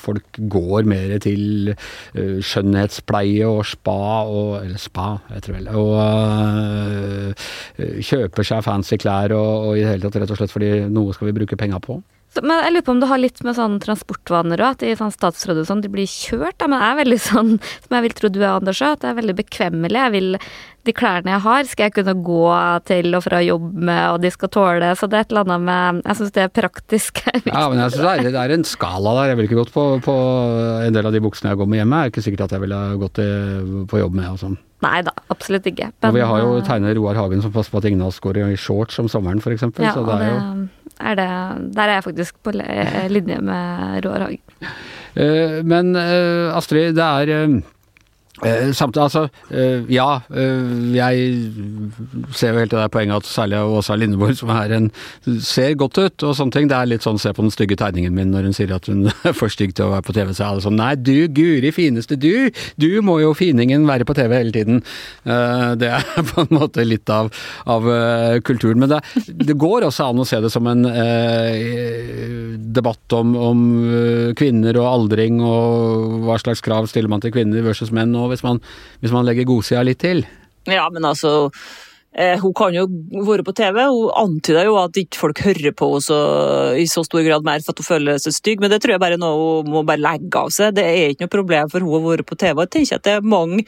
folk 0.00 0.38
går 0.52 0.86
mer 0.88 1.14
til 1.22 1.74
skjønnhetspleie 2.02 3.46
og 3.48 3.62
spa 3.68 4.24
og 4.30 4.50
Eller 4.62 4.80
spa, 4.80 5.20
jeg 5.34 5.44
tror 5.44 5.58
vel. 5.58 5.68
Og 5.82 5.94
kjøper 8.08 8.46
seg 8.46 8.64
fancy 8.66 8.98
klær 9.02 9.34
og, 9.36 9.68
og 9.68 9.78
i 9.78 9.84
det 9.84 9.90
hele 9.94 10.08
tatt 10.08 10.22
rett 10.22 10.34
og 10.34 10.40
slett 10.40 10.54
fordi 10.54 10.72
noe 10.90 11.14
skal 11.14 11.30
vi 11.30 11.36
bruke 11.42 11.58
penga 11.60 11.78
på. 11.82 12.00
Men 12.40 12.62
jeg 12.64 12.72
lurer 12.72 12.84
på 12.86 12.94
om 12.94 13.00
det 13.02 13.08
har 13.10 13.20
litt 13.20 13.42
med 13.44 13.56
sånn 13.58 13.74
transportvaner 13.82 14.62
òg, 14.62 14.78
at 14.78 14.84
i 14.86 14.94
sånn 14.96 15.12
statsråd 15.12 15.60
og 15.60 15.66
sånn, 15.68 15.82
de 15.84 15.90
blir 15.92 16.08
kjørt. 16.08 16.56
Da. 16.62 16.68
Men 16.70 16.80
jeg 16.80 16.94
er 16.94 17.00
veldig 17.02 17.18
sånn, 17.20 17.50
som 17.84 17.96
jeg 17.98 18.06
vil 18.06 18.16
tro 18.16 18.30
du 18.32 18.40
er, 18.40 18.54
Anders 18.54 18.80
at 18.86 19.02
det 19.04 19.10
er 19.10 19.18
veldig 19.20 19.36
bekvemmelig. 19.42 20.00
Jeg 20.00 20.14
vil 20.16 20.30
De 20.82 20.94
klærne 20.96 21.30
jeg 21.30 21.42
har, 21.44 21.66
skal 21.70 21.88
jeg 21.88 21.94
kunne 21.98 22.14
gå 22.26 22.46
til 22.88 23.14
og 23.14 23.22
fra 23.22 23.38
jobb 23.44 23.68
med, 23.72 24.02
og 24.14 24.22
de 24.24 24.32
skal 24.34 24.50
tåle 24.50 24.88
Så 24.98 25.06
det 25.06 25.18
er 25.18 25.26
et 25.26 25.30
eller 25.34 25.46
annet 25.46 25.62
med 25.68 26.02
Jeg 26.08 26.18
syns 26.18 26.34
det 26.34 26.42
er 26.42 26.50
praktisk. 26.56 27.22
ja, 27.46 27.62
men 27.70 27.78
jeg 27.78 27.94
synes 27.94 28.02
det, 28.02 28.12
er, 28.12 28.32
det 28.34 28.42
er 28.42 28.56
en 28.56 28.66
skala 28.66 29.14
der. 29.20 29.30
Jeg 29.30 29.38
ville 29.38 29.50
ikke 29.50 29.60
gått 29.62 29.74
på, 29.74 29.86
på, 30.02 30.18
en 30.82 30.98
del 30.98 31.06
av 31.06 31.14
de 31.14 31.22
buksene 31.22 31.52
jeg 31.52 31.62
går 31.62 31.70
med 31.70 31.82
hjemme. 31.82 32.02
Det 32.02 32.10
er 32.10 32.14
ikke 32.14 32.26
sikkert 32.26 32.46
at 32.48 32.56
jeg 32.56 32.64
ville 32.66 32.82
gått 33.02 33.22
på 33.92 34.02
jobb 34.02 34.18
med 34.18 34.30
og 34.34 34.42
sånn. 34.42 34.60
Nei 34.82 34.98
da, 35.06 35.12
absolutt 35.30 35.66
ikke. 35.70 35.92
Men, 35.92 36.08
og 36.08 36.16
vi 36.16 36.24
har 36.26 36.40
jo 36.42 36.54
tegner 36.58 36.68
tegnet 36.68 36.96
Roar 36.98 37.18
Hagen 37.20 37.44
som 37.44 37.52
passer 37.54 37.70
på 37.70 37.78
at 37.78 37.86
ingen 37.86 38.02
av 38.02 38.10
oss 38.10 38.18
går 38.22 38.40
i 38.42 38.56
shorts 38.58 38.98
om 38.98 39.10
sommeren 39.10 39.38
f.eks. 39.38 39.68
Ja, 39.78 39.92
så 39.94 40.02
det 40.08 40.16
er 40.18 40.32
jo 40.32 40.40
er 41.02 41.18
det, 41.18 41.28
der 41.74 41.88
er 41.88 41.98
jeg 41.98 42.06
faktisk 42.06 42.40
på 42.44 42.54
linje 43.16 43.38
med 43.42 44.02
Roar 44.06 44.26
Hagen. 44.26 44.42
Eh, 45.14 45.60
men 45.66 45.94
eh, 45.98 46.50
Astrid, 46.56 46.96
det 46.98 47.06
er 47.06 47.62
Eh, 48.42 48.72
samtidig, 48.72 49.04
altså, 49.04 49.28
eh, 49.50 49.84
ja, 49.94 50.20
eh, 50.34 50.94
jeg 50.96 51.52
ser 52.34 52.50
jo 52.50 52.58
helt 52.58 52.72
det 52.72 52.80
der 52.80 52.88
poenget 52.90 53.22
at 53.22 53.28
særlig 53.28 53.60
Åsa 53.62 53.94
Lindeborg, 53.94 54.34
som 54.34 54.50
er 54.50 54.72
en 54.74 54.88
ser 55.38 55.76
godt 55.78 55.98
ut 55.98 56.24
og 56.26 56.34
sånne 56.34 56.50
ting, 56.50 56.66
det 56.66 56.74
er 56.74 56.88
litt 56.90 57.06
sånn 57.06 57.20
se 57.22 57.30
på 57.30 57.44
den 57.44 57.54
stygge 57.54 57.78
tegningen 57.78 58.14
min 58.16 58.32
når 58.34 58.48
hun 58.48 58.56
sier 58.56 58.74
at 58.74 58.88
hun 58.90 59.06
er 59.28 59.36
for 59.38 59.52
stygg 59.52 59.76
til 59.78 59.86
å 59.86 59.92
være 59.92 60.06
på 60.08 60.16
TV, 60.16 60.32
så 60.34 60.48
er 60.48 60.58
det 60.58 60.64
sånn 60.66 60.80
nei, 60.80 60.96
du 60.98 61.28
guri 61.30 61.70
fineste 61.70 62.18
du, 62.18 62.50
du 62.82 62.90
må 63.06 63.20
jo 63.22 63.30
finingen 63.38 63.86
være 63.86 64.08
på 64.08 64.16
TV 64.18 64.34
hele 64.34 64.52
tiden. 64.52 64.82
Det 65.22 65.88
er 65.94 66.02
på 66.32 66.42
en 66.42 66.56
måte 66.58 66.82
litt 66.82 67.08
av, 67.14 67.30
av 67.70 67.86
kulturen. 68.42 68.82
Men 68.82 68.90
det, 68.90 69.00
det, 69.30 69.54
går 69.54 69.86
også 69.86 70.08
an 70.10 70.22
å 70.22 70.26
se 70.26 70.40
det 70.42 70.50
som 70.52 70.66
en 70.66 70.82
uh, 70.88 72.58
debatt 72.74 73.16
om, 73.16 73.34
om 73.38 73.62
kvinner 74.38 74.78
og 74.80 74.88
aldring 74.88 75.38
og 75.46 76.18
hva 76.26 76.38
slags 76.42 76.64
krav 76.64 76.88
stiller 76.90 77.12
man 77.12 77.22
til 77.22 77.34
kvinner 77.34 77.62
versus 77.64 77.92
menn. 77.94 78.14
og 78.18 78.31
hvis 78.32 78.44
man, 78.46 78.60
hvis 79.00 79.14
man 79.14 79.28
legger 79.28 79.48
godsida 79.48 79.84
litt 79.86 80.02
til. 80.02 80.24
Ja, 80.70 80.86
men 80.94 81.04
altså 81.08 81.50
eh, 82.14 82.38
hun 82.42 82.54
kan 82.56 82.74
jo 82.76 82.86
være 83.26 83.46
på 83.46 83.54
TV. 83.58 83.80
Hun 83.90 84.12
antyder 84.24 84.68
jo 84.68 84.76
at 84.82 84.98
ikke 85.00 85.20
folk 85.20 85.42
hører 85.46 85.74
på 85.76 85.88
henne 85.96 86.82
i 86.82 86.86
så 86.90 87.04
stor 87.06 87.24
grad 87.26 87.46
mer 87.46 87.64
for 87.64 87.74
at 87.74 87.82
hun 87.82 87.88
føler 87.88 88.22
seg 88.22 88.36
stygg, 88.36 88.62
men 88.62 88.72
det 88.72 88.82
tror 88.82 88.96
jeg 88.96 89.04
bare 89.04 89.20
noe 89.20 89.62
hun 89.62 89.72
må 89.74 89.84
bare 89.88 90.02
legge 90.02 90.38
av 90.38 90.52
seg. 90.54 90.76
Det 90.78 90.86
er 90.86 91.14
ikke 91.14 91.26
noe 91.26 91.36
problem 91.38 91.72
for 91.72 91.84
hun 91.84 91.98
å 91.98 92.06
være 92.10 92.28
på 92.28 92.38
TV. 92.38 92.64
Jeg 92.64 92.74
tenker 92.76 93.00
at 93.00 93.08
det 93.08 93.18
er 93.18 93.34
mange 93.34 93.66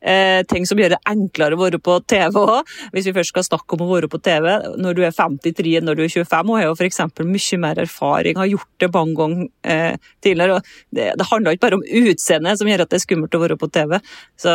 eh, 0.00 0.40
ting 0.48 0.66
som 0.66 0.78
gjør 0.80 0.94
det 0.94 1.00
enklere 1.08 1.56
å 1.56 1.60
være 1.60 1.80
på 1.82 1.96
TV 2.08 2.38
òg. 2.40 2.72
Hvis 2.94 3.08
vi 3.08 3.14
først 3.16 3.34
skal 3.34 3.46
snakke 3.46 3.76
om 3.76 3.84
å 3.84 3.90
være 3.92 4.10
på 4.10 4.20
TV 4.24 4.48
når 4.80 4.98
du 4.98 5.02
er 5.06 5.14
53 5.16 5.76
enn 5.78 5.88
når 5.88 6.00
du 6.00 6.04
er 6.04 6.12
25. 6.12 6.50
Hun 6.50 6.58
har 6.58 6.68
jo 6.68 6.76
f.eks. 6.76 7.00
mye 7.20 7.60
mer 7.62 7.82
erfaring, 7.84 8.38
har 8.40 8.50
gjort 8.50 8.84
det 8.84 8.90
mange 8.94 9.16
ganger 9.18 9.48
eh, 9.62 10.12
tidligere. 10.24 10.60
Det, 10.90 11.08
det, 11.20 11.28
handler 11.30 11.56
ikke 11.56 11.66
bare 11.66 11.80
om 11.80 11.86
utseendet 12.02 12.60
som 12.60 12.70
gjør 12.70 12.84
at 12.84 12.92
det 12.92 13.00
er 13.00 13.04
skummelt 13.04 13.36
å 13.36 13.42
være 13.44 13.58
på 13.60 13.70
TV. 13.72 13.96
Så 14.40 14.54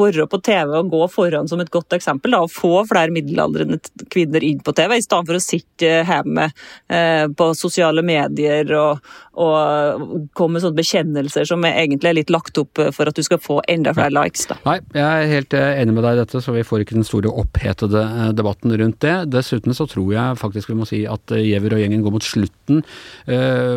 være 0.00 0.28
på 0.30 0.40
TV 0.44 0.78
og 0.80 0.92
gå 0.92 1.02
foran 1.12 1.50
som 1.50 1.62
et 1.62 1.72
godt 1.74 1.96
eksempel, 1.96 2.34
da, 2.34 2.44
og 2.44 2.52
få 2.52 2.84
flere 2.88 3.14
middelaldrende 3.14 3.80
kvinner 4.12 4.44
inn 4.44 4.62
på 4.64 4.74
TV, 4.76 4.98
i 4.98 5.04
stedet 5.04 5.28
for 5.28 5.38
å 5.38 5.42
sitte 5.42 5.92
hjemme 6.04 6.48
eh, 6.48 7.26
på 7.34 7.50
sosiale 7.56 8.04
medier 8.04 8.68
og, 8.78 9.14
og 9.40 10.28
komme 10.36 10.58
med 10.58 10.64
sånne 10.64 10.78
bekjennelser 10.78 11.48
som 11.48 11.64
egentlig 11.66 12.10
er 12.10 12.18
litt 12.20 12.32
lagt 12.32 12.58
opp 12.60 12.80
for 12.94 13.10
at 13.10 13.16
du 13.16 13.24
skal 13.26 13.40
få 13.42 13.60
enda 13.70 13.94
flere 13.96 14.12
likes. 14.14 14.46
da. 14.50 14.58
Nei, 14.64 14.78
jeg 14.96 15.04
er 15.04 15.28
helt 15.28 15.54
eh, 15.58 15.78
enig 15.82 15.92
med 15.92 16.06
deg 16.06 16.16
i 16.16 16.20
dette, 16.22 16.40
så 16.40 16.54
vi 16.54 16.64
får 16.64 16.84
ikke 16.84 16.96
den 16.96 17.04
store 17.04 17.28
opphetede 17.42 18.00
eh, 18.00 18.32
debatten 18.36 18.72
rundt 18.80 18.96
det. 19.04 19.16
Dessuten 19.34 19.76
så 19.76 19.84
tror 19.90 20.08
jeg 20.14 20.40
faktisk 20.40 20.72
vi 20.72 20.78
må 20.78 20.88
si 20.88 21.02
at 21.04 21.34
eh, 21.36 21.44
Giæver 21.50 21.76
og 21.76 21.82
gjengen 21.82 22.04
går 22.04 22.14
mot 22.14 22.24
slutten 22.24 22.80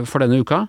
for 0.08 0.24
denne 0.24 0.40
uka. 0.40 0.68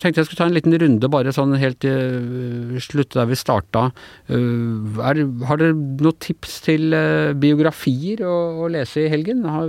tenkte 0.00 0.22
jeg 0.22 0.30
skulle 0.30 0.40
ta 0.40 0.46
en 0.48 0.54
liten 0.56 0.76
runde, 0.80 1.10
bare 1.12 1.32
sånn 1.36 1.52
helt 1.60 1.84
uh, 1.84 2.78
slutt 2.80 3.12
der 3.12 3.28
vi 3.28 3.36
starta. 3.36 3.82
Uh, 4.30 4.96
er, 5.04 5.20
har 5.44 5.60
dere 5.60 5.76
noen 5.76 6.16
tips 6.24 6.54
til 6.64 6.96
uh, 6.96 7.36
biografier 7.36 8.24
å, 8.24 8.36
å, 8.64 8.70
lese 8.72 9.04
i 9.04 9.10
helgen? 9.12 9.44
Har... 9.44 9.68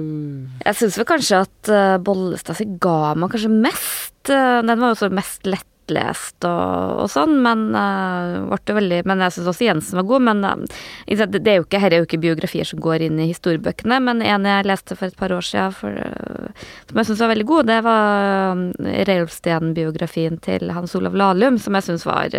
Jeg 0.64 0.80
syns 0.80 1.02
vel 1.02 1.10
kanskje 1.10 1.42
at 1.44 1.74
Bollestad 2.08 2.64
ga 2.80 3.12
meg 3.20 3.36
kanskje 3.36 3.52
mest. 3.52 4.16
den 4.24 4.72
var 4.72 4.88
jo 4.88 4.96
også 4.96 5.12
mest 5.20 5.52
lett 5.52 5.68
lettlest 5.92 6.46
og, 6.48 7.02
og 7.04 7.10
sånn, 7.12 7.38
men 7.44 7.72
uh, 7.76 8.52
veldig 8.72 9.02
Men 9.10 9.24
jeg 9.26 9.36
syns 9.36 9.50
også 9.52 9.68
Jensen 9.68 10.00
var 10.00 10.08
god. 10.10 10.26
Men 10.30 10.44
uh, 10.46 10.80
det, 11.08 11.42
er 11.48 11.60
jo 11.60 11.66
ikke, 11.66 11.82
her 11.84 11.94
er 11.94 12.02
jo 12.02 12.08
ikke 12.08 12.22
biografier 12.24 12.68
som 12.68 12.82
går 12.84 13.08
inn 13.08 13.20
i 13.20 13.30
historiebøkene, 13.32 14.00
men 14.04 14.24
en 14.26 14.48
jeg 14.48 14.68
leste 14.70 14.98
for 14.98 15.10
et 15.10 15.20
par 15.20 15.34
år 15.36 15.46
siden 15.46 15.76
for, 15.76 15.98
uh, 16.00 16.70
som 16.90 17.02
jeg 17.02 17.12
syns 17.12 17.26
var 17.26 17.34
veldig 17.34 17.50
god, 17.52 17.70
det 17.72 17.82
var 17.86 18.64
Reiulf 19.10 19.36
Steen-biografien 19.36 20.40
til 20.44 20.72
Hans 20.76 20.96
Olav 21.00 21.18
Lahlum, 21.18 21.60
som 21.62 21.78
jeg 21.78 21.90
syns 21.90 22.08
var 22.08 22.34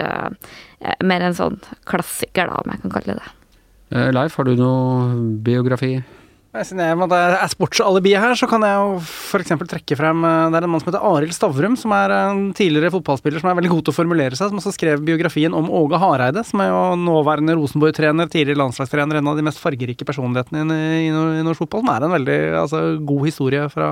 mer 1.05 1.23
en 1.23 1.37
sånn 1.37 1.61
klassiker, 1.89 2.49
da, 2.51 2.59
om 2.59 2.73
jeg 2.73 2.83
kan 2.83 2.97
kalle 2.97 3.15
det 3.15 3.23
det. 3.23 3.31
Leif, 4.17 4.39
har 4.39 4.49
du 4.49 4.57
noe 4.57 5.15
biografi? 5.45 5.97
Siden 6.53 6.83
jeg 6.85 6.97
er 7.17 7.49
sportsalibiet 7.49 8.21
her, 8.21 8.35
så 8.37 8.45
kan 8.45 8.61
jeg 8.61 8.77
jo 8.77 8.99
f.eks. 9.01 9.55
trekke 9.71 9.97
frem 9.97 10.19
eh, 10.29 10.51
Det 10.53 10.59
er 10.59 10.67
en 10.67 10.73
mann 10.75 10.83
som 10.83 10.91
heter 10.91 11.07
Arild 11.09 11.33
Stavrum, 11.33 11.79
som 11.81 11.95
er 11.97 12.13
en 12.13 12.43
tidligere 12.53 12.91
fotballspiller 12.93 13.41
som 13.41 13.49
er 13.49 13.57
veldig 13.57 13.71
god 13.73 13.87
til 13.87 13.95
å 13.95 13.97
formulere 13.97 14.37
seg, 14.37 14.51
som 14.51 14.61
også 14.61 14.75
skrev 14.77 15.01
biografien 15.07 15.57
om 15.57 15.71
Åge 15.73 15.97
Hareide, 16.03 16.43
som 16.45 16.61
er 16.61 16.69
jo 16.69 16.83
nåværende 17.07 17.57
Rosenborg-trener, 17.57 18.29
tidligere 18.29 18.61
landslagstrener, 18.61 19.23
en 19.23 19.33
av 19.33 19.41
de 19.41 19.47
mest 19.49 19.63
fargerike 19.65 20.05
personlighetene 20.05 20.77
i, 21.07 21.09
norsk 21.41 21.65
fotball, 21.65 21.87
som 21.87 21.95
er 21.95 22.05
en 22.05 22.17
veldig 22.19 22.39
altså, 22.67 22.83
god 23.01 23.25
historie 23.31 23.65
fra, 23.73 23.89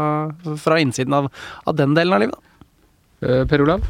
fra 0.61 0.83
innsiden 0.85 1.17
av, 1.17 1.33
av, 1.65 1.81
den 1.81 1.97
delen 1.97 2.19
av 2.19 2.25
livet. 2.27 2.49
Uh, 3.25 3.47
per 3.49 3.65
Olav? 3.65 3.89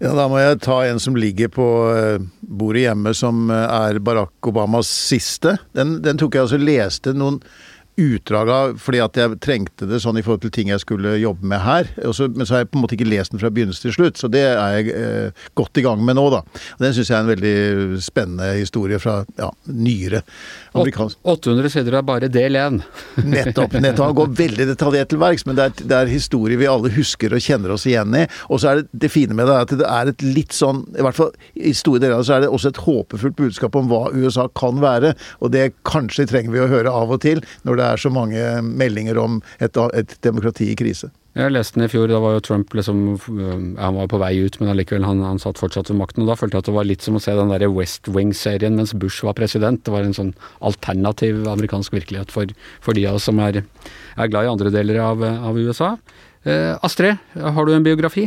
Ja, 0.00 0.14
Da 0.16 0.28
må 0.32 0.38
jeg 0.40 0.62
ta 0.64 0.78
en 0.88 1.00
som 1.02 1.16
ligger 1.18 1.50
på 1.52 1.66
eh, 1.92 2.22
bordet 2.40 2.86
hjemme, 2.86 3.12
som 3.16 3.50
er 3.52 4.00
Barack 4.00 4.48
Obamas 4.48 4.88
siste. 4.88 5.58
Den, 5.76 5.98
den 6.04 6.20
tok 6.20 6.34
jeg 6.38 6.46
altså 6.46 6.60
leste 6.60 7.12
noen 7.12 7.42
utdrag 8.00 8.50
av 8.50 8.76
fordi 8.80 9.00
at 9.02 9.18
jeg 9.18 9.38
trengte 9.42 9.88
det 9.88 10.00
sånn 10.02 10.18
i 10.20 10.24
forhold 10.24 10.44
til 10.44 10.52
ting 10.54 10.70
jeg 10.72 10.82
skulle 10.82 11.16
jobbe 11.20 11.46
med 11.46 11.62
her. 11.64 11.90
Også, 12.06 12.28
men 12.34 12.48
så 12.48 12.56
har 12.56 12.64
jeg 12.64 12.70
på 12.72 12.78
en 12.78 12.84
måte 12.84 12.96
ikke 12.96 13.08
lest 13.10 13.34
den 13.34 13.42
fra 13.42 13.50
begynnelse 13.52 13.84
til 13.84 13.96
slutt, 13.96 14.20
så 14.20 14.30
det 14.32 14.44
er 14.52 14.76
jeg 14.78 14.94
eh, 14.94 15.46
godt 15.58 15.80
i 15.80 15.84
gang 15.84 16.02
med 16.04 16.18
nå, 16.18 16.26
da. 16.32 16.42
Og 16.76 16.84
Den 16.84 16.94
syns 16.96 17.10
jeg 17.10 17.18
er 17.18 17.24
en 17.24 17.32
veldig 17.32 18.00
spennende 18.04 18.50
historie 18.58 19.00
fra 19.02 19.20
ja, 19.38 19.50
nyere 19.66 20.22
amerikansk 20.76 21.18
800 21.26 21.72
sider 21.72 21.96
er 21.98 22.06
bare 22.06 22.30
del 22.32 22.58
én. 22.58 22.80
nettopp. 23.34 23.74
nettopp. 23.78 24.06
Han 24.10 24.18
går 24.18 24.32
veldig 24.38 24.68
detaljert 24.72 25.10
til 25.12 25.20
verks, 25.22 25.46
men 25.48 25.58
det 25.58 25.66
er, 25.66 25.74
det 25.80 25.98
er 25.98 26.12
historie 26.12 26.58
vi 26.60 26.68
alle 26.70 26.92
husker 26.94 27.34
og 27.34 27.44
kjenner 27.44 27.74
oss 27.74 27.86
igjen 27.90 28.14
i. 28.16 28.24
Og 28.48 28.62
så 28.62 28.72
er 28.72 28.82
det 28.82 29.02
det 29.04 29.12
fine 29.12 29.36
med 29.36 29.48
det 29.50 29.56
er 29.56 29.66
at 29.66 29.74
det 29.80 29.88
er 29.88 30.12
et 30.12 30.24
litt 30.24 30.54
sånn, 30.56 30.84
i 30.94 31.04
hvert 31.04 31.18
fall 31.18 31.32
i 31.54 31.74
store 31.76 32.02
deler 32.02 32.18
av 32.18 32.22
det, 32.22 32.28
så 32.30 32.36
er 32.36 32.44
det 32.44 32.52
også 32.52 32.72
et 32.72 32.82
håpefullt 32.86 33.38
budskap 33.38 33.78
om 33.78 33.90
hva 33.90 34.02
USA 34.14 34.46
kan 34.58 34.80
være. 34.82 35.14
Og 35.40 35.52
det 35.54 35.70
kanskje 35.88 36.28
trenger 36.30 36.54
vi 36.54 36.62
å 36.64 36.70
høre 36.70 36.92
av 36.94 37.14
og 37.14 37.22
til 37.24 37.42
når 37.66 37.79
det 37.79 37.79
er 37.86 38.00
så 38.00 38.12
mange 38.12 38.60
meldinger 38.64 39.18
om 39.20 39.40
et, 39.58 39.76
et 39.96 40.14
demokrati 40.24 40.70
i 40.72 40.78
krise. 40.78 41.10
Jeg 41.38 41.52
leste 41.54 41.78
den 41.78 41.86
i 41.86 41.90
fjor, 41.92 42.08
da 42.10 42.18
var 42.18 42.32
jo 42.34 42.42
Trump 42.42 42.72
liksom 42.74 43.02
Han 43.78 43.94
var 43.94 44.08
på 44.10 44.18
vei 44.18 44.32
ut, 44.42 44.56
men 44.58 44.72
allikevel, 44.72 45.04
han, 45.06 45.20
han 45.22 45.38
satt 45.38 45.60
fortsatt 45.62 45.92
ved 45.92 46.00
makten. 46.00 46.24
Og 46.24 46.32
da 46.32 46.36
følte 46.38 46.58
jeg 46.58 46.64
at 46.64 46.70
det 46.70 46.74
var 46.74 46.88
litt 46.88 47.06
som 47.06 47.18
å 47.18 47.22
se 47.22 47.36
den 47.38 47.52
der 47.52 47.68
West 47.70 48.10
Wing-serien 48.10 48.74
mens 48.78 48.96
Bush 48.98 49.22
var 49.26 49.38
president. 49.38 49.84
Det 49.86 49.94
var 49.94 50.06
en 50.06 50.16
sånn 50.16 50.32
alternativ 50.58 51.44
amerikansk 51.46 51.94
virkelighet 51.94 52.34
for, 52.34 52.50
for 52.82 52.98
de 52.98 53.06
av 53.06 53.20
oss 53.20 53.28
som 53.30 53.38
er, 53.46 53.62
er, 53.62 54.32
glad 54.32 54.48
i 54.48 54.50
andre 54.50 54.74
deler 54.74 54.98
av, 55.04 55.22
av 55.22 55.60
USA. 55.60 55.94
Eh, 56.42 56.74
Astrid, 56.82 57.22
har 57.38 57.68
du 57.68 57.76
en 57.76 57.86
biografi? 57.86 58.26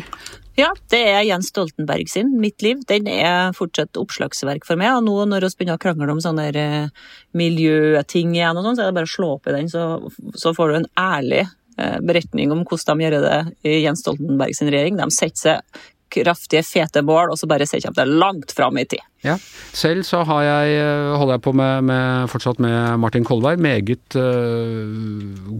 Ja, 0.53 0.69
det 0.93 0.99
er 1.09 1.23
Jens 1.25 1.47
Stoltenberg 1.49 2.09
sin, 2.11 2.35
'Mitt 2.37 2.61
liv'. 2.61 2.83
Den 2.85 3.07
er 3.09 3.55
fortsatt 3.57 3.97
oppslagsverk 3.97 4.67
for 4.67 4.77
meg. 4.77 4.91
Og 4.97 5.07
nå 5.07 5.15
når 5.25 5.47
vi 5.47 5.63
begynner 5.63 5.79
å 5.79 5.81
krangle 5.81 6.13
om 6.13 6.21
sånne 6.21 6.45
eh, 6.53 6.87
miljøting 7.33 8.35
igjen, 8.37 8.57
og 8.57 8.67
sånn, 8.67 8.77
så 8.77 8.85
er 8.85 8.91
det 8.91 8.99
bare 8.99 9.09
å 9.09 9.15
slå 9.15 9.33
opp 9.39 9.49
i 9.49 9.55
den, 9.57 9.71
så, 9.71 10.11
så 10.37 10.53
får 10.53 10.69
du 10.69 10.75
en 10.77 10.91
ærlig 10.99 11.47
Eh, 11.77 11.99
beretning 12.05 12.51
om 12.53 12.59
hvordan 12.69 12.99
de 12.99 13.05
gjør 13.07 13.23
det 13.23 13.37
i 13.65 13.79
Jens 13.81 14.03
Stoltenberg 14.03 14.53
sin 14.53 14.69
regjering. 14.69 14.97
De 14.99 15.07
setter 15.13 15.39
seg 15.41 15.79
kraftige, 16.13 16.63
fete 16.65 17.03
bål, 17.05 17.33
og 17.33 17.39
så 17.39 17.49
bare 17.49 17.67
setter 17.69 17.91
de 17.91 18.01
det 18.03 18.21
langt 18.21 18.53
fram 18.55 18.77
i 18.79 18.85
tid. 18.89 19.03
Ja. 19.23 19.37
Selv 19.71 20.03
så 20.03 20.19
jeg, 20.43 20.75
eh, 20.75 21.13
holder 21.15 21.37
jeg 21.37 21.43
på 21.45 21.53
med, 21.55 21.85
med, 21.87 22.29
fortsatt 22.31 22.59
med 22.63 22.99
Martin 22.99 23.23
Kolberg. 23.23 23.61
Meget 23.63 24.17
uh, 24.19 24.91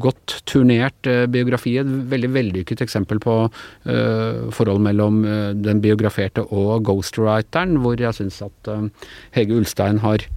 godt 0.04 0.42
turnert 0.50 1.08
uh, 1.08 1.24
biografi. 1.32 1.78
Et 1.80 1.88
veldig 1.88 2.32
vellykket 2.36 2.84
eksempel 2.84 3.22
på 3.24 3.38
uh, 3.48 4.52
forholdet 4.52 4.84
mellom 4.84 5.22
den 5.64 5.80
biograferte 5.84 6.44
og 6.44 6.84
ghostwriteren, 6.84 7.78
hvor 7.84 8.00
jeg 8.00 8.20
syns 8.20 8.42
at 8.44 8.74
Hege 9.38 9.56
Ulstein 9.56 10.04
har 10.04 10.28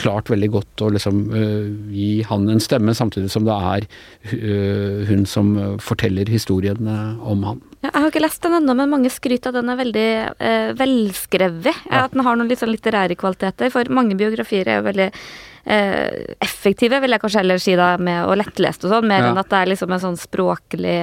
klart 0.00 0.30
veldig 0.32 0.48
godt 0.56 0.84
å 0.84 0.88
liksom 0.94 1.20
uh, 1.32 1.68
gi 1.92 2.22
han 2.28 2.48
en 2.50 2.62
stemme, 2.62 2.94
samtidig 2.96 3.30
som 3.32 3.46
det 3.46 3.54
er 3.54 3.86
uh, 4.32 5.04
hun 5.10 5.22
som 5.28 5.54
forteller 5.82 6.30
historiene 6.32 6.96
om 7.20 7.46
han. 7.46 7.62
Jeg 7.82 7.94
har 7.96 8.10
ikke 8.10 8.22
lest 8.22 8.42
den 8.44 8.58
ennå, 8.60 8.76
men 8.78 8.92
mange 8.92 9.10
skryter 9.10 9.50
at 9.50 9.58
den 9.58 9.72
er 9.72 9.78
veldig 9.80 10.10
velskrevet. 10.78 11.80
Ja. 11.88 12.04
At 12.04 12.12
den 12.14 12.22
har 12.22 12.38
noen 12.38 12.50
litt 12.50 12.60
sånn 12.62 12.70
litterære 12.70 13.16
kvaliteter. 13.18 13.72
For 13.74 13.90
mange 13.90 14.14
biografier 14.20 14.70
er 14.70 14.78
jo 14.78 14.86
veldig 14.86 15.08
effektive, 15.62 16.98
vil 16.98 17.14
jeg 17.14 17.22
kanskje 17.22 17.38
heller 17.38 17.60
si 17.62 17.76
da, 17.78 17.92
med 18.02 18.24
og 18.26 18.34
lettlest 18.40 18.82
og 18.86 18.96
sånn, 18.96 19.06
mer 19.06 19.22
ja. 19.22 19.30
enn 19.30 19.38
at 19.38 19.50
det 19.52 19.60
er 19.60 19.70
liksom 19.70 19.94
en 19.94 20.02
sånn 20.02 20.18
språklig 20.18 20.96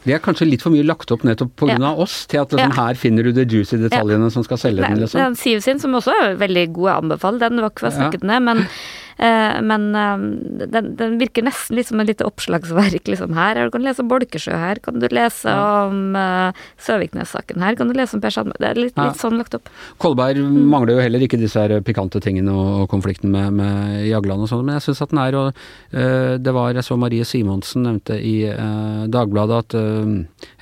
vi 0.00 0.14
er 0.16 0.22
kanskje 0.24 0.46
litt 0.48 0.62
for 0.64 0.72
mye 0.72 0.84
lagt 0.88 1.10
opp 1.12 1.26
nettopp 1.28 1.50
pga. 1.60 1.74
Ja. 1.76 1.90
oss, 1.92 2.22
til 2.24 2.40
at 2.40 2.54
liksom, 2.54 2.72
ja. 2.72 2.86
her 2.86 2.96
finner 2.96 3.26
du 3.26 3.34
de 3.36 3.44
juicy 3.44 3.76
detaljene 3.82 4.30
ja. 4.30 4.32
som 4.32 4.46
skal 4.46 4.56
selge 4.62 4.86
den. 4.86 5.02
liksom. 5.02 5.20
Den 5.20 5.36
Siv 5.36 5.60
sin, 5.60 5.82
som 5.82 5.92
også 5.98 6.14
er 6.16 6.38
veldig 6.40 6.62
god, 6.72 6.86
jeg 6.88 7.04
anbefaler 7.04 7.42
den, 7.44 7.58
det 7.58 7.66
var 7.66 7.74
ikke 7.74 7.84
for 7.84 7.90
å 7.90 7.98
snakke 7.98 8.22
den 8.22 8.32
ned, 8.32 8.46
men 8.48 8.64
Eh, 8.64 9.09
men 9.20 9.94
eh, 9.94 10.22
den, 10.66 10.94
den, 10.96 11.18
virker 11.20 11.44
nesten 11.44 11.76
litt 11.76 11.90
som 11.90 12.00
et 12.00 12.08
lite 12.08 12.24
oppslagsverk. 12.24 13.08
Liksom. 13.10 13.34
Her 13.36 13.58
du 13.66 13.74
kan 13.74 13.84
lese 13.84 14.00
om 14.00 14.08
Bolkesjø, 14.08 14.54
her 14.56 14.80
kan 14.80 15.00
du 15.02 15.06
lese 15.12 15.52
om 15.52 16.16
uh, 16.16 16.56
Søviknes-saken, 16.80 17.60
her 17.60 17.76
kan 17.76 17.90
du 17.90 17.96
lese 17.98 18.16
om 18.16 18.22
Per 18.24 18.32
Sandberg. 18.32 18.60
Det 18.62 18.70
er 18.70 18.80
litt, 18.80 18.96
litt, 18.96 19.20
sånn 19.20 19.36
lagt 19.40 19.58
opp. 19.58 19.68
Kolberg 20.00 20.40
mm. 20.40 20.58
mangler 20.72 20.96
jo 20.96 21.04
heller 21.04 21.26
ikke 21.26 21.40
disse 21.40 21.60
her 21.60 21.84
pikante 21.84 22.22
tingene 22.24 22.54
og 22.54 22.88
konflikten 22.92 23.32
med, 23.34 23.60
med 23.60 24.06
Jagland 24.08 24.46
og 24.46 24.52
sånn, 24.52 24.64
men 24.64 24.78
jeg 24.78 24.88
syns 24.88 25.04
at 25.04 25.12
den 25.12 25.22
er 25.22 25.38
og 25.40 25.48
uh, 25.52 26.34
Det 26.40 26.56
var 26.56 26.74
jeg 26.74 26.86
så 26.86 26.96
Marie 27.00 27.26
Simonsen 27.28 27.84
nevnte 27.86 28.16
i 28.16 28.36
uh, 28.48 29.06
Dagbladet 29.10 29.60
at 29.60 29.78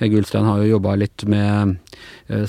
Hege 0.01 0.19
Ulstein 0.19 0.47
har 0.47 0.59
jo 0.61 0.73
jobba 0.75 0.95
litt 0.99 1.23
med 1.29 1.77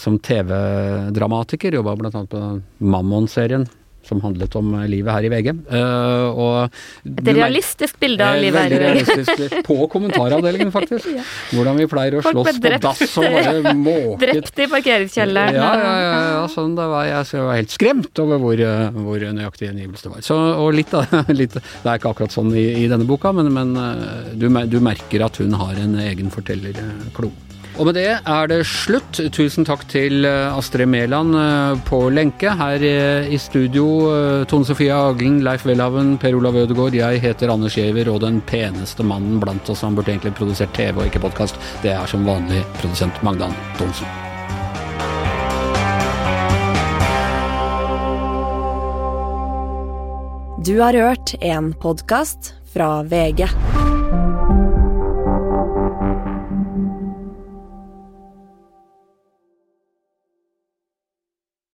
som 0.01 0.19
TV-dramatiker, 0.21 1.75
jobba 1.75 1.95
bl.a. 1.97 2.11
på 2.29 2.41
Mammon-serien 2.85 3.65
som 4.11 4.21
handlet 4.25 4.57
om 4.59 4.73
livet 4.91 5.15
her 5.15 5.29
i 5.29 5.33
VG. 5.33 5.53
Uh, 5.71 6.67
Et 7.07 7.33
realistisk 7.33 7.99
bilde 8.03 8.27
av 8.27 8.41
livet 8.43 8.67
her 8.67 8.75
i 8.75 9.05
VG. 9.07 9.61
på 9.67 9.79
kommentaravdelingen, 9.93 10.73
faktisk. 10.75 11.09
ja. 11.19 11.25
Hvordan 11.55 11.79
vi 11.81 11.89
pleier 11.91 12.19
å 12.19 12.25
slåss 12.27 12.61
på 12.61 12.75
dass 12.83 13.17
og 13.21 13.27
bare 13.27 13.75
måket 13.87 14.27
Drept 14.27 14.63
i 14.65 14.69
parkeringskjelleren. 14.75 15.59
Ja, 15.59 15.71
ja, 15.79 15.95
ja, 16.05 16.17
ja, 16.35 16.45
sånn 16.53 16.77
det 16.79 16.89
var. 16.91 17.07
Jeg 17.09 17.45
var 17.47 17.59
helt 17.59 17.75
skremt 17.75 18.23
over 18.23 18.43
hvor, 18.43 18.65
hvor 19.07 19.27
nøyaktig 19.41 19.69
gjengivelse 19.69 20.09
det 20.09 20.15
var. 20.15 20.25
Så, 20.27 20.39
og 20.61 20.73
litt, 20.77 20.95
litt, 21.41 21.59
Det 21.61 21.87
er 21.87 22.01
ikke 22.01 22.15
akkurat 22.15 22.35
sånn 22.35 22.53
i, 22.55 22.67
i 22.85 22.89
denne 22.91 23.07
boka, 23.09 23.33
men, 23.37 23.53
men 23.55 23.77
eh, 23.79 24.35
du, 24.35 24.49
du, 24.71 24.81
merker 24.85 25.27
at 25.27 25.41
hun 25.43 25.55
har 25.61 25.79
en 25.81 25.99
egen 26.03 26.33
fortellerklo. 26.33 27.31
Og 27.79 27.87
med 27.87 27.97
det 27.97 28.09
er 28.19 28.49
det 28.51 28.61
slutt. 28.69 29.21
Tusen 29.33 29.67
takk 29.69 29.87
til 29.91 30.27
eh, 30.29 30.53
Astrid 30.53 30.89
Mæland 30.91 31.37
eh, 31.39 31.79
på 31.87 32.03
lenke. 32.13 32.53
Her 32.59 32.83
eh, 32.85 33.31
i 33.33 33.39
studio 33.41 33.87
Tone 34.51 34.67
Sofie 34.69 34.93
Aglen, 34.95 35.41
Leif 35.47 35.67
Welhaven, 35.69 36.17
Per 36.21 36.37
Olav 36.37 36.59
Ødegaard. 36.61 36.97
Jeg 36.99 37.23
heter 37.23 37.53
Anders 37.53 37.79
Giæver, 37.79 38.11
og 38.13 38.21
den 38.25 38.41
peneste 38.47 39.07
mannen 39.07 39.41
blant 39.41 39.71
oss, 39.71 39.85
han 39.87 39.97
burde 39.97 40.13
egentlig 40.13 40.35
produsert 40.37 40.75
TV 40.77 40.99
og 40.99 41.07
ikke 41.09 41.23
podkast, 41.23 41.61
det 41.85 41.95
er 41.95 42.11
som 42.11 42.27
vanlig 42.29 42.65
produsent 42.81 43.23
Magdan 43.27 43.55
Thonsen. 43.79 44.09
Du 50.61 50.77
har 50.83 50.93
hørt 50.93 51.35
en 51.41 51.73
podkast 51.73 52.55
fra 52.75 53.01
VG. 53.03 53.49